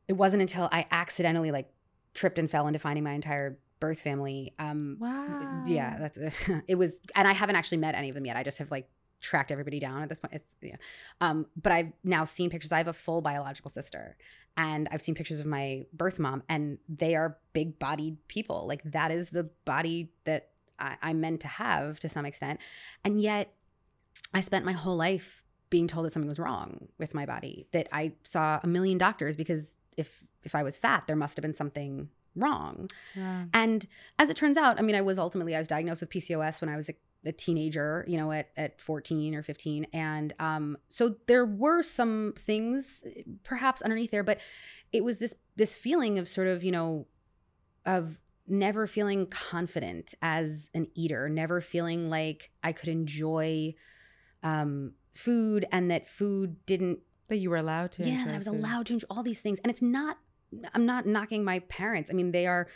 it 0.06 0.12
wasn't 0.14 0.42
until 0.42 0.68
I 0.70 0.86
accidentally 0.90 1.50
like 1.50 1.72
tripped 2.14 2.38
and 2.38 2.50
fell 2.50 2.66
into 2.66 2.78
finding 2.78 3.02
my 3.04 3.12
entire 3.12 3.58
birth 3.80 4.00
family 4.00 4.54
um 4.58 4.96
Wow. 5.00 5.26
yeah 5.66 5.98
that's 5.98 6.16
it 6.68 6.76
was 6.76 7.00
and 7.14 7.28
i 7.28 7.32
haven't 7.32 7.56
actually 7.56 7.76
met 7.78 7.94
any 7.94 8.08
of 8.08 8.14
them 8.14 8.24
yet 8.24 8.36
i 8.36 8.42
just 8.42 8.56
have 8.58 8.70
like 8.70 8.88
tracked 9.24 9.50
everybody 9.50 9.78
down 9.78 10.02
at 10.02 10.08
this 10.08 10.18
point. 10.18 10.34
It's 10.34 10.54
yeah. 10.60 10.76
Um 11.20 11.46
but 11.60 11.72
i've 11.72 11.92
now 12.02 12.24
seen 12.24 12.50
pictures. 12.50 12.72
I 12.72 12.78
have 12.78 12.88
a 12.88 12.92
full 12.92 13.20
biological 13.20 13.70
sister 13.70 14.16
and 14.56 14.88
i've 14.92 15.02
seen 15.02 15.14
pictures 15.14 15.40
of 15.40 15.46
my 15.46 15.84
birth 15.92 16.18
mom 16.18 16.42
and 16.48 16.78
they 16.88 17.14
are 17.14 17.38
big 17.52 17.78
bodied 17.78 18.16
people. 18.28 18.66
Like 18.66 18.82
that 18.84 19.10
is 19.10 19.30
the 19.30 19.44
body 19.64 20.12
that 20.24 20.50
I, 20.78 20.96
i'm 21.02 21.20
meant 21.20 21.40
to 21.40 21.48
have 21.48 21.98
to 22.00 22.08
some 22.08 22.26
extent. 22.26 22.60
And 23.04 23.20
yet 23.20 23.52
i 24.32 24.40
spent 24.40 24.64
my 24.64 24.72
whole 24.72 24.96
life 24.96 25.42
being 25.70 25.88
told 25.88 26.06
that 26.06 26.12
something 26.12 26.28
was 26.28 26.38
wrong 26.38 26.88
with 26.98 27.14
my 27.14 27.26
body 27.26 27.66
that 27.72 27.88
i 27.90 28.12
saw 28.22 28.60
a 28.62 28.66
million 28.66 28.98
doctors 28.98 29.34
because 29.34 29.76
if 29.96 30.22
if 30.44 30.54
i 30.54 30.62
was 30.62 30.76
fat 30.76 31.04
there 31.06 31.16
must 31.16 31.36
have 31.36 31.42
been 31.42 31.52
something 31.52 32.08
wrong. 32.36 32.88
Yeah. 33.14 33.44
And 33.52 33.86
as 34.18 34.30
it 34.30 34.36
turns 34.36 34.56
out, 34.56 34.78
I 34.78 34.82
mean, 34.82 34.94
I 34.94 35.00
was 35.00 35.18
ultimately 35.18 35.54
I 35.54 35.58
was 35.58 35.68
diagnosed 35.68 36.00
with 36.00 36.10
PCOS 36.10 36.60
when 36.60 36.68
I 36.68 36.76
was 36.76 36.88
a, 36.88 36.94
a 37.24 37.32
teenager, 37.32 38.04
you 38.08 38.16
know, 38.16 38.30
at 38.32 38.50
at 38.56 38.80
14 38.80 39.34
or 39.34 39.42
15, 39.42 39.86
and 39.92 40.32
um, 40.38 40.76
so 40.88 41.16
there 41.26 41.46
were 41.46 41.82
some 41.82 42.34
things 42.38 43.02
perhaps 43.42 43.82
underneath 43.82 44.10
there, 44.10 44.22
but 44.22 44.38
it 44.92 45.02
was 45.04 45.18
this 45.18 45.34
this 45.56 45.74
feeling 45.76 46.18
of 46.18 46.28
sort 46.28 46.48
of 46.48 46.62
you 46.64 46.72
know 46.72 47.06
of 47.86 48.18
never 48.46 48.86
feeling 48.86 49.26
confident 49.26 50.14
as 50.20 50.68
an 50.74 50.86
eater, 50.94 51.28
never 51.28 51.60
feeling 51.60 52.10
like 52.10 52.50
I 52.62 52.72
could 52.72 52.88
enjoy 52.90 53.74
um, 54.42 54.92
food 55.14 55.66
and 55.72 55.90
that 55.90 56.06
food 56.08 56.56
didn't 56.66 56.98
That 57.30 57.36
you 57.38 57.48
were 57.50 57.56
allowed 57.56 57.92
to. 57.92 58.04
yeah, 58.06 58.24
that 58.26 58.34
I 58.34 58.38
was 58.38 58.46
food. 58.48 58.56
allowed 58.58 58.86
to 58.86 58.92
enjoy 58.94 59.06
all 59.08 59.22
these 59.22 59.40
things. 59.40 59.58
And 59.64 59.70
it's 59.70 59.80
not, 59.80 60.18
I'm 60.74 60.86
not 60.86 61.06
knocking 61.06 61.44
my 61.44 61.58
parents. 61.60 62.10
I 62.10 62.14
mean, 62.14 62.32
they 62.32 62.46
are 62.46 62.68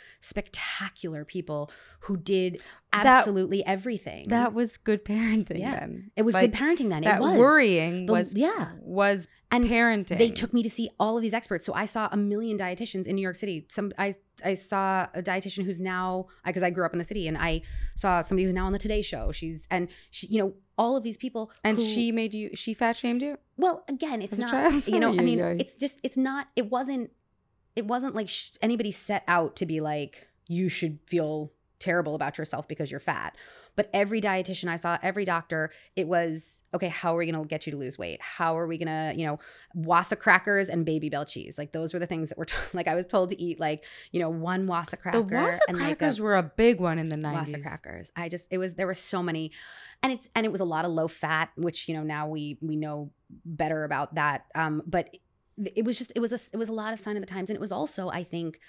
spectacular 0.43 1.25
people 1.25 1.71
who 2.01 2.17
did 2.17 2.61
That- 2.91 3.05
absolutely 3.05 3.63
everything. 3.65 4.27
That 4.29 4.53
was 4.53 4.77
good 4.77 5.05
parenting 5.05 5.59
Yeah. 5.59 5.79
then. 5.79 6.11
it 6.15 6.23
was 6.23 6.33
Like, 6.33 6.51
good 6.51 6.59
parenting 6.59 6.89
then. 6.89 7.03
That 7.03 7.17
it 7.17 7.21
was. 7.21 7.37
worrying 7.37 8.05
The- 8.07 8.13
was 8.13 8.33
yeah. 8.33 8.71
was 8.81 9.27
And 9.51 9.65
parenting. 9.65 10.17
They 10.19 10.29
took 10.29 10.53
me 10.53 10.61
to 10.63 10.69
see 10.69 10.89
all 10.99 11.15
of 11.17 11.21
these 11.23 11.33
experts. 11.33 11.65
So 11.65 11.73
I 11.73 11.85
saw 11.85 12.07
a 12.11 12.17
million 12.17 12.57
dietitians 12.57 13.07
in 13.07 13.15
New 13.15 13.21
York 13.21 13.35
City. 13.35 13.65
Some 13.69 13.91
I 13.97 14.13
I 14.45 14.53
saw 14.53 15.07
a 15.13 15.21
dietitian 15.21 15.65
who's 15.65 15.79
now 15.81 16.27
because 16.45 16.63
I 16.63 16.69
grew 16.69 16.85
up 16.85 16.93
in 16.93 16.99
the 16.99 17.03
city, 17.03 17.27
and 17.27 17.37
I 17.37 17.61
saw 17.95 18.21
somebody 18.21 18.45
who's 18.45 18.53
now 18.53 18.65
on 18.67 18.71
the 18.73 18.79
Today 18.79 19.01
Show. 19.01 19.31
She's 19.33 19.65
and 19.69 19.89
she, 20.11 20.27
you 20.27 20.39
know, 20.39 20.53
all 20.77 20.95
of 20.95 21.03
these 21.03 21.17
people. 21.17 21.51
and 21.63 21.77
who- 21.77 21.83
she 21.83 22.11
made 22.13 22.33
you. 22.33 22.51
She 22.53 22.73
fat 22.73 22.95
shamed 22.95 23.21
you. 23.21 23.37
Well, 23.57 23.83
again, 23.89 24.21
it's 24.21 24.37
not. 24.37 24.71
You 24.87 24.99
know, 24.99 25.09
I 25.09 25.21
mean, 25.23 25.39
it's 25.39 25.73
just 25.75 25.99
it's 26.03 26.15
not. 26.17 26.47
It 26.55 26.69
wasn't. 26.69 27.09
It 27.75 27.85
wasn't 27.85 28.15
like 28.15 28.29
sh- 28.29 28.51
anybody 28.61 28.91
set 28.91 29.23
out 29.27 29.55
to 29.57 29.65
be 29.65 29.79
like 29.81 30.27
you 30.47 30.69
should 30.69 30.99
feel 31.05 31.51
terrible 31.79 32.15
about 32.15 32.37
yourself 32.37 32.67
because 32.67 32.91
you're 32.91 32.99
fat. 32.99 33.35
But 33.75 33.89
every 33.93 34.19
dietitian 34.19 34.67
I 34.67 34.75
saw, 34.75 34.97
every 35.01 35.23
doctor, 35.23 35.71
it 35.95 36.05
was 36.05 36.63
okay. 36.73 36.89
How 36.89 37.15
are 37.15 37.19
we 37.19 37.31
going 37.31 37.41
to 37.41 37.47
get 37.47 37.65
you 37.65 37.71
to 37.71 37.77
lose 37.77 37.97
weight? 37.97 38.21
How 38.21 38.57
are 38.57 38.67
we 38.67 38.77
going 38.77 38.87
to, 38.87 39.17
you 39.17 39.25
know, 39.25 39.39
Wasa 39.73 40.17
crackers 40.17 40.67
and 40.67 40.85
Babybel 40.85 41.25
cheese? 41.25 41.57
Like 41.57 41.71
those 41.71 41.93
were 41.93 41.99
the 41.99 42.07
things 42.07 42.27
that 42.27 42.37
were 42.37 42.43
t- 42.45 42.55
like 42.73 42.89
I 42.89 42.95
was 42.95 43.05
told 43.05 43.29
to 43.29 43.41
eat, 43.41 43.57
like 43.57 43.85
you 44.11 44.19
know, 44.19 44.29
one 44.29 44.67
Wasa 44.67 44.97
cracker. 44.97 45.21
the 45.21 45.33
Wasa 45.33 45.59
and 45.69 45.77
like 45.77 45.93
a- 45.93 45.95
crackers 45.95 46.19
were 46.19 46.35
a 46.35 46.43
big 46.43 46.81
one 46.81 46.99
in 46.99 47.05
the 47.07 47.15
nineties. 47.15 47.53
Wasa 47.53 47.63
crackers. 47.63 48.11
I 48.17 48.27
just 48.27 48.47
it 48.51 48.57
was 48.57 48.73
there 48.73 48.87
were 48.87 48.93
so 48.93 49.23
many, 49.23 49.51
and 50.03 50.11
it's 50.11 50.27
and 50.35 50.45
it 50.45 50.51
was 50.51 50.59
a 50.59 50.65
lot 50.65 50.83
of 50.83 50.91
low 50.91 51.07
fat, 51.07 51.49
which 51.55 51.87
you 51.87 51.93
know 51.93 52.03
now 52.03 52.27
we 52.27 52.57
we 52.61 52.75
know 52.75 53.11
better 53.45 53.85
about 53.85 54.15
that. 54.15 54.45
Um, 54.55 54.81
but 54.85 55.15
it, 55.75 55.85
was 55.85 55.97
just 55.97 56.11
it 56.15 56.19
was 56.19 56.31
a 56.31 56.39
it 56.53 56.57
was 56.57 56.69
a 56.69 56.73
lot 56.73 56.93
of 56.93 56.99
sign 56.99 57.15
of 57.15 57.21
the 57.21 57.27
times, 57.27 57.49
and 57.49 57.55
it 57.55 57.61
was 57.61 57.71
also 57.71 58.09
I 58.09 58.23
think, 58.23 58.59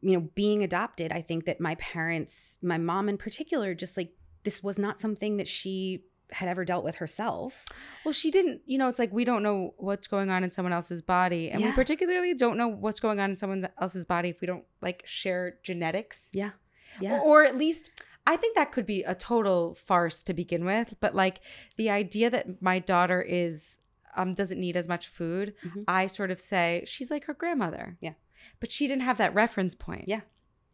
you 0.00 0.12
know, 0.12 0.28
being 0.34 0.62
adopted. 0.62 1.12
I 1.12 1.22
think 1.22 1.44
that 1.46 1.60
my 1.60 1.74
parents, 1.76 2.58
my 2.62 2.78
mom 2.78 3.08
in 3.08 3.18
particular, 3.18 3.74
just 3.74 3.96
like 3.96 4.12
this 4.44 4.62
was 4.62 4.78
not 4.78 5.00
something 5.00 5.36
that 5.38 5.48
she 5.48 6.04
had 6.30 6.48
ever 6.48 6.64
dealt 6.64 6.84
with 6.84 6.96
herself. 6.96 7.64
Well, 8.04 8.12
she 8.12 8.30
didn't. 8.30 8.62
You 8.66 8.78
know, 8.78 8.88
it's 8.88 8.98
like 8.98 9.12
we 9.12 9.24
don't 9.24 9.42
know 9.42 9.74
what's 9.76 10.06
going 10.06 10.30
on 10.30 10.44
in 10.44 10.50
someone 10.50 10.72
else's 10.72 11.02
body, 11.02 11.50
and 11.50 11.64
we 11.64 11.72
particularly 11.72 12.34
don't 12.34 12.56
know 12.56 12.68
what's 12.68 13.00
going 13.00 13.20
on 13.20 13.30
in 13.30 13.36
someone 13.36 13.68
else's 13.80 14.04
body 14.04 14.30
if 14.30 14.40
we 14.40 14.46
don't 14.46 14.64
like 14.80 15.02
share 15.06 15.58
genetics. 15.62 16.30
Yeah, 16.32 16.50
yeah, 17.00 17.20
Or 17.20 17.44
at 17.44 17.56
least 17.56 17.90
I 18.26 18.36
think 18.36 18.56
that 18.56 18.72
could 18.72 18.86
be 18.86 19.02
a 19.04 19.14
total 19.14 19.74
farce 19.74 20.22
to 20.24 20.34
begin 20.34 20.64
with. 20.64 20.94
But 21.00 21.14
like 21.14 21.40
the 21.76 21.90
idea 21.90 22.28
that 22.30 22.60
my 22.60 22.78
daughter 22.78 23.22
is 23.22 23.78
um 24.16 24.34
doesn't 24.34 24.58
need 24.60 24.76
as 24.76 24.88
much 24.88 25.06
food, 25.08 25.54
Mhm. 25.64 25.84
I 25.86 26.06
sort 26.06 26.30
of 26.30 26.38
say 26.40 26.82
she's 26.86 27.10
like 27.10 27.24
her 27.24 27.34
grandmother. 27.34 27.96
Yeah. 28.00 28.14
But 28.60 28.70
she 28.70 28.86
didn't 28.88 29.02
have 29.02 29.18
that 29.18 29.34
reference 29.34 29.74
point. 29.74 30.08
Yeah. 30.08 30.22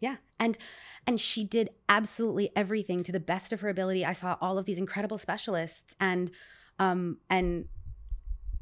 Yeah. 0.01 0.16
And 0.38 0.59
and 1.07 1.20
she 1.20 1.45
did 1.45 1.70
absolutely 1.88 2.51
everything 2.57 3.03
to 3.05 3.12
the 3.12 3.20
best 3.20 3.53
of 3.53 3.61
her 3.61 3.68
ability. 3.68 4.05
I 4.05 4.12
saw 4.12 4.36
all 4.40 4.59
of 4.59 4.66
these 4.66 4.78
incredible 4.78 5.18
specialists 5.18 5.95
and 6.01 6.30
um 6.78 7.18
and 7.30 7.66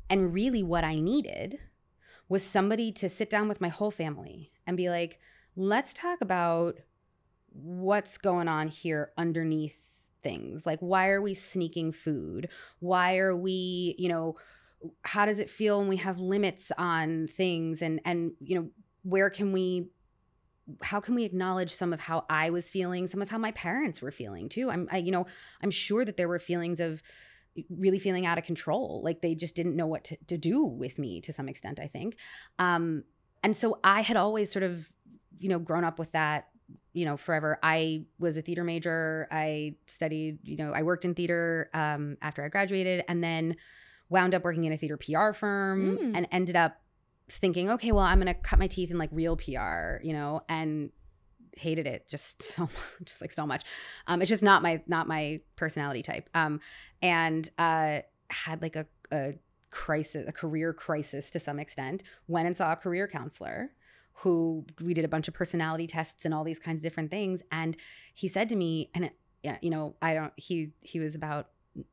and 0.09 0.35
really 0.35 0.62
what 0.62 0.85
I 0.85 0.97
needed 0.97 1.59
was 2.28 2.43
somebody 2.43 2.93
to 2.93 3.09
sit 3.09 3.31
down 3.31 3.49
with 3.49 3.61
my 3.61 3.68
whole 3.68 3.91
family 3.91 4.53
and 4.66 4.76
be 4.76 4.89
like, 4.91 5.18
"Let's 5.57 5.95
talk 5.95 6.20
about 6.20 6.78
what's 7.53 8.16
going 8.18 8.49
on 8.49 8.68
here 8.68 9.12
underneath 9.16 9.76
things. 10.22 10.66
Like 10.66 10.78
why 10.81 11.09
are 11.09 11.20
we 11.22 11.35
sneaking 11.35 11.93
food? 11.93 12.49
Why 12.78 13.16
are 13.18 13.35
we, 13.37 13.95
you 13.99 14.09
know, 14.09 14.37
how 15.03 15.26
does 15.26 15.39
it 15.39 15.51
feel 15.51 15.78
when 15.78 15.89
we 15.89 15.97
have 15.97 16.18
limits 16.18 16.72
on 16.78 17.28
things 17.28 17.83
and 17.83 18.01
and 18.05 18.33
you 18.41 18.59
know, 18.59 18.70
where 19.03 19.31
can 19.31 19.53
we 19.53 19.89
how 20.83 21.01
can 21.01 21.14
we 21.14 21.24
acknowledge 21.24 21.74
some 21.74 21.93
of 21.93 22.01
how 22.01 22.24
I 22.31 22.51
was 22.51 22.70
feeling, 22.70 23.07
some 23.07 23.22
of 23.22 23.31
how 23.31 23.39
my 23.39 23.53
parents 23.53 24.01
were 24.01 24.12
feeling 24.12 24.49
too? 24.49 24.70
I'm, 24.70 24.89
I, 24.91 24.99
you 24.99 25.11
know, 25.11 25.26
I'm 25.62 25.70
sure 25.70 26.05
that 26.05 26.16
there 26.16 26.28
were 26.28 26.39
feelings 26.39 26.81
of 26.81 27.03
really 27.68 27.99
feeling 27.99 28.26
out 28.26 28.39
of 28.39 28.45
control, 28.45 29.01
like 29.03 29.20
they 29.20 29.35
just 29.35 29.57
didn't 29.57 29.74
know 29.74 29.87
what 29.87 30.05
to, 30.05 30.16
to 30.28 30.39
do 30.39 30.64
with 30.64 30.99
me 30.99 31.20
to 31.22 31.33
some 31.33 31.49
extent. 31.49 31.81
I 31.81 31.89
think, 31.89 32.16
um, 32.59 33.05
and 33.43 33.57
so 33.57 33.81
I 33.83 34.03
had 34.03 34.16
always 34.16 34.53
sort 34.53 34.62
of, 34.62 34.89
you 35.39 35.49
know, 35.49 35.59
grown 35.59 35.83
up 35.83 35.99
with 35.99 36.12
that, 36.12 36.49
you 36.93 37.05
know, 37.05 37.16
forever. 37.16 37.59
I 37.62 38.05
was 38.18 38.37
a 38.37 38.43
theater 38.43 38.62
major. 38.62 39.26
I 39.31 39.74
studied, 39.87 40.39
you 40.43 40.57
know, 40.57 40.72
I 40.72 40.83
worked 40.83 41.05
in 41.05 41.14
theater 41.14 41.70
um, 41.74 42.16
after 42.22 42.45
I 42.45 42.49
graduated, 42.49 43.05
and 43.09 43.24
then 43.24 43.57
wound 44.11 44.34
up 44.34 44.44
working 44.44 44.64
in 44.64 44.72
a 44.72 44.76
theater 44.76 44.98
PR 44.98 45.32
firm, 45.32 45.96
Mm. 45.98 46.12
and 46.16 46.28
ended 46.30 46.56
up 46.56 46.80
thinking, 47.28 47.70
okay, 47.70 47.92
well, 47.92 48.04
I'm 48.04 48.18
gonna 48.18 48.34
cut 48.34 48.58
my 48.58 48.66
teeth 48.66 48.90
in 48.90 48.98
like 48.98 49.08
real 49.12 49.36
PR, 49.36 50.02
you 50.02 50.12
know, 50.12 50.42
and 50.48 50.90
hated 51.56 51.86
it 51.86 52.08
just 52.08 52.42
so 52.52 52.68
just 53.04 53.20
like 53.20 53.32
so 53.32 53.46
much. 53.46 53.64
Um, 54.06 54.20
it's 54.20 54.28
just 54.28 54.42
not 54.42 54.62
my 54.62 54.82
not 54.86 55.06
my 55.08 55.40
personality 55.56 56.02
type. 56.02 56.28
Um, 56.34 56.61
and 57.02 57.48
uh, 57.58 58.00
had 58.28 58.61
like 58.62 58.76
a, 58.76 58.86
a 59.12 59.34
crisis, 59.70 60.24
a 60.28 60.32
career 60.32 60.72
crisis 60.72 61.30
to 61.30 61.40
some 61.40 61.58
extent. 61.58 62.02
Went 62.28 62.46
and 62.46 62.56
saw 62.56 62.72
a 62.72 62.76
career 62.76 63.06
counselor 63.08 63.70
who 64.14 64.66
we 64.82 64.92
did 64.92 65.04
a 65.04 65.08
bunch 65.08 65.28
of 65.28 65.34
personality 65.34 65.86
tests 65.86 66.24
and 66.26 66.34
all 66.34 66.44
these 66.44 66.58
kinds 66.58 66.78
of 66.80 66.82
different 66.82 67.11
things. 67.11 67.42
And 67.50 67.74
he 68.12 68.28
said 68.28 68.48
to 68.50 68.56
me, 68.56 68.90
and 68.94 69.06
it, 69.06 69.12
yeah, 69.42 69.56
you 69.62 69.70
know, 69.70 69.94
I 70.02 70.14
don't. 70.14 70.32
He 70.36 70.72
he 70.80 70.98
was 71.00 71.14
about 71.14 71.48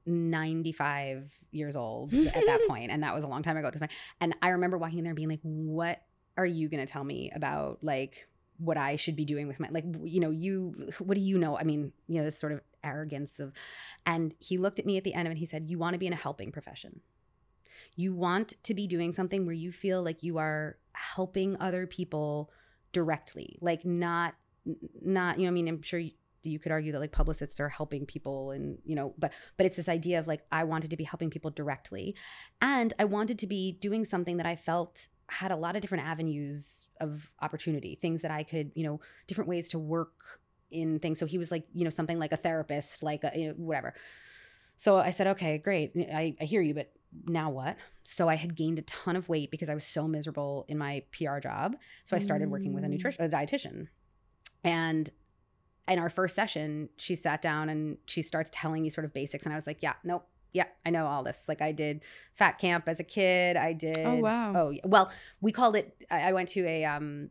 95 0.06 1.40
years 1.52 1.76
old 1.76 2.14
at 2.14 2.46
that 2.46 2.62
point 2.68 2.92
and 2.92 3.04
that 3.04 3.14
was 3.14 3.24
a 3.24 3.28
long 3.28 3.44
time 3.44 3.58
ago 3.58 3.68
at 3.68 3.74
this 3.74 3.80
point. 3.80 3.92
And 4.20 4.36
i 4.42 4.50
remember 4.50 4.78
walking 4.78 5.00
in 5.00 5.04
there 5.04 5.14
being 5.14 5.30
like 5.30 5.40
what 5.42 6.02
are 6.38 6.46
you 6.46 6.70
going 6.70 6.86
to 6.86 6.92
tell 6.92 7.04
me 7.04 7.32
about 7.34 7.80
like 7.82 8.28
what 8.58 8.78
i 8.78 8.96
should 8.96 9.16
be 9.16 9.26
doing 9.26 9.48
with 9.48 9.60
my 9.60 9.70
like 9.70 9.86
you 10.04 10.20
know 10.20 10.32
you 10.32 10.92
what 11.00 11.16
do 11.16 11.22
you 11.22 11.38
know? 11.38 11.58
I 11.58 11.64
mean 11.64 11.92
you 12.08 12.20
know 12.20 12.26
this 12.26 12.40
sort 12.40 12.52
of 12.52 12.62
arrogance 12.84 13.40
of 13.40 13.54
and 14.06 14.34
he 14.40 14.58
looked 14.58 14.80
at 14.80 14.86
me 14.86 14.98
at 14.98 15.04
the 15.04 15.14
end 15.14 15.28
of 15.28 15.32
it 15.32 15.34
and 15.34 15.40
he 15.40 15.46
said 15.46 15.66
you 15.68 15.78
want 15.78 15.94
to 15.94 16.00
be 16.00 16.08
in 16.08 16.14
a 16.14 16.18
helping 16.18 16.52
profession. 16.52 17.02
You 17.96 18.14
want 18.14 18.56
to 18.64 18.74
be 18.74 18.88
doing 18.88 19.14
something 19.14 19.46
where 19.46 19.56
you 19.56 19.72
feel 19.72 20.04
like 20.04 20.24
you 20.24 20.38
are 20.38 20.78
helping 20.94 21.58
other 21.60 21.88
people 21.88 22.52
directly 22.94 23.58
like 23.62 23.86
not 23.86 24.36
not 25.02 25.38
you 25.38 25.46
know 25.46 25.50
i 25.50 25.52
mean? 25.52 25.68
I'm 25.68 25.82
sure 25.82 26.00
you, 26.00 26.12
you 26.44 26.60
could 26.60 26.72
argue 26.72 26.92
that 26.92 27.00
like 27.00 27.12
publicists 27.12 27.60
are 27.60 27.70
helping 27.70 28.06
people 28.06 28.52
and 28.52 28.78
you 28.86 28.96
know 28.96 29.14
but 29.18 29.32
but 29.58 29.66
it's 29.66 29.76
this 29.76 29.90
idea 29.90 30.20
of 30.20 30.28
like 30.28 30.42
i 30.52 30.64
wanted 30.64 30.90
to 30.90 30.98
be 30.98 31.04
helping 31.04 31.30
people 31.30 31.52
directly. 31.52 32.16
And 32.62 32.94
i 33.00 33.06
wanted 33.06 33.40
to 33.40 33.48
be 33.48 33.74
doing 33.74 34.06
something 34.06 34.38
that 34.38 34.46
i 34.46 34.56
felt 34.56 35.08
had 35.30 35.52
a 35.52 35.56
lot 35.56 35.76
of 35.76 35.82
different 35.82 36.06
avenues 36.06 36.86
of 37.02 37.32
opportunity 37.42 37.98
things 38.02 38.22
that 38.22 38.32
i 38.32 38.44
could 38.44 38.72
you 38.76 38.84
know 38.84 39.00
different 39.28 39.50
ways 39.50 39.70
to 39.70 39.80
work 39.80 40.40
in 40.70 41.00
things. 41.00 41.18
So 41.18 41.26
he 41.26 41.38
was 41.38 41.50
like 41.50 41.66
you 41.74 41.84
know 41.86 41.90
something 41.90 42.20
like 42.20 42.34
a 42.34 42.38
therapist 42.38 43.02
like 43.02 43.24
a, 43.24 43.32
you 43.36 43.48
know, 43.48 43.54
whatever. 43.54 43.94
So 44.76 44.98
i 44.98 45.12
said 45.12 45.28
okay 45.28 45.58
great. 45.58 45.92
I, 45.96 46.36
I 46.40 46.44
hear 46.44 46.62
you 46.62 46.74
but 46.74 46.92
now 47.26 47.50
what? 47.50 47.78
So 48.04 48.28
i 48.28 48.36
had 48.36 48.56
gained 48.56 48.80
a 48.80 48.84
ton 48.84 49.16
of 49.16 49.28
weight 49.30 49.50
because 49.50 49.70
i 49.70 49.74
was 49.74 49.86
so 49.86 50.08
miserable 50.08 50.66
in 50.68 50.78
my 50.78 51.04
pr 51.12 51.40
job. 51.40 51.78
So 52.06 52.16
i 52.16 52.20
started 52.20 52.50
working 52.50 52.74
with 52.74 52.84
a 52.84 52.88
Mm. 52.88 52.92
nutrition 52.92 53.24
a 53.24 53.30
dietitian. 53.30 53.88
And 54.64 55.10
in 55.88 56.00
our 56.00 56.10
first 56.10 56.36
session, 56.36 56.90
she 56.98 57.16
sat 57.16 57.42
down 57.42 57.70
and 57.70 57.98
she 58.06 58.22
starts 58.22 58.50
telling 58.54 58.82
me 58.84 58.90
sort 58.90 59.06
of 59.06 59.14
basics. 59.14 59.46
And 59.46 59.54
I 59.54 59.56
was 59.56 59.68
like, 59.68 59.82
yeah, 59.82 59.94
nope. 60.04 60.28
Yeah, 60.54 60.66
I 60.86 60.90
know 60.90 61.06
all 61.06 61.24
this. 61.24 61.46
Like 61.48 61.62
I 61.62 61.72
did 61.72 62.02
fat 62.34 62.54
camp 62.58 62.88
as 62.88 63.00
a 63.00 63.04
kid. 63.04 63.58
I 63.58 63.74
did. 63.74 64.00
Oh, 64.00 64.16
wow. 64.16 64.54
Oh, 64.56 64.70
yeah. 64.72 64.82
well, 64.86 65.12
we 65.42 65.52
called 65.52 65.76
it. 65.76 65.96
I 66.10 66.30
I 66.30 66.32
went 66.34 66.50
to 66.50 66.66
a 66.66 66.86
um, 66.86 67.30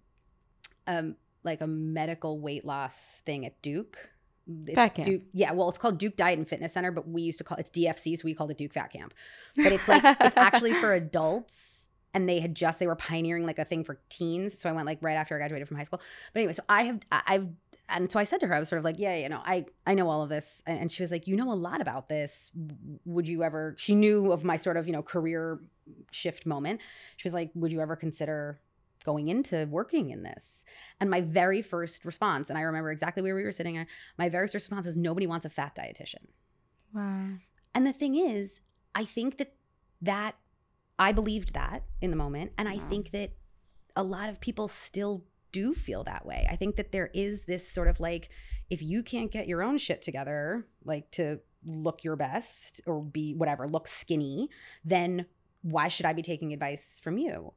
um, 0.87 1.17
like 1.43 1.61
a 1.61 1.67
medical 1.67 2.39
weight 2.39 2.65
loss 2.65 3.23
thing 3.25 3.45
at 3.47 3.61
Duke. 3.63 3.97
Fat 4.75 4.95
camp. 4.95 5.09
Duke, 5.09 5.23
yeah, 5.33 5.51
well, 5.53 5.69
it's 5.69 5.79
called 5.79 5.99
Duke 5.99 6.15
Diet 6.17 6.39
and 6.39 6.49
Fitness 6.49 6.73
Center, 6.73 6.93
but 6.93 7.09
we 7.09 7.23
used 7.23 7.39
to 7.39 7.45
call 7.45 7.59
it's 7.59 7.71
DFC, 7.71 8.17
so 8.17 8.23
we 8.25 8.35
called 8.35 8.51
it 8.53 8.59
Duke 8.59 8.73
Fat 8.75 8.93
Camp. 8.93 9.13
But 9.57 9.73
it's 9.73 9.89
like 9.89 10.03
it's 10.21 10.37
actually 10.37 10.75
for 10.75 10.93
adults, 10.93 11.89
and 12.15 12.29
they 12.29 12.39
had 12.39 12.55
just 12.55 12.79
they 12.79 12.87
were 12.87 12.95
pioneering 12.97 13.45
like 13.45 13.59
a 13.59 13.65
thing 13.65 13.83
for 13.83 13.99
teens. 14.09 14.57
So 14.57 14.69
I 14.69 14.73
went 14.73 14.87
like 14.87 14.99
right 15.01 15.15
after 15.17 15.35
I 15.35 15.39
graduated 15.39 15.67
from 15.67 15.79
high 15.79 15.83
school. 15.85 16.01
But 16.33 16.41
anyway, 16.41 16.53
so 16.53 16.63
I 16.69 16.83
have 16.85 17.01
I- 17.11 17.23
I've 17.27 17.49
and 17.89 18.11
so 18.11 18.19
I 18.19 18.25
said 18.25 18.41
to 18.41 18.47
her, 18.47 18.55
I 18.55 18.61
was 18.61 18.69
sort 18.69 18.79
of 18.79 18.85
like, 18.85 18.99
yeah, 18.99 19.17
you 19.17 19.29
know, 19.29 19.41
I 19.45 19.67
I 19.87 19.95
know 19.95 20.09
all 20.09 20.23
of 20.23 20.29
this, 20.29 20.63
and, 20.67 20.79
and 20.79 20.93
she 20.93 21.03
was 21.03 21.11
like, 21.11 21.27
you 21.27 21.37
know 21.37 21.53
a 21.53 21.55
lot 21.55 21.81
about 21.81 22.09
this. 22.09 22.51
Would 23.05 23.29
you 23.29 23.43
ever? 23.43 23.75
She 23.79 23.95
knew 23.95 24.33
of 24.33 24.45
my 24.45 24.57
sort 24.57 24.77
of 24.77 24.87
you 24.87 24.93
know 24.93 25.03
career 25.03 25.61
shift 26.11 26.47
moment. 26.47 26.81
She 27.17 27.27
was 27.27 27.35
like, 27.35 27.51
would 27.55 27.73
you 27.73 27.81
ever 27.81 27.97
consider 27.97 28.61
going 29.07 29.29
into 29.29 29.69
working 29.71 30.11
in 30.11 30.25
this. 30.25 30.65
And 31.01 31.09
my 31.09 31.21
very 31.21 31.63
first 31.63 32.05
response, 32.05 32.51
and 32.51 32.59
I 32.59 32.63
remember 32.63 32.91
exactly 32.91 33.23
where 33.23 33.37
we 33.37 33.45
were 33.45 33.53
sitting, 33.53 33.87
my 34.19 34.29
very 34.29 34.47
first 34.49 34.55
response 34.55 34.85
was 34.85 34.97
nobody 34.97 35.29
wants 35.29 35.47
a 35.47 35.49
fat 35.49 35.77
dietitian. 35.77 36.27
Wow. 36.93 37.29
And 37.73 37.87
the 37.87 37.93
thing 37.93 38.17
is, 38.17 38.61
I 38.97 39.05
think 39.05 39.39
that 39.39 39.55
that 40.03 40.35
I 40.99 41.13
believed 41.13 41.55
that 41.55 41.85
in 42.01 42.11
the 42.11 42.17
moment. 42.17 42.53
And 42.59 42.69
I 42.69 42.79
think 42.79 43.13
that 43.13 43.31
a 43.95 44.03
lot 44.03 44.29
of 44.29 44.41
people 44.41 44.67
still 44.67 45.25
do 45.59 45.75
feel 45.75 46.03
that 46.05 46.25
way. 46.31 46.41
I 46.51 46.57
think 46.57 46.77
that 46.77 46.91
there 46.93 47.11
is 47.15 47.45
this 47.45 47.65
sort 47.77 47.89
of 47.89 48.01
like, 48.01 48.25
if 48.69 48.81
you 48.83 49.03
can't 49.03 49.31
get 49.31 49.47
your 49.49 49.63
own 49.63 49.79
shit 49.79 50.01
together, 50.03 50.67
like 50.85 51.11
to 51.13 51.41
look 51.65 52.05
your 52.05 52.17
best 52.17 52.81
or 52.87 53.03
be 53.03 53.35
whatever, 53.35 53.67
look 53.69 53.87
skinny, 53.89 54.49
then 54.85 55.27
why 55.63 55.89
should 55.89 56.07
I 56.07 56.13
be 56.13 56.23
taking 56.23 56.53
advice 56.53 57.01
from 57.05 57.19
you? 57.19 57.53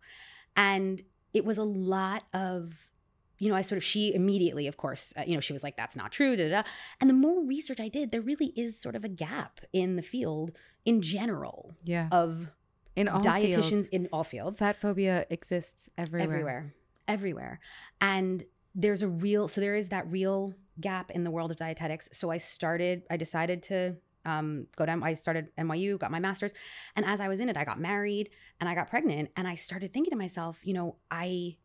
And 0.55 1.01
it 1.33 1.43
was 1.45 1.57
a 1.57 1.63
lot 1.63 2.23
of, 2.33 2.89
you 3.37 3.49
know, 3.49 3.55
I 3.55 3.61
sort 3.61 3.77
of, 3.77 3.83
she 3.83 4.13
immediately, 4.13 4.65
of 4.67 4.77
course, 4.77 5.13
uh, 5.17 5.23
you 5.27 5.35
know, 5.35 5.39
she 5.41 5.53
was 5.53 5.63
like, 5.63 5.77
that's 5.77 5.95
not 5.95 6.11
true. 6.11 6.35
Da, 6.35 6.43
da, 6.49 6.61
da. 6.61 6.69
And 6.99 7.09
the 7.09 7.13
more 7.13 7.43
research 7.45 7.79
I 7.79 7.87
did, 7.87 8.11
there 8.11 8.21
really 8.21 8.51
is 8.55 8.79
sort 8.79 8.95
of 8.95 9.03
a 9.03 9.09
gap 9.09 9.59
in 9.73 9.95
the 9.95 10.01
field 10.01 10.51
in 10.85 11.01
general 11.01 11.75
Yeah. 11.83 12.07
of 12.11 12.47
In 12.95 13.07
all 13.07 13.21
dietitians 13.21 13.69
fields, 13.69 13.87
in 13.87 14.09
all 14.11 14.23
fields 14.23 14.59
fat 14.59 14.75
phobia 14.75 15.25
exists 15.29 15.89
everywhere. 15.97 16.27
everywhere 16.33 16.73
everywhere. 17.09 17.59
And 17.99 18.43
there's 18.75 19.01
a 19.01 19.07
real 19.07 19.47
so 19.47 19.59
there 19.59 19.75
is 19.75 19.89
that 19.89 20.09
real 20.09 20.53
gap 20.79 21.11
in 21.11 21.23
the 21.25 21.31
world 21.31 21.51
of 21.51 21.57
dietetics. 21.57 22.07
So 22.13 22.29
i 22.29 22.37
started 22.37 23.03
i 23.09 23.17
decided 23.17 23.63
to 23.63 23.97
um, 24.25 24.67
go 24.77 24.85
to 24.85 24.99
i 25.03 25.13
started 25.15 25.49
nyu 25.57 25.97
got 25.99 26.11
my 26.11 26.19
master's. 26.19 26.53
And 26.95 27.05
as 27.05 27.19
i 27.19 27.27
was 27.27 27.39
in 27.39 27.49
it 27.49 27.57
i 27.57 27.65
got 27.65 27.79
married 27.79 28.29
and 28.59 28.69
i 28.69 28.75
got 28.75 28.89
pregnant 28.89 29.29
and 29.35 29.47
i 29.47 29.55
started 29.55 29.91
thinking 29.93 30.11
to 30.11 30.17
myself 30.17 30.59
you 30.63 30.73
know 30.73 30.95
i 31.09 31.57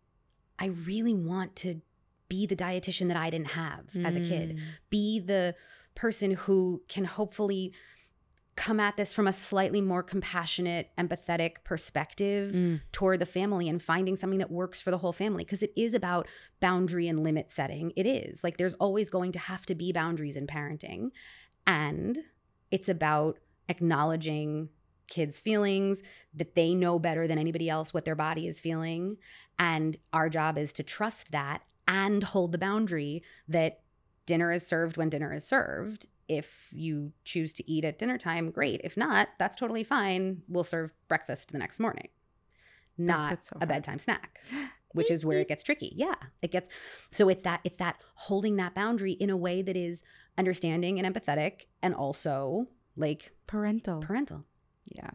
i 0.58 0.66
really 0.66 1.14
want 1.14 1.54
to 1.56 1.80
be 2.28 2.46
the 2.46 2.56
dietitian 2.56 3.08
that 3.08 3.16
i 3.16 3.28
didn't 3.30 3.48
have 3.48 3.84
as 4.04 4.16
a 4.16 4.20
kid 4.20 4.56
Mm. 4.56 4.60
be 4.90 5.20
the 5.20 5.54
person 5.94 6.30
who 6.32 6.82
can 6.88 7.04
hopefully 7.04 7.72
come 8.56 8.78
at 8.78 8.96
this 8.96 9.12
from 9.12 9.26
a 9.26 9.32
slightly 9.32 9.80
more 9.80 10.02
compassionate 10.02 10.90
empathetic 10.96 11.56
perspective 11.64 12.54
Mm. 12.54 12.80
toward 12.92 13.20
the 13.20 13.26
family 13.26 13.68
and 13.68 13.82
finding 13.82 14.14
something 14.16 14.38
that 14.38 14.50
works 14.50 14.80
for 14.80 14.90
the 14.92 14.98
whole 14.98 15.12
family 15.12 15.44
because 15.44 15.62
it 15.62 15.72
is 15.76 15.92
about 15.94 16.28
boundary 16.60 17.08
and 17.08 17.22
limit 17.24 17.50
setting 17.50 17.92
it 17.96 18.06
is 18.06 18.44
like 18.44 18.56
there's 18.56 18.74
always 18.74 19.10
going 19.10 19.32
to 19.32 19.38
have 19.38 19.66
to 19.66 19.74
be 19.74 19.92
boundaries 19.92 20.36
in 20.36 20.46
parenting 20.46 21.10
and 21.66 22.20
it's 22.70 22.88
about 22.88 23.38
acknowledging 23.68 24.68
kids 25.08 25.38
feelings 25.38 26.02
that 26.32 26.54
they 26.54 26.74
know 26.74 26.98
better 26.98 27.26
than 27.26 27.38
anybody 27.38 27.68
else 27.68 27.92
what 27.92 28.04
their 28.04 28.14
body 28.14 28.46
is 28.48 28.60
feeling 28.60 29.16
and 29.58 29.96
our 30.12 30.28
job 30.30 30.56
is 30.56 30.72
to 30.72 30.82
trust 30.82 31.32
that 31.32 31.62
and 31.86 32.22
hold 32.24 32.52
the 32.52 32.58
boundary 32.58 33.22
that 33.46 33.80
dinner 34.26 34.50
is 34.52 34.66
served 34.66 34.96
when 34.96 35.10
dinner 35.10 35.34
is 35.34 35.44
served 35.44 36.06
if 36.28 36.68
you 36.72 37.12
choose 37.24 37.52
to 37.52 37.70
eat 37.70 37.84
at 37.84 37.98
dinner 37.98 38.18
time 38.18 38.50
great 38.50 38.80
if 38.84 38.96
not 38.96 39.28
that's 39.38 39.56
totally 39.56 39.84
fine 39.84 40.42
we'll 40.48 40.64
serve 40.64 40.90
breakfast 41.08 41.52
the 41.52 41.58
next 41.58 41.78
morning 41.80 42.08
not 42.96 43.42
so 43.42 43.56
a 43.60 43.66
bedtime 43.66 43.98
snack 43.98 44.40
which 44.92 45.10
is 45.10 45.24
where 45.24 45.38
it 45.38 45.48
gets 45.48 45.62
tricky 45.62 45.92
yeah 45.96 46.14
it 46.42 46.50
gets 46.50 46.68
so 47.10 47.28
it's 47.28 47.42
that 47.42 47.60
it's 47.64 47.76
that 47.76 47.96
holding 48.14 48.56
that 48.56 48.74
boundary 48.74 49.12
in 49.12 49.30
a 49.30 49.36
way 49.36 49.62
that 49.62 49.76
is 49.76 50.02
understanding 50.38 50.98
and 50.98 51.14
empathetic 51.14 51.66
and 51.82 51.94
also 51.94 52.68
like 52.96 53.32
Parental. 53.46 54.00
parental 54.00 54.44
yeah. 54.86 55.10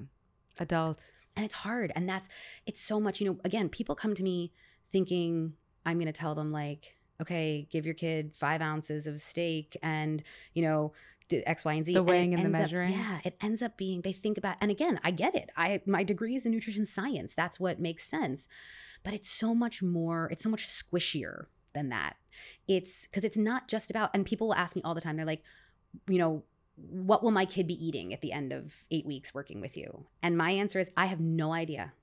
Adult. 0.60 1.12
and 1.36 1.45
it's 1.45 1.55
hard 1.55 1.91
and 1.95 2.07
that's 2.10 2.28
it's 2.66 2.82
so 2.82 2.99
much 2.99 3.22
you 3.22 3.28
know 3.28 3.39
again 3.43 3.70
people 3.70 3.95
come 3.95 4.14
to 4.14 4.24
me 4.24 4.51
thinking 4.91 5.53
i'm 5.86 5.97
going 5.97 6.05
to 6.05 6.12
tell 6.12 6.36
them 6.36 6.51
like 6.51 6.98
okay 7.22 7.67
give 7.70 7.86
your 7.86 7.95
kid 7.95 8.34
five 8.34 8.61
ounces 8.61 9.07
of 9.07 9.22
steak 9.22 9.76
and 9.82 10.24
you 10.53 10.61
know 10.63 10.91
x 11.32 11.63
y 11.63 11.74
and 11.74 11.86
z 11.86 11.93
The 11.93 12.01
weighing 12.01 12.34
and 12.34 12.41
the 12.41 12.45
ends 12.45 12.55
up- 12.55 12.61
measuring. 12.63 12.93
yeah 12.93 13.20
it 13.24 13.36
ends 13.41 13.61
up 13.61 13.78
being 13.78 14.01
they 14.01 14.13
think 14.13 14.38
about 14.38 14.55
and 14.61 14.72
again 14.72 14.99
i 15.03 15.11
get 15.11 15.36
it 15.36 15.49
i 15.55 15.80
my 15.86 16.03
degree 16.03 16.36
is 16.36 16.45
in 16.45 16.51
nutrition 16.51 16.86
science 16.88 17.36
that's 17.36 17.59
what 17.59 17.80
makes 17.80 18.03
sense 18.05 18.47
but 19.03 19.13
it's 19.13 19.30
so 19.30 19.53
much 19.53 19.84
more 19.84 20.28
it's 20.32 20.41
so 20.43 20.49
much 20.49 20.67
squishier 20.67 21.45
than 21.74 21.89
that. 21.89 22.15
It's 22.67 23.03
because 23.05 23.24
it's 23.24 23.38
not 23.38 23.67
just 23.67 23.91
about 23.91 24.09
and 24.15 24.26
people 24.26 24.47
will 24.47 24.55
ask 24.55 24.76
me 24.76 24.82
all 24.84 24.95
the 24.95 25.01
time 25.01 25.17
they're 25.17 25.26
like 25.26 25.43
you 26.09 26.17
know 26.17 26.43
what 26.76 27.22
will 27.22 27.30
my 27.30 27.45
kid 27.45 27.67
be 27.67 27.76
eating 27.86 28.11
at 28.11 28.22
the 28.22 28.32
end 28.32 28.51
of 28.51 28.74
eight 28.89 29.05
weeks 29.05 29.34
working 29.36 29.61
with 29.61 29.78
you? 29.78 30.05
And 30.24 30.36
my 30.36 30.49
answer 30.49 30.80
is 30.80 30.89
i 30.97 31.05
have 31.05 31.20
no 31.20 31.53
idea. 31.53 31.93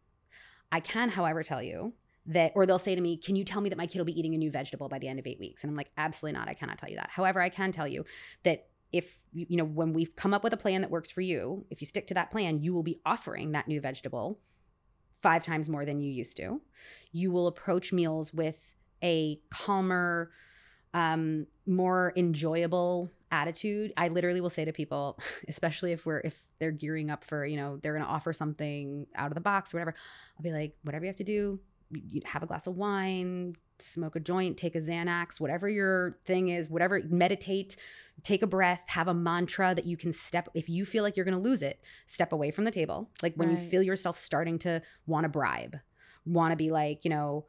I 0.71 0.79
can 0.79 1.09
however 1.11 1.43
tell 1.43 1.61
you 1.63 1.95
that 2.27 2.53
or 2.55 2.67
they'll 2.67 2.79
say 2.79 2.95
to 2.95 3.01
me 3.01 3.17
can 3.17 3.37
you 3.37 3.45
tell 3.45 3.61
me 3.61 3.69
that 3.69 3.79
my 3.79 3.87
kid 3.87 3.99
will 3.99 4.05
be 4.05 4.19
eating 4.19 4.35
a 4.35 4.39
new 4.39 4.51
vegetable 4.51 4.89
by 4.89 4.99
the 4.99 5.09
end 5.09 5.19
of 5.19 5.27
eight 5.27 5.39
weeks? 5.39 5.63
And 5.63 5.71
i'm 5.71 5.77
like 5.77 5.91
absolutely 5.97 6.39
not. 6.39 6.49
I 6.49 6.55
cannot 6.55 6.79
tell 6.79 6.91
you 6.91 6.97
that. 6.97 7.11
However 7.11 7.41
i 7.41 7.49
can 7.49 7.73
tell 7.73 7.89
you 7.89 8.05
that 8.45 8.69
if 8.93 9.19
you 9.33 9.57
know 9.57 9.65
when 9.65 9.93
we've 9.93 10.15
come 10.17 10.33
up 10.33 10.45
with 10.45 10.53
a 10.53 10.57
plan 10.57 10.81
that 10.81 10.91
works 10.91 11.11
for 11.11 11.21
you 11.21 11.67
if 11.71 11.81
you 11.81 11.87
stick 11.87 12.07
to 12.07 12.15
that 12.15 12.31
plan 12.31 12.63
you 12.63 12.73
will 12.73 12.85
be 12.85 13.01
offering 13.05 13.53
that 13.53 13.67
new 13.67 13.81
vegetable 13.81 14.39
five 15.23 15.43
times 15.43 15.69
more 15.69 15.85
than 15.85 16.01
you 16.01 16.11
used 16.11 16.37
to. 16.37 16.61
You 17.13 17.33
will 17.33 17.49
approach 17.49 17.93
meals 17.93 18.33
with 18.33 18.77
a 19.03 19.41
calmer 19.51 20.31
um 20.95 21.47
more 21.67 22.13
enjoyable 22.17 23.11
attitude. 23.31 23.93
I 23.97 24.09
literally 24.09 24.41
will 24.41 24.51
say 24.51 24.65
to 24.65 24.73
people 24.73 25.19
especially 25.49 25.93
if 25.93 26.07
we're 26.07 26.21
if 26.21 26.43
they're 26.59 26.73
gearing 26.73 27.11
up 27.11 27.25
for 27.25 27.45
you 27.45 27.57
know 27.57 27.79
they're 27.83 27.93
going 27.93 28.05
to 28.05 28.11
offer 28.11 28.33
something 28.33 29.07
out 29.15 29.31
of 29.31 29.35
the 29.35 29.41
box 29.41 29.73
or 29.73 29.79
whatever 29.79 29.95
i'll 30.39 30.43
be 30.43 30.53
like 30.53 30.75
whatever 30.83 31.05
you 31.05 31.09
have 31.09 31.17
to 31.17 31.25
do 31.25 31.59
have 32.25 32.43
a 32.43 32.47
glass 32.47 32.67
of 32.67 32.77
wine 32.77 33.55
smoke 33.79 34.17
a 34.17 34.21
joint 34.21 34.57
take 34.57 34.75
a 34.75 34.81
xanax 34.81 35.39
whatever 35.39 35.69
your 35.69 36.19
thing 36.25 36.49
is 36.49 36.69
whatever 36.71 37.01
meditate 37.09 37.77
take 38.23 38.43
a 38.43 38.47
breath 38.47 38.81
have 38.87 39.07
a 39.07 39.13
mantra 39.15 39.75
that 39.75 39.85
you 39.85 39.97
can 39.99 40.13
step 40.13 40.49
if 40.55 40.69
you 40.69 40.87
feel 40.87 41.03
like 41.03 41.15
you're 41.17 41.25
going 41.27 41.37
to 41.37 41.41
lose 41.41 41.61
it 41.63 41.79
step 42.07 42.33
away 42.33 42.51
from 42.51 42.65
the 42.65 42.71
table 42.71 43.11
like 43.23 43.35
when 43.35 43.51
you 43.51 43.57
feel 43.57 43.83
yourself 43.83 44.17
starting 44.17 44.59
to 44.59 44.81
want 45.07 45.25
to 45.25 45.29
bribe 45.29 45.77
want 46.25 46.53
to 46.53 46.57
be 46.57 46.71
like 46.71 47.05
you 47.05 47.11
know 47.11 47.45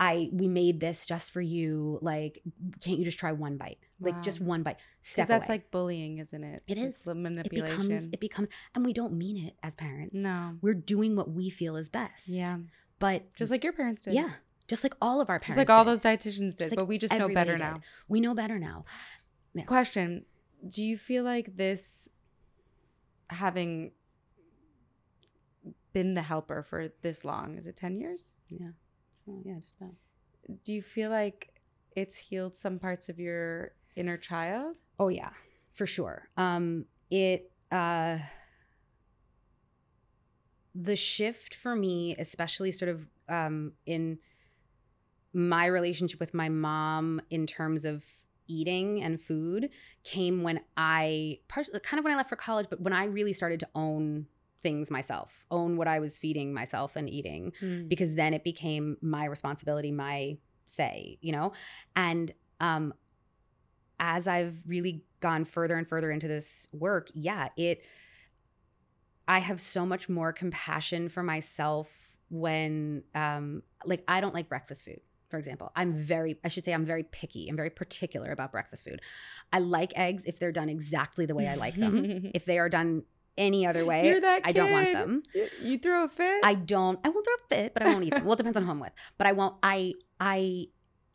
i 0.00 0.28
we 0.32 0.46
made 0.48 0.80
this 0.80 1.06
just 1.06 1.32
for 1.32 1.40
you 1.40 1.98
like 2.02 2.42
can't 2.80 2.98
you 2.98 3.04
just 3.04 3.18
try 3.18 3.30
one 3.32 3.56
bite 3.56 3.78
like 4.00 4.14
Wow. 4.16 4.20
just 4.22 4.40
one 4.40 4.62
bite 4.64 4.76
Because 5.02 5.12
step 5.12 5.28
that's 5.28 5.46
away 5.48 5.54
like 5.54 5.70
bullying, 5.70 6.18
isn't 6.18 6.44
it? 6.44 6.62
It 6.66 6.78
It's 6.78 6.98
is. 6.98 7.04
the 7.04 7.12
it 7.12 7.14
manipulation. 7.16 7.76
becomes 7.88 8.04
it 8.12 8.20
becomes 8.20 8.48
and 8.74 8.84
we 8.84 8.92
don't 8.92 9.12
mean 9.12 9.36
it 9.46 9.54
as 9.62 9.74
parents 9.74 10.14
no. 10.16 10.56
we're 10.62 10.74
doing 10.74 11.14
what 11.16 11.30
we 11.30 11.48
feel 11.48 11.76
is 11.76 11.88
best 11.88 12.28
Yeah. 12.28 12.58
But 12.98 13.22
Just 13.34 13.50
like 13.50 13.62
your 13.64 13.72
parents 13.72 14.02
did. 14.02 14.14
yeah 14.14 14.30
just 14.66 14.82
like 14.82 14.94
all 15.02 15.20
of 15.20 15.28
our 15.28 15.38
parents 15.38 15.48
Just 15.48 15.58
like 15.58 15.70
all 15.70 15.84
did. 15.84 15.90
those 15.90 16.02
dietitians 16.02 16.56
did, 16.56 16.70
like 16.70 16.76
but 16.76 16.86
we 16.86 16.96
just 16.98 17.12
know 17.12 17.28
better 17.28 17.52
did. 17.56 17.60
now. 17.62 17.80
we 18.08 18.20
know 18.20 18.34
better 18.34 18.58
now 18.58 18.84
Yeah. 19.54 19.64
Question: 19.64 20.24
Do 20.66 20.82
you 20.82 20.96
feel 20.96 21.22
like 21.22 21.54
this, 21.56 22.08
having 23.28 23.92
been 25.92 26.14
the 26.14 26.22
helper 26.22 26.62
for 26.62 26.88
this 27.02 27.24
long, 27.24 27.56
is 27.56 27.66
it 27.66 27.76
ten 27.76 27.96
years? 27.96 28.32
yeah 28.48 28.68
so 29.24 29.32
yeah 29.44 29.54
just 29.60 29.74
about 29.80 29.94
Do 30.64 30.72
you 30.72 30.82
feel 30.82 31.10
like 31.10 31.50
it's 31.96 32.16
healed 32.16 32.56
some 32.56 32.78
parts 32.78 33.08
of 33.08 33.18
your 33.18 33.72
inner 33.96 34.16
child? 34.16 34.76
Oh 34.98 35.08
yeah, 35.08 35.30
for 35.74 35.86
sure. 35.86 36.28
Um 36.36 36.86
it 37.10 37.50
uh 37.70 38.18
the 40.74 40.96
shift 40.96 41.54
for 41.54 41.76
me, 41.76 42.16
especially 42.18 42.70
sort 42.72 42.88
of 42.90 43.06
um 43.28 43.72
in 43.86 44.18
my 45.32 45.66
relationship 45.66 46.20
with 46.20 46.32
my 46.34 46.48
mom 46.48 47.20
in 47.30 47.46
terms 47.46 47.84
of 47.84 48.04
eating 48.46 49.02
and 49.02 49.20
food 49.20 49.70
came 50.04 50.42
when 50.42 50.60
I 50.76 51.38
kind 51.48 51.98
of 51.98 52.04
when 52.04 52.12
I 52.12 52.16
left 52.16 52.28
for 52.28 52.36
college, 52.36 52.66
but 52.70 52.80
when 52.80 52.92
I 52.92 53.04
really 53.04 53.32
started 53.32 53.60
to 53.60 53.68
own 53.74 54.26
things 54.62 54.90
myself, 54.90 55.44
own 55.50 55.76
what 55.76 55.88
I 55.88 55.98
was 55.98 56.16
feeding 56.18 56.52
myself 56.54 56.96
and 56.96 57.08
eating 57.08 57.52
Hmm. 57.58 57.88
because 57.88 58.14
then 58.14 58.32
it 58.34 58.44
became 58.44 58.96
my 59.00 59.24
responsibility, 59.24 59.92
my 59.92 60.38
say, 60.66 61.18
you 61.20 61.32
know? 61.32 61.52
And 61.96 62.32
um 62.60 62.94
as 64.00 64.26
I've 64.26 64.56
really 64.66 65.04
gone 65.20 65.44
further 65.44 65.76
and 65.76 65.88
further 65.88 66.10
into 66.10 66.28
this 66.28 66.68
work, 66.72 67.08
yeah, 67.14 67.48
it 67.56 67.82
I 69.26 69.38
have 69.38 69.60
so 69.60 69.86
much 69.86 70.08
more 70.08 70.32
compassion 70.32 71.08
for 71.08 71.22
myself 71.22 71.90
when 72.30 73.04
um 73.14 73.62
like 73.84 74.02
I 74.08 74.20
don't 74.20 74.34
like 74.34 74.48
breakfast 74.48 74.84
food. 74.84 75.00
For 75.30 75.38
example, 75.38 75.72
I'm 75.74 75.94
very, 75.94 76.38
I 76.44 76.48
should 76.48 76.64
say, 76.64 76.72
I'm 76.72 76.84
very 76.86 77.02
picky. 77.02 77.48
I'm 77.48 77.56
very 77.56 77.70
particular 77.70 78.30
about 78.30 78.52
breakfast 78.52 78.84
food. 78.84 79.00
I 79.52 79.58
like 79.58 79.92
eggs 79.96 80.24
if 80.26 80.38
they're 80.38 80.52
done 80.52 80.68
exactly 80.68 81.26
the 81.26 81.34
way 81.34 81.48
I 81.48 81.56
like 81.56 81.74
them. 81.74 82.30
if 82.34 82.44
they 82.44 82.58
are 82.60 82.68
done 82.68 83.02
any 83.36 83.66
other 83.66 83.84
way, 83.84 84.06
You're 84.06 84.20
that 84.20 84.42
I 84.44 84.52
don't 84.52 84.70
want 84.70 84.92
them. 84.92 85.22
You 85.60 85.78
throw 85.78 86.04
a 86.04 86.08
fit. 86.08 86.44
I 86.44 86.54
don't. 86.54 87.00
I 87.02 87.08
won't 87.08 87.26
throw 87.26 87.34
a 87.34 87.48
fit, 87.48 87.74
but 87.74 87.82
I 87.82 87.86
won't 87.86 88.04
eat 88.04 88.14
them. 88.14 88.24
Well, 88.24 88.34
it 88.34 88.36
depends 88.36 88.56
on 88.56 88.64
who 88.64 88.70
I'm 88.70 88.78
with. 88.78 88.92
But 89.18 89.26
I 89.26 89.32
won't. 89.32 89.56
I 89.60 89.94
I 90.20 90.66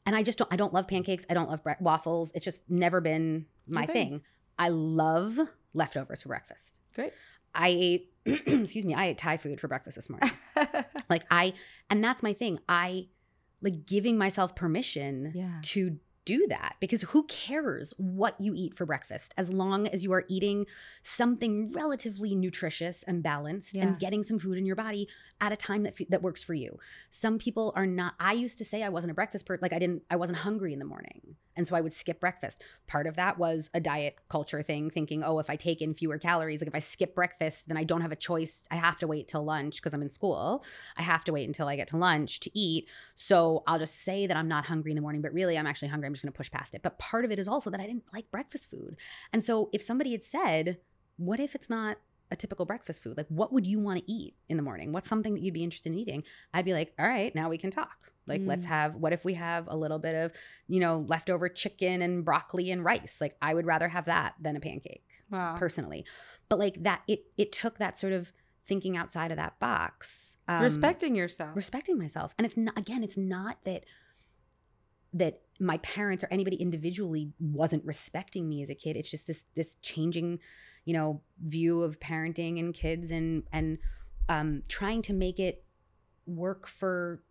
and 0.05 0.15
I 0.17 0.23
just 0.23 0.37
don't. 0.37 0.51
I 0.51 0.57
don't 0.57 0.73
love 0.73 0.87
pancakes. 0.87 1.25
I 1.29 1.33
don't 1.33 1.49
love 1.49 1.63
bre- 1.63 1.79
waffles. 1.79 2.31
It's 2.35 2.43
just 2.43 2.69
never 2.69 2.99
been 2.99 3.45
my 3.69 3.83
Okay. 3.83 3.93
thing. 3.93 4.21
I 4.57 4.67
love 4.69 5.39
leftovers 5.73 6.23
for 6.23 6.29
breakfast. 6.29 6.79
Great. 6.93 7.13
I 7.55 7.69
ate. 7.69 8.11
excuse 8.25 8.85
me. 8.85 8.93
I 8.93 9.07
ate 9.07 9.17
Thai 9.17 9.37
food 9.37 9.59
for 9.59 9.67
breakfast 9.67 9.95
this 9.95 10.09
morning. 10.09 10.31
like 11.09 11.23
I, 11.31 11.53
and 11.89 12.03
that's 12.03 12.21
my 12.21 12.33
thing. 12.33 12.59
I 12.67 13.07
like 13.61 13.85
giving 13.85 14.17
myself 14.17 14.55
permission 14.55 15.31
Yeah. 15.35 15.59
to 15.63 15.97
do 16.25 16.45
that 16.47 16.75
because 16.79 17.01
who 17.03 17.23
cares 17.23 17.91
what 17.97 18.39
you 18.39 18.53
eat 18.55 18.75
for 18.75 18.85
breakfast 18.85 19.33
as 19.35 19.51
long 19.51 19.87
as 19.87 20.03
you 20.03 20.11
are 20.11 20.23
eating 20.29 20.67
something 21.01 21.71
relatively 21.71 22.35
nutritious 22.35 23.01
and 23.03 23.23
balanced 23.23 23.75
Yeah. 23.75 23.87
and 23.87 23.99
getting 23.99 24.23
some 24.23 24.37
food 24.37 24.57
in 24.57 24.65
your 24.65 24.75
body 24.75 25.07
at 25.41 25.51
a 25.51 25.55
time 25.55 25.83
that 25.83 25.95
that 26.09 26.21
works 26.21 26.43
for 26.43 26.53
you. 26.53 26.77
Some 27.09 27.39
people 27.39 27.73
are 27.75 27.87
not 27.87 28.13
I 28.19 28.33
used 28.33 28.57
to 28.59 28.65
say 28.65 28.83
I 28.83 28.89
wasn't 28.89 29.11
a 29.11 29.13
breakfast 29.15 29.45
person 29.47 29.61
like 29.63 29.73
I 29.73 29.79
didn't 29.79 30.03
I 30.11 30.17
wasn't 30.17 30.39
hungry 30.39 30.71
in 30.71 30.79
the 30.79 30.85
morning 30.85 31.35
and 31.59 31.67
so 31.67 31.75
I 31.75 31.81
would 31.81 31.93
skip 31.93 32.19
breakfast. 32.19 32.63
Part 32.87 33.05
of 33.05 33.17
that 33.17 33.37
was 33.37 33.69
a 33.73 33.79
diet 33.79 34.15
culture 34.29 34.63
thing 34.63 34.89
thinking 34.89 35.23
oh 35.23 35.39
if 35.39 35.49
I 35.49 35.55
take 35.55 35.81
in 35.81 35.93
fewer 35.93 36.17
calories 36.17 36.61
like 36.61 36.69
if 36.69 36.75
I 36.75 36.79
skip 36.79 37.13
breakfast 37.13 37.67
then 37.67 37.77
I 37.77 37.83
don't 37.83 38.01
have 38.01 38.11
a 38.11 38.15
choice. 38.15 38.63
I 38.71 38.77
have 38.77 38.97
to 38.99 39.07
wait 39.07 39.27
till 39.27 39.43
lunch 39.43 39.75
because 39.75 39.93
I'm 39.93 40.01
in 40.01 40.09
school. 40.09 40.63
I 40.97 41.03
have 41.03 41.23
to 41.25 41.33
wait 41.33 41.47
until 41.47 41.67
I 41.67 41.75
get 41.75 41.89
to 41.89 41.97
lunch 41.97 42.39
to 42.39 42.57
eat. 42.57 42.87
So 43.15 43.63
I'll 43.67 43.77
just 43.77 44.03
say 44.03 44.25
that 44.25 44.37
I'm 44.37 44.47
not 44.47 44.65
hungry 44.65 44.91
in 44.91 44.95
the 44.95 45.01
morning, 45.01 45.21
but 45.21 45.33
really 45.33 45.57
I'm 45.57 45.67
actually 45.67 45.89
hungry. 45.89 46.07
I'm 46.07 46.13
just 46.13 46.23
going 46.23 46.31
to 46.31 46.37
push 46.37 46.49
past 46.49 46.73
it. 46.73 46.81
But 46.81 46.97
part 46.97 47.25
of 47.25 47.31
it 47.31 47.39
is 47.39 47.47
also 47.47 47.69
that 47.69 47.81
I 47.81 47.85
didn't 47.85 48.05
like 48.13 48.31
breakfast 48.31 48.71
food. 48.71 48.95
And 49.33 49.43
so 49.43 49.69
if 49.73 49.81
somebody 49.81 50.13
had 50.13 50.23
said, 50.23 50.77
what 51.17 51.41
if 51.41 51.53
it's 51.53 51.69
not 51.69 51.97
a 52.31 52.35
typical 52.35 52.65
breakfast 52.65 53.01
food? 53.03 53.17
Like, 53.17 53.27
what 53.29 53.51
would 53.51 53.65
you 53.65 53.79
want 53.79 53.99
to 53.99 54.11
eat 54.11 54.35
in 54.49 54.57
the 54.57 54.63
morning? 54.63 54.91
What's 54.91 55.07
something 55.09 55.33
that 55.33 55.41
you'd 55.41 55.53
be 55.53 55.63
interested 55.63 55.91
in 55.91 55.97
eating? 55.97 56.23
I'd 56.53 56.65
be 56.65 56.73
like, 56.73 56.93
all 56.99 57.07
right, 57.07 57.33
now 57.33 57.49
we 57.49 57.57
can 57.57 57.71
talk. 57.71 58.11
Like, 58.27 58.41
let's 58.45 58.65
Mm. 58.65 58.69
have, 58.69 58.95
what 58.95 59.13
if 59.13 59.25
we 59.25 59.33
have 59.33 59.65
a 59.67 59.75
little 59.75 59.97
bit 59.99 60.13
of, 60.15 60.31
you 60.67 60.79
know, 60.79 60.99
leftover 61.07 61.49
chicken 61.49 62.01
and 62.03 62.23
broccoli 62.23 62.69
and 62.71 62.83
rice? 62.85 63.17
Like, 63.19 63.35
I 63.41 63.53
would 63.53 63.65
rather 63.65 63.87
have 63.87 64.05
that 64.05 64.35
than 64.39 64.55
a 64.55 64.59
pancake 64.59 65.03
Wow. 65.31 65.55
personally. 65.57 66.05
But 66.49 66.59
like 66.59 66.83
that, 66.83 67.01
it, 67.07 67.21
it 67.37 67.51
took 67.51 67.79
that 67.79 67.97
sort 67.97 68.13
of 68.13 68.31
thinking 68.67 68.95
outside 68.95 69.31
of 69.31 69.37
that 69.37 69.59
box. 69.59 70.37
um, 70.47 70.61
Respecting 70.63 71.15
yourself. 71.15 71.55
respecting 71.55 71.97
myself 71.97 72.35
and 72.37 72.45
it's 72.45 72.55
not 72.55 72.77
again 72.77 73.03
it's 73.03 73.17
not 73.17 73.57
that 73.63 73.83
that 75.13 75.41
my 75.59 75.77
parents 75.79 76.23
or 76.23 76.27
anybody 76.29 76.55
individually 76.57 77.31
wasn't 77.39 77.83
respecting 77.83 78.47
me 78.47 78.61
as 78.61 78.69
a 78.69 78.75
kid 78.75 78.95
it's 78.95 79.09
just 79.09 79.25
this 79.27 79.45
this 79.55 79.75
changing 79.81 80.39
you 80.85 80.93
know 80.93 81.21
view 81.41 81.83
of 81.83 81.99
parenting 81.99 82.59
and 82.59 82.73
kids 82.73 83.11
and 83.11 83.43
and 83.51 83.77
um 84.27 84.63
trying 84.67 85.01
to 85.01 85.13
make 85.13 85.39
it 85.39 85.63
work 86.25 86.67
for 86.67 87.21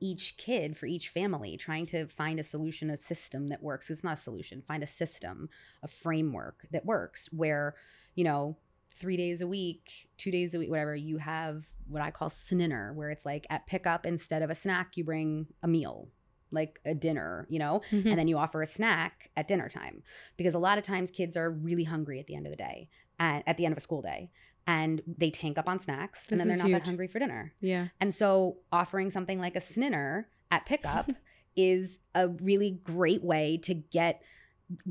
each 0.00 0.36
kid 0.36 0.76
for 0.76 0.86
each 0.86 1.08
family 1.08 1.56
trying 1.56 1.86
to 1.86 2.06
find 2.08 2.40
a 2.40 2.44
solution 2.44 2.90
a 2.90 2.96
system 2.96 3.48
that 3.48 3.62
works. 3.62 3.88
It's 3.88 4.02
not 4.02 4.18
a 4.18 4.20
solution. 4.20 4.62
Find 4.66 4.82
a 4.82 4.86
system 4.86 5.48
a 5.82 5.88
framework 5.88 6.66
that 6.72 6.84
works 6.84 7.28
where 7.32 7.76
you 8.14 8.24
know 8.24 8.56
three 8.94 9.16
days 9.16 9.40
a 9.40 9.46
week, 9.46 10.08
two 10.18 10.30
days 10.30 10.54
a 10.54 10.58
week, 10.58 10.70
whatever, 10.70 10.94
you 10.94 11.18
have 11.18 11.64
what 11.88 12.02
I 12.02 12.10
call 12.10 12.28
sninner, 12.28 12.92
where 12.94 13.10
it's 13.10 13.24
like 13.24 13.46
at 13.50 13.66
pickup, 13.66 14.06
instead 14.06 14.42
of 14.42 14.50
a 14.50 14.54
snack, 14.54 14.96
you 14.96 15.04
bring 15.04 15.46
a 15.62 15.68
meal, 15.68 16.08
like 16.52 16.80
a 16.84 16.94
dinner, 16.94 17.46
you 17.50 17.58
know, 17.58 17.80
Mhm. 17.90 18.06
and 18.06 18.18
then 18.18 18.28
you 18.28 18.36
offer 18.38 18.62
a 18.62 18.66
snack 18.66 19.30
at 19.36 19.48
dinner 19.48 19.68
time. 19.68 20.02
Because 20.36 20.54
a 20.54 20.58
lot 20.58 20.78
of 20.78 20.84
times 20.84 21.10
kids 21.10 21.36
are 21.36 21.50
really 21.50 21.84
hungry 21.84 22.18
at 22.20 22.26
the 22.26 22.34
end 22.34 22.46
of 22.46 22.50
the 22.52 22.56
day, 22.56 22.88
and 23.18 23.42
at 23.46 23.56
the 23.56 23.64
end 23.64 23.72
of 23.72 23.78
a 23.78 23.80
school 23.80 24.02
day, 24.02 24.30
and 24.66 25.02
they 25.06 25.30
tank 25.30 25.58
up 25.58 25.68
on 25.68 25.78
snacks, 25.80 26.30
and 26.30 26.38
then 26.38 26.46
they're 26.48 26.56
not 26.56 26.66
huge. 26.68 26.74
that 26.78 26.86
hungry 26.86 27.08
for 27.08 27.18
dinner. 27.18 27.52
yeah. 27.60 27.88
And 28.00 28.14
so 28.14 28.58
offering 28.70 29.10
something 29.10 29.38
like 29.40 29.56
a 29.56 29.60
sninner 29.60 30.26
at 30.50 30.64
pickup 30.66 31.10
is 31.56 31.98
a 32.14 32.28
really 32.28 32.70
great 32.84 33.22
way 33.24 33.58
to 33.64 33.74
get 33.74 34.22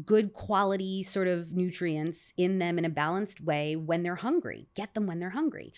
good 0.05 0.31
quality 0.33 1.01
sort 1.01 1.27
of 1.27 1.53
nutrients 1.53 2.33
in 2.37 2.59
them 2.59 2.77
in 2.77 2.85
a 2.85 2.89
balanced 2.89 3.41
way 3.41 3.75
when 3.75 4.03
they're 4.03 4.15
hungry. 4.15 4.67
Get 4.75 4.93
them 4.93 5.07
when 5.07 5.19
they're 5.19 5.31
hungry. 5.31 5.73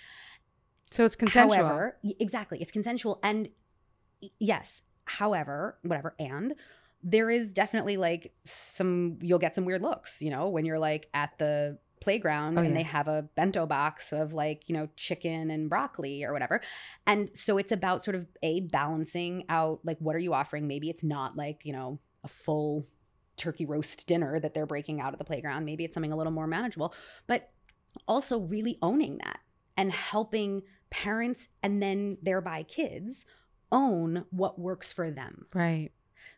So 0.91 1.05
it's 1.05 1.15
consensual. 1.15 1.55
However, 1.65 1.97
exactly, 2.19 2.61
it's 2.61 2.71
consensual 2.71 3.19
and 3.23 3.47
yes, 4.39 4.81
however, 5.05 5.77
whatever 5.83 6.15
and 6.19 6.55
there 7.03 7.29
is 7.29 7.51
definitely 7.51 7.97
like 7.97 8.33
some 8.45 9.17
you'll 9.21 9.39
get 9.39 9.53
some 9.53 9.65
weird 9.65 9.81
looks, 9.81 10.21
you 10.21 10.29
know, 10.29 10.47
when 10.47 10.65
you're 10.65 10.79
like 10.79 11.09
at 11.13 11.37
the 11.37 11.77
playground 11.99 12.57
Oh, 12.57 12.61
and 12.61 12.71
yeah. 12.71 12.79
they 12.79 12.83
have 12.83 13.07
a 13.07 13.27
bento 13.35 13.65
box 13.65 14.11
of 14.11 14.33
like, 14.33 14.63
you 14.67 14.75
know, 14.75 14.87
chicken 14.95 15.49
and 15.49 15.69
broccoli 15.69 16.23
or 16.23 16.33
whatever. 16.33 16.61
And 17.05 17.29
so 17.33 17.57
it's 17.57 17.71
about 17.71 18.03
sort 18.03 18.15
of 18.15 18.27
a 18.41 18.61
balancing 18.61 19.45
out 19.49 19.79
like 19.83 19.97
what 19.99 20.15
are 20.15 20.19
you 20.19 20.33
offering? 20.33 20.67
Maybe 20.67 20.89
it's 20.89 21.03
not 21.03 21.35
like, 21.35 21.61
you 21.63 21.73
know, 21.73 21.99
a 22.23 22.27
full 22.27 22.87
turkey 23.35 23.65
roast 23.65 24.07
dinner 24.07 24.39
that 24.39 24.53
they're 24.53 24.65
breaking 24.65 25.01
out 25.01 25.13
at 25.13 25.19
the 25.19 25.25
playground. 25.25 25.65
Maybe 25.65 25.83
it's 25.83 25.93
something 25.93 26.13
a 26.13 26.17
little 26.17 26.31
more 26.31 26.47
manageable, 26.47 26.93
but 27.27 27.51
also 28.07 28.39
really 28.39 28.77
owning 28.81 29.19
that 29.23 29.39
and 29.75 29.91
helping 29.91 30.61
parents 30.89 31.47
and 31.63 31.81
then 31.81 32.17
thereby 32.21 32.63
kids 32.63 33.25
own 33.74 34.26
what 34.30 34.57
works 34.57 34.93
for 34.93 35.11
them. 35.11 35.47
Right. 35.53 35.91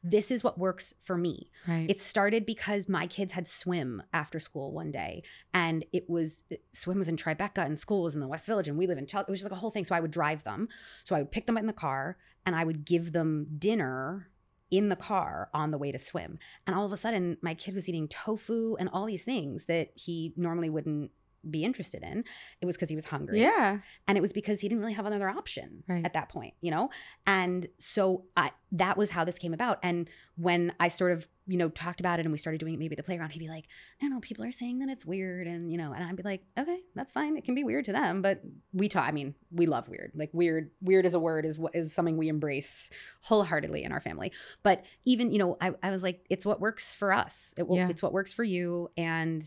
This 0.03 0.31
is 0.31 0.43
what 0.43 0.57
works 0.57 0.95
for 1.03 1.17
me. 1.17 1.51
Right. 1.67 1.87
It 1.87 1.99
started 1.99 2.45
because 2.45 2.89
my 2.89 3.05
kids 3.05 3.33
had 3.33 3.45
swim 3.45 4.01
after 4.13 4.39
school 4.39 4.71
one 4.71 4.91
day, 4.91 5.21
and 5.53 5.85
it 5.93 6.09
was 6.09 6.41
swim 6.73 6.97
was 6.97 7.09
in 7.09 7.17
Tribeca, 7.17 7.63
and 7.63 7.77
school 7.77 8.03
was 8.03 8.15
in 8.15 8.21
the 8.21 8.27
West 8.27 8.47
Village, 8.47 8.67
and 8.67 8.77
we 8.77 8.87
live 8.87 8.97
in 8.97 9.05
Chelsea. 9.05 9.25
It 9.27 9.31
was 9.31 9.41
just 9.41 9.51
like 9.51 9.57
a 9.57 9.59
whole 9.59 9.69
thing. 9.69 9.85
So 9.85 9.93
I 9.93 9.99
would 9.99 10.11
drive 10.11 10.43
them. 10.43 10.69
So 11.03 11.15
I 11.15 11.19
would 11.19 11.31
pick 11.31 11.45
them 11.45 11.57
up 11.57 11.61
in 11.61 11.67
the 11.67 11.73
car, 11.73 12.17
and 12.45 12.55
I 12.55 12.63
would 12.63 12.85
give 12.85 13.11
them 13.11 13.47
dinner 13.59 14.29
in 14.71 14.89
the 14.89 14.95
car 14.95 15.49
on 15.53 15.69
the 15.69 15.77
way 15.77 15.91
to 15.91 15.99
swim. 15.99 16.37
And 16.65 16.75
all 16.75 16.85
of 16.85 16.93
a 16.93 16.97
sudden, 16.97 17.37
my 17.41 17.53
kid 17.53 17.75
was 17.75 17.87
eating 17.87 18.07
tofu 18.07 18.75
and 18.79 18.89
all 18.91 19.05
these 19.05 19.23
things 19.23 19.65
that 19.65 19.91
he 19.93 20.33
normally 20.35 20.69
wouldn't 20.69 21.11
be 21.49 21.63
interested 21.63 22.03
in. 22.03 22.23
It 22.61 22.65
was 22.65 22.75
because 22.75 22.89
he 22.89 22.95
was 22.95 23.05
hungry. 23.05 23.41
yeah. 23.41 23.79
And 24.07 24.17
it 24.17 24.21
was 24.21 24.33
because 24.33 24.61
he 24.61 24.67
didn't 24.69 24.81
really 24.81 24.93
have 24.93 25.05
another 25.05 25.29
option 25.29 25.83
Right. 25.87 26.05
at 26.05 26.13
that 26.13 26.29
point, 26.29 26.53
you 26.61 26.71
know? 26.71 26.89
And 27.27 27.67
so 27.79 28.25
I 28.37 28.51
that 28.71 28.97
was 28.97 29.09
how 29.11 29.23
this 29.23 29.37
came 29.37 29.53
about. 29.53 29.79
And 29.83 30.09
when 30.35 30.73
I 30.81 30.89
sort 30.89 31.13
of, 31.13 31.27
you 31.47 31.55
know, 31.57 31.69
talked 31.69 32.01
about 32.01 32.19
it 32.19 32.25
and 32.25 32.31
we 32.33 32.37
started 32.37 32.57
doing 32.59 32.73
it 32.73 32.77
maybe 32.79 32.91
at 32.93 32.97
the 32.97 33.03
playground, 33.03 33.29
he'd 33.29 33.39
be 33.39 33.47
like, 33.47 33.65
I 34.01 34.05
don't 34.05 34.09
know, 34.09 34.19
people 34.19 34.43
are 34.43 34.51
saying 34.51 34.79
that 34.79 34.89
it's 34.89 35.05
weird. 35.05 35.47
And, 35.47 35.71
you 35.71 35.77
know, 35.77 35.93
and 35.93 36.03
I'd 36.03 36.15
be 36.17 36.23
like, 36.23 36.41
okay, 36.59 36.79
that's 36.93 37.13
fine. 37.13 37.37
It 37.37 37.45
can 37.45 37.55
be 37.55 37.63
weird 37.63 37.85
to 37.85 37.93
them. 37.93 38.21
But 38.21 38.41
we 38.73 38.89
talk, 38.89 39.07
I 39.07 39.11
mean, 39.13 39.33
we 39.49 39.65
love 39.65 39.87
weird. 39.87 40.11
Like 40.13 40.31
weird, 40.33 40.71
weird 40.81 41.05
as 41.05 41.13
a 41.13 41.19
word 41.19 41.45
is 41.45 41.57
what 41.57 41.73
is 41.73 41.93
something 41.93 42.17
we 42.17 42.27
embrace 42.27 42.89
wholeheartedly 43.21 43.83
in 43.85 43.93
our 43.93 44.01
family. 44.01 44.33
But 44.61 44.83
even, 45.05 45.31
you 45.31 45.39
know, 45.39 45.55
I, 45.61 45.73
I 45.81 45.89
was 45.91 46.03
like, 46.03 46.25
it's 46.29 46.45
what 46.45 46.59
works 46.59 46.95
for 46.95 47.13
us. 47.13 47.53
It 47.57 47.67
will, 47.67 47.77
Yeah. 47.77 47.87
it's 47.89 48.03
what 48.03 48.11
works 48.11 48.33
for 48.33 48.43
you. 48.43 48.89
And 48.97 49.41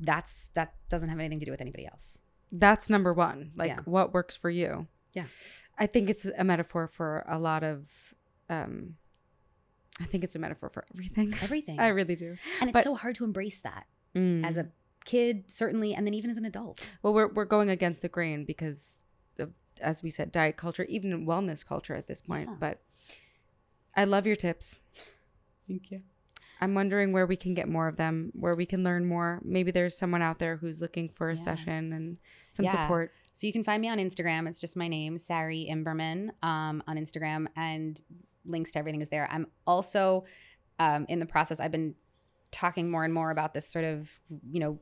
that's, 0.00 0.50
that 0.54 0.74
doesn't 0.88 1.08
have 1.08 1.18
anything 1.18 1.38
to 1.40 1.44
do 1.46 1.50
with 1.52 1.60
anybody 1.60 1.86
else. 1.86 2.18
That's 2.50 2.88
number 2.90 3.12
one. 3.12 3.52
Like 3.56 3.68
Yeah. 3.70 3.80
what 3.84 4.12
works 4.14 4.34
for 4.36 4.50
you. 4.50 4.86
Yeah. 5.12 5.24
I 5.78 5.86
think 5.86 6.08
it's 6.10 6.24
a 6.24 6.44
metaphor 6.44 6.86
for 6.86 7.24
a 7.28 7.38
lot 7.38 7.62
of 7.64 8.14
um 8.50 8.96
I 10.00 10.04
think 10.04 10.22
it's 10.24 10.34
a 10.36 10.38
metaphor 10.38 10.68
for 10.70 10.84
everything. 10.94 11.34
Everything. 11.42 11.78
I 11.86 11.88
really 11.88 12.14
do. 12.16 12.36
And 12.60 12.70
it's 12.70 12.84
so 12.84 12.94
hard 12.94 13.14
to 13.16 13.24
embrace 13.24 13.60
that 13.60 13.86
Mm. 14.14 14.44
as 14.44 14.56
a 14.56 14.68
kid, 15.04 15.44
certainly, 15.48 15.94
and 15.94 16.06
then 16.06 16.14
even 16.14 16.30
as 16.30 16.36
an 16.38 16.44
adult. 16.46 16.86
well, 17.02 17.12
we're 17.12 17.28
we're 17.28 17.44
going 17.44 17.68
against 17.68 18.00
the 18.02 18.08
grain 18.08 18.44
because 18.46 19.02
of, 19.38 19.52
as 19.82 20.02
we 20.02 20.08
said, 20.10 20.32
diet 20.32 20.56
culture, 20.56 20.84
even 20.84 21.26
wellness 21.26 21.64
culture 21.66 21.94
at 21.94 22.06
this 22.06 22.20
point. 22.22 22.48
Yeah. 22.48 22.56
But 22.58 22.80
I 23.94 24.04
love 24.04 24.26
your 24.26 24.36
tips. 24.36 24.76
Thank 25.68 25.90
you. 25.90 26.02
I'm 26.60 26.74
wondering 26.74 27.12
where 27.12 27.26
we 27.26 27.36
can 27.36 27.54
get 27.54 27.68
more 27.68 27.86
of 27.88 27.96
them, 27.96 28.30
where 28.34 28.54
we 28.54 28.66
can 28.66 28.82
learn 28.82 29.04
more. 29.04 29.40
Maybe 29.44 29.70
there's 29.70 29.96
someone 29.96 30.22
out 30.22 30.38
there 30.38 30.56
who's 30.56 30.80
looking 30.80 31.08
for 31.08 31.30
a 31.30 31.36
Yeah. 31.36 31.42
session 31.44 31.92
and 31.92 32.18
some 32.50 32.64
Yeah. 32.64 32.72
support. 32.72 33.12
So 33.32 33.46
you 33.46 33.52
can 33.52 33.62
find 33.62 33.80
me 33.80 33.88
on 33.88 33.98
Instagram. 33.98 34.48
It's 34.48 34.58
just 34.58 34.76
my 34.76 34.88
name, 34.88 35.18
Sari 35.18 35.66
Imberman, 35.70 36.30
um, 36.42 36.82
on 36.88 36.96
Instagram, 36.96 37.46
and 37.54 38.02
links 38.44 38.70
to 38.72 38.78
everything 38.78 39.00
is 39.02 39.08
there. 39.10 39.28
I'm 39.30 39.46
also 39.66 40.24
um, 40.80 41.06
in 41.08 41.18
the 41.18 41.26
process. 41.26 41.58
I've 41.58 41.72
been 41.72 41.96
talking 42.52 42.88
more 42.88 43.02
and 43.04 43.12
more 43.12 43.30
about 43.32 43.52
this 43.52 43.66
sort 43.68 43.84
of, 43.84 44.08
you 44.48 44.60
know, 44.60 44.78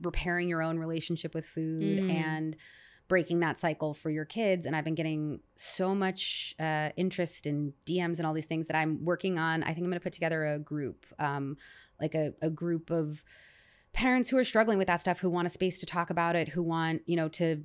repairing 0.00 0.48
your 0.48 0.62
own 0.62 0.78
relationship 0.78 1.34
with 1.34 1.44
food 1.44 2.00
Mm. 2.00 2.10
and 2.10 2.56
breaking 3.08 3.40
that 3.40 3.58
cycle 3.58 3.92
for 3.94 4.08
your 4.10 4.24
kids. 4.24 4.64
And 4.66 4.74
I've 4.74 4.84
been 4.84 4.94
getting 4.94 5.40
so 5.56 5.94
much 5.94 6.54
uh, 6.58 6.90
interest 6.96 7.46
in 7.46 7.74
DMs 7.86 8.18
and 8.18 8.26
all 8.26 8.32
these 8.32 8.46
things 8.46 8.66
that 8.68 8.76
I'm 8.76 9.04
working 9.04 9.38
on. 9.38 9.62
I 9.62 9.68
think 9.68 9.78
I'm 9.78 9.84
going 9.90 9.94
to 9.94 10.00
put 10.00 10.12
together 10.14 10.46
a 10.46 10.58
group, 10.58 11.04
um, 11.18 11.56
like 12.00 12.14
a, 12.14 12.32
a 12.40 12.48
group 12.50 12.90
of 12.90 13.22
parents 13.92 14.30
who 14.30 14.38
are 14.38 14.44
struggling 14.44 14.78
with 14.78 14.86
that 14.86 15.00
stuff, 15.00 15.20
who 15.20 15.28
want 15.30 15.46
a 15.46 15.50
space 15.50 15.80
to 15.80 15.86
talk 15.86 16.10
about 16.10 16.34
it, 16.34 16.48
who 16.48 16.62
want, 16.62 17.02
you 17.06 17.16
know, 17.16 17.28
to 17.28 17.62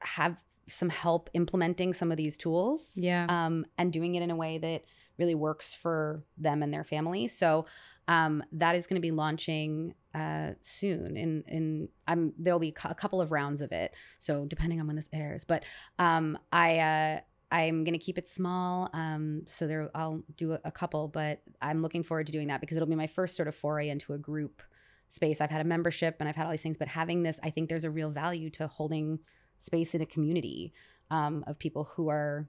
have 0.00 0.42
some 0.68 0.88
help 0.90 1.28
implementing 1.34 1.92
some 1.92 2.10
of 2.10 2.16
these 2.16 2.36
tools 2.36 2.92
Yeah. 2.94 3.26
um, 3.28 3.66
and 3.78 3.92
doing 3.92 4.14
it 4.14 4.22
in 4.22 4.30
a 4.30 4.36
way 4.36 4.58
that 4.58 4.84
really 5.18 5.34
works 5.34 5.74
for 5.74 6.22
them 6.38 6.62
and 6.62 6.72
their 6.72 6.84
family. 6.84 7.28
So 7.28 7.66
um, 8.08 8.42
that 8.52 8.76
is 8.76 8.86
going 8.86 8.96
to 8.96 9.00
be 9.02 9.10
launching 9.10 9.94
uh, 10.14 10.52
soon. 10.60 11.16
And 11.16 11.44
in 11.48 11.88
I'm 12.06 12.32
there'll 12.38 12.58
be 12.58 12.74
a 12.84 12.94
couple 12.94 13.20
of 13.20 13.32
rounds 13.32 13.60
of 13.60 13.72
it. 13.72 13.94
So 14.18 14.44
depending 14.46 14.80
on 14.80 14.86
when 14.86 14.96
this 14.96 15.08
airs, 15.12 15.44
but 15.44 15.64
um, 15.98 16.38
I. 16.52 16.78
Uh, 16.78 17.20
I'm 17.54 17.84
gonna 17.84 17.98
keep 17.98 18.16
it 18.16 18.26
small, 18.26 18.88
um, 18.94 19.42
so 19.44 19.66
there 19.66 19.90
I'll 19.94 20.22
do 20.38 20.54
a, 20.54 20.60
a 20.64 20.72
couple, 20.72 21.08
but 21.08 21.42
I'm 21.60 21.82
looking 21.82 22.02
forward 22.02 22.26
to 22.28 22.32
doing 22.32 22.48
that 22.48 22.62
because 22.62 22.78
it'll 22.78 22.88
be 22.88 22.94
my 22.94 23.06
first 23.06 23.36
sort 23.36 23.46
of 23.46 23.54
foray 23.54 23.90
into 23.90 24.14
a 24.14 24.18
group 24.18 24.62
space. 25.10 25.42
I've 25.42 25.50
had 25.50 25.60
a 25.60 25.64
membership 25.64 26.16
and 26.18 26.28
I've 26.28 26.34
had 26.34 26.46
all 26.46 26.50
these 26.50 26.62
things, 26.62 26.78
but 26.78 26.88
having 26.88 27.22
this, 27.22 27.38
I 27.42 27.50
think 27.50 27.68
there's 27.68 27.84
a 27.84 27.90
real 27.90 28.10
value 28.10 28.48
to 28.50 28.66
holding 28.66 29.18
space 29.58 29.94
in 29.94 30.00
a 30.00 30.06
community 30.06 30.72
um, 31.10 31.44
of 31.46 31.58
people 31.58 31.84
who 31.94 32.08
are 32.08 32.48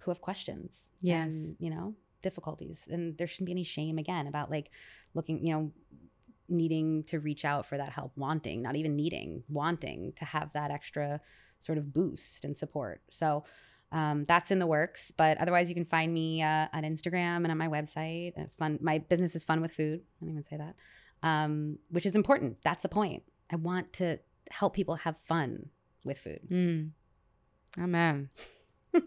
who 0.00 0.10
have 0.10 0.20
questions. 0.20 0.90
Yes. 1.00 1.32
And, 1.32 1.56
you 1.60 1.70
know, 1.70 1.94
difficulties. 2.20 2.82
And 2.90 3.16
there 3.16 3.26
shouldn't 3.26 3.46
be 3.46 3.52
any 3.52 3.64
shame 3.64 3.98
again 3.98 4.26
about 4.26 4.50
like 4.50 4.70
looking, 5.14 5.46
you 5.46 5.54
know, 5.54 5.72
needing 6.48 7.04
to 7.04 7.20
reach 7.20 7.44
out 7.44 7.66
for 7.66 7.76
that 7.76 7.90
help, 7.90 8.12
wanting, 8.16 8.62
not 8.62 8.76
even 8.76 8.96
needing, 8.96 9.42
wanting 9.48 10.12
to 10.16 10.24
have 10.24 10.52
that 10.52 10.70
extra 10.70 11.20
sort 11.60 11.78
of 11.78 11.92
boost 11.92 12.44
and 12.44 12.56
support. 12.56 13.00
So 13.10 13.44
um, 13.92 14.24
that's 14.24 14.50
in 14.50 14.58
the 14.58 14.66
works. 14.66 15.10
But 15.10 15.38
otherwise, 15.38 15.68
you 15.68 15.74
can 15.74 15.84
find 15.84 16.12
me 16.12 16.42
uh, 16.42 16.66
on 16.72 16.82
Instagram 16.82 17.38
and 17.38 17.50
on 17.50 17.58
my 17.58 17.68
website. 17.68 18.38
Uh, 18.38 18.46
Fun. 18.58 18.78
My 18.82 18.98
business 18.98 19.34
is 19.34 19.44
fun 19.44 19.60
with 19.60 19.72
food. 19.72 20.00
I 20.00 20.24
didn't 20.24 20.32
even 20.32 20.42
say 20.44 20.56
that, 20.56 20.74
um, 21.26 21.78
which 21.90 22.06
is 22.06 22.16
important. 22.16 22.58
That's 22.64 22.82
the 22.82 22.88
point. 22.88 23.22
I 23.50 23.56
want 23.56 23.92
to 23.94 24.18
help 24.50 24.74
people 24.74 24.96
have 24.96 25.16
fun 25.26 25.70
with 26.04 26.18
food. 26.18 26.40
Mm. 26.50 26.90
Amen. 27.80 28.30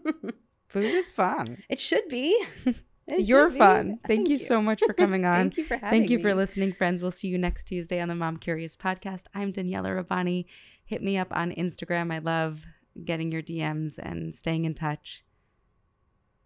Food 0.68 0.84
is 0.84 1.08
fun. 1.08 1.62
It 1.70 1.78
should 1.80 2.08
be. 2.08 2.38
It 3.08 3.26
You're 3.26 3.50
fun. 3.50 3.98
Thank, 4.06 4.28
you, 4.28 4.36
so 4.36 4.60
much 4.60 4.82
for 4.84 4.92
coming 4.92 5.24
on. 5.24 5.32
Thank 5.32 5.56
you 5.56 5.64
for 5.64 5.76
having 5.76 6.00
Thank 6.00 6.10
you 6.10 6.20
for 6.20 6.34
listening, 6.34 6.74
friends. 6.74 7.00
We'll 7.00 7.10
see 7.10 7.28
you 7.28 7.38
next 7.38 7.64
Tuesday 7.64 8.00
on 8.00 8.08
the 8.08 8.14
Mom 8.14 8.36
Curious 8.36 8.76
podcast. 8.76 9.24
I'm 9.34 9.50
Daniella 9.50 9.94
Rabbani. 9.94 10.46
Hit 10.84 11.02
me 11.02 11.16
up 11.16 11.28
on 11.30 11.52
Instagram. 11.52 12.12
I 12.12 12.18
love 12.18 12.64
getting 13.04 13.32
your 13.32 13.42
DMs 13.42 13.98
and 13.98 14.34
staying 14.34 14.66
in 14.66 14.74
touch. 14.74 15.24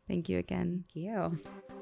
Thank 0.07 0.29
you 0.29 0.39
again. 0.39 0.85
Thank 0.95 1.05
you. 1.05 1.82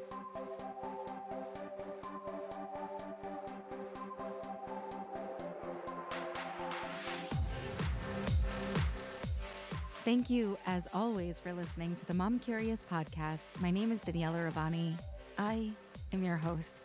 Thank 10.11 10.29
you, 10.29 10.59
as 10.67 10.89
always, 10.93 11.39
for 11.39 11.53
listening 11.53 11.95
to 11.95 12.05
the 12.07 12.15
Mom 12.15 12.41
Curious 12.41 12.83
podcast. 12.91 13.45
My 13.61 13.71
name 13.71 13.93
is 13.93 14.01
Daniella 14.01 14.43
Rabbani. 14.43 14.97
I 15.39 15.71
am 16.13 16.25
your 16.25 16.35
host, 16.35 16.79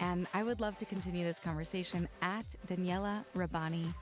and 0.00 0.26
I 0.32 0.42
would 0.42 0.58
love 0.58 0.78
to 0.78 0.86
continue 0.86 1.22
this 1.22 1.38
conversation 1.38 2.08
at 2.22 2.46
Daniella 2.66 3.26
Rabbani 3.34 3.92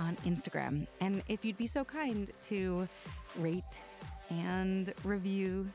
on 0.00 0.16
Instagram. 0.26 0.88
And 1.00 1.22
if 1.28 1.44
you'd 1.44 1.56
be 1.56 1.68
so 1.68 1.84
kind 1.84 2.32
to 2.48 2.88
rate 3.38 3.80
and 4.28 4.92
review, 5.04 5.68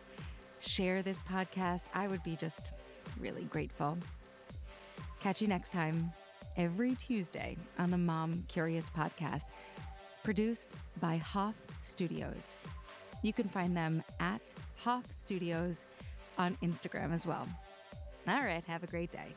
share 0.59 1.01
this 1.01 1.21
podcast, 1.21 1.85
I 1.93 2.09
would 2.09 2.23
be 2.23 2.35
just 2.35 2.71
really 3.17 3.43
grateful. 3.43 3.97
Catch 5.21 5.41
you 5.41 5.47
next 5.47 5.71
time, 5.71 6.11
every 6.57 6.95
Tuesday 6.95 7.55
on 7.79 7.91
the 7.91 7.97
Mom 7.97 8.43
Curious 8.49 8.89
podcast 8.89 9.43
produced 10.25 10.73
by 10.99 11.15
Hoff 11.15 11.55
Studios. 11.85 12.55
You 13.21 13.31
can 13.33 13.47
find 13.47 13.75
them 13.75 14.03
at 14.19 14.41
Hoff 14.77 15.05
Studios 15.11 15.85
on 16.37 16.57
Instagram 16.61 17.13
as 17.13 17.25
well. 17.25 17.47
All 18.27 18.41
right, 18.41 18.63
have 18.65 18.83
a 18.83 18.87
great 18.87 19.11
day. 19.11 19.27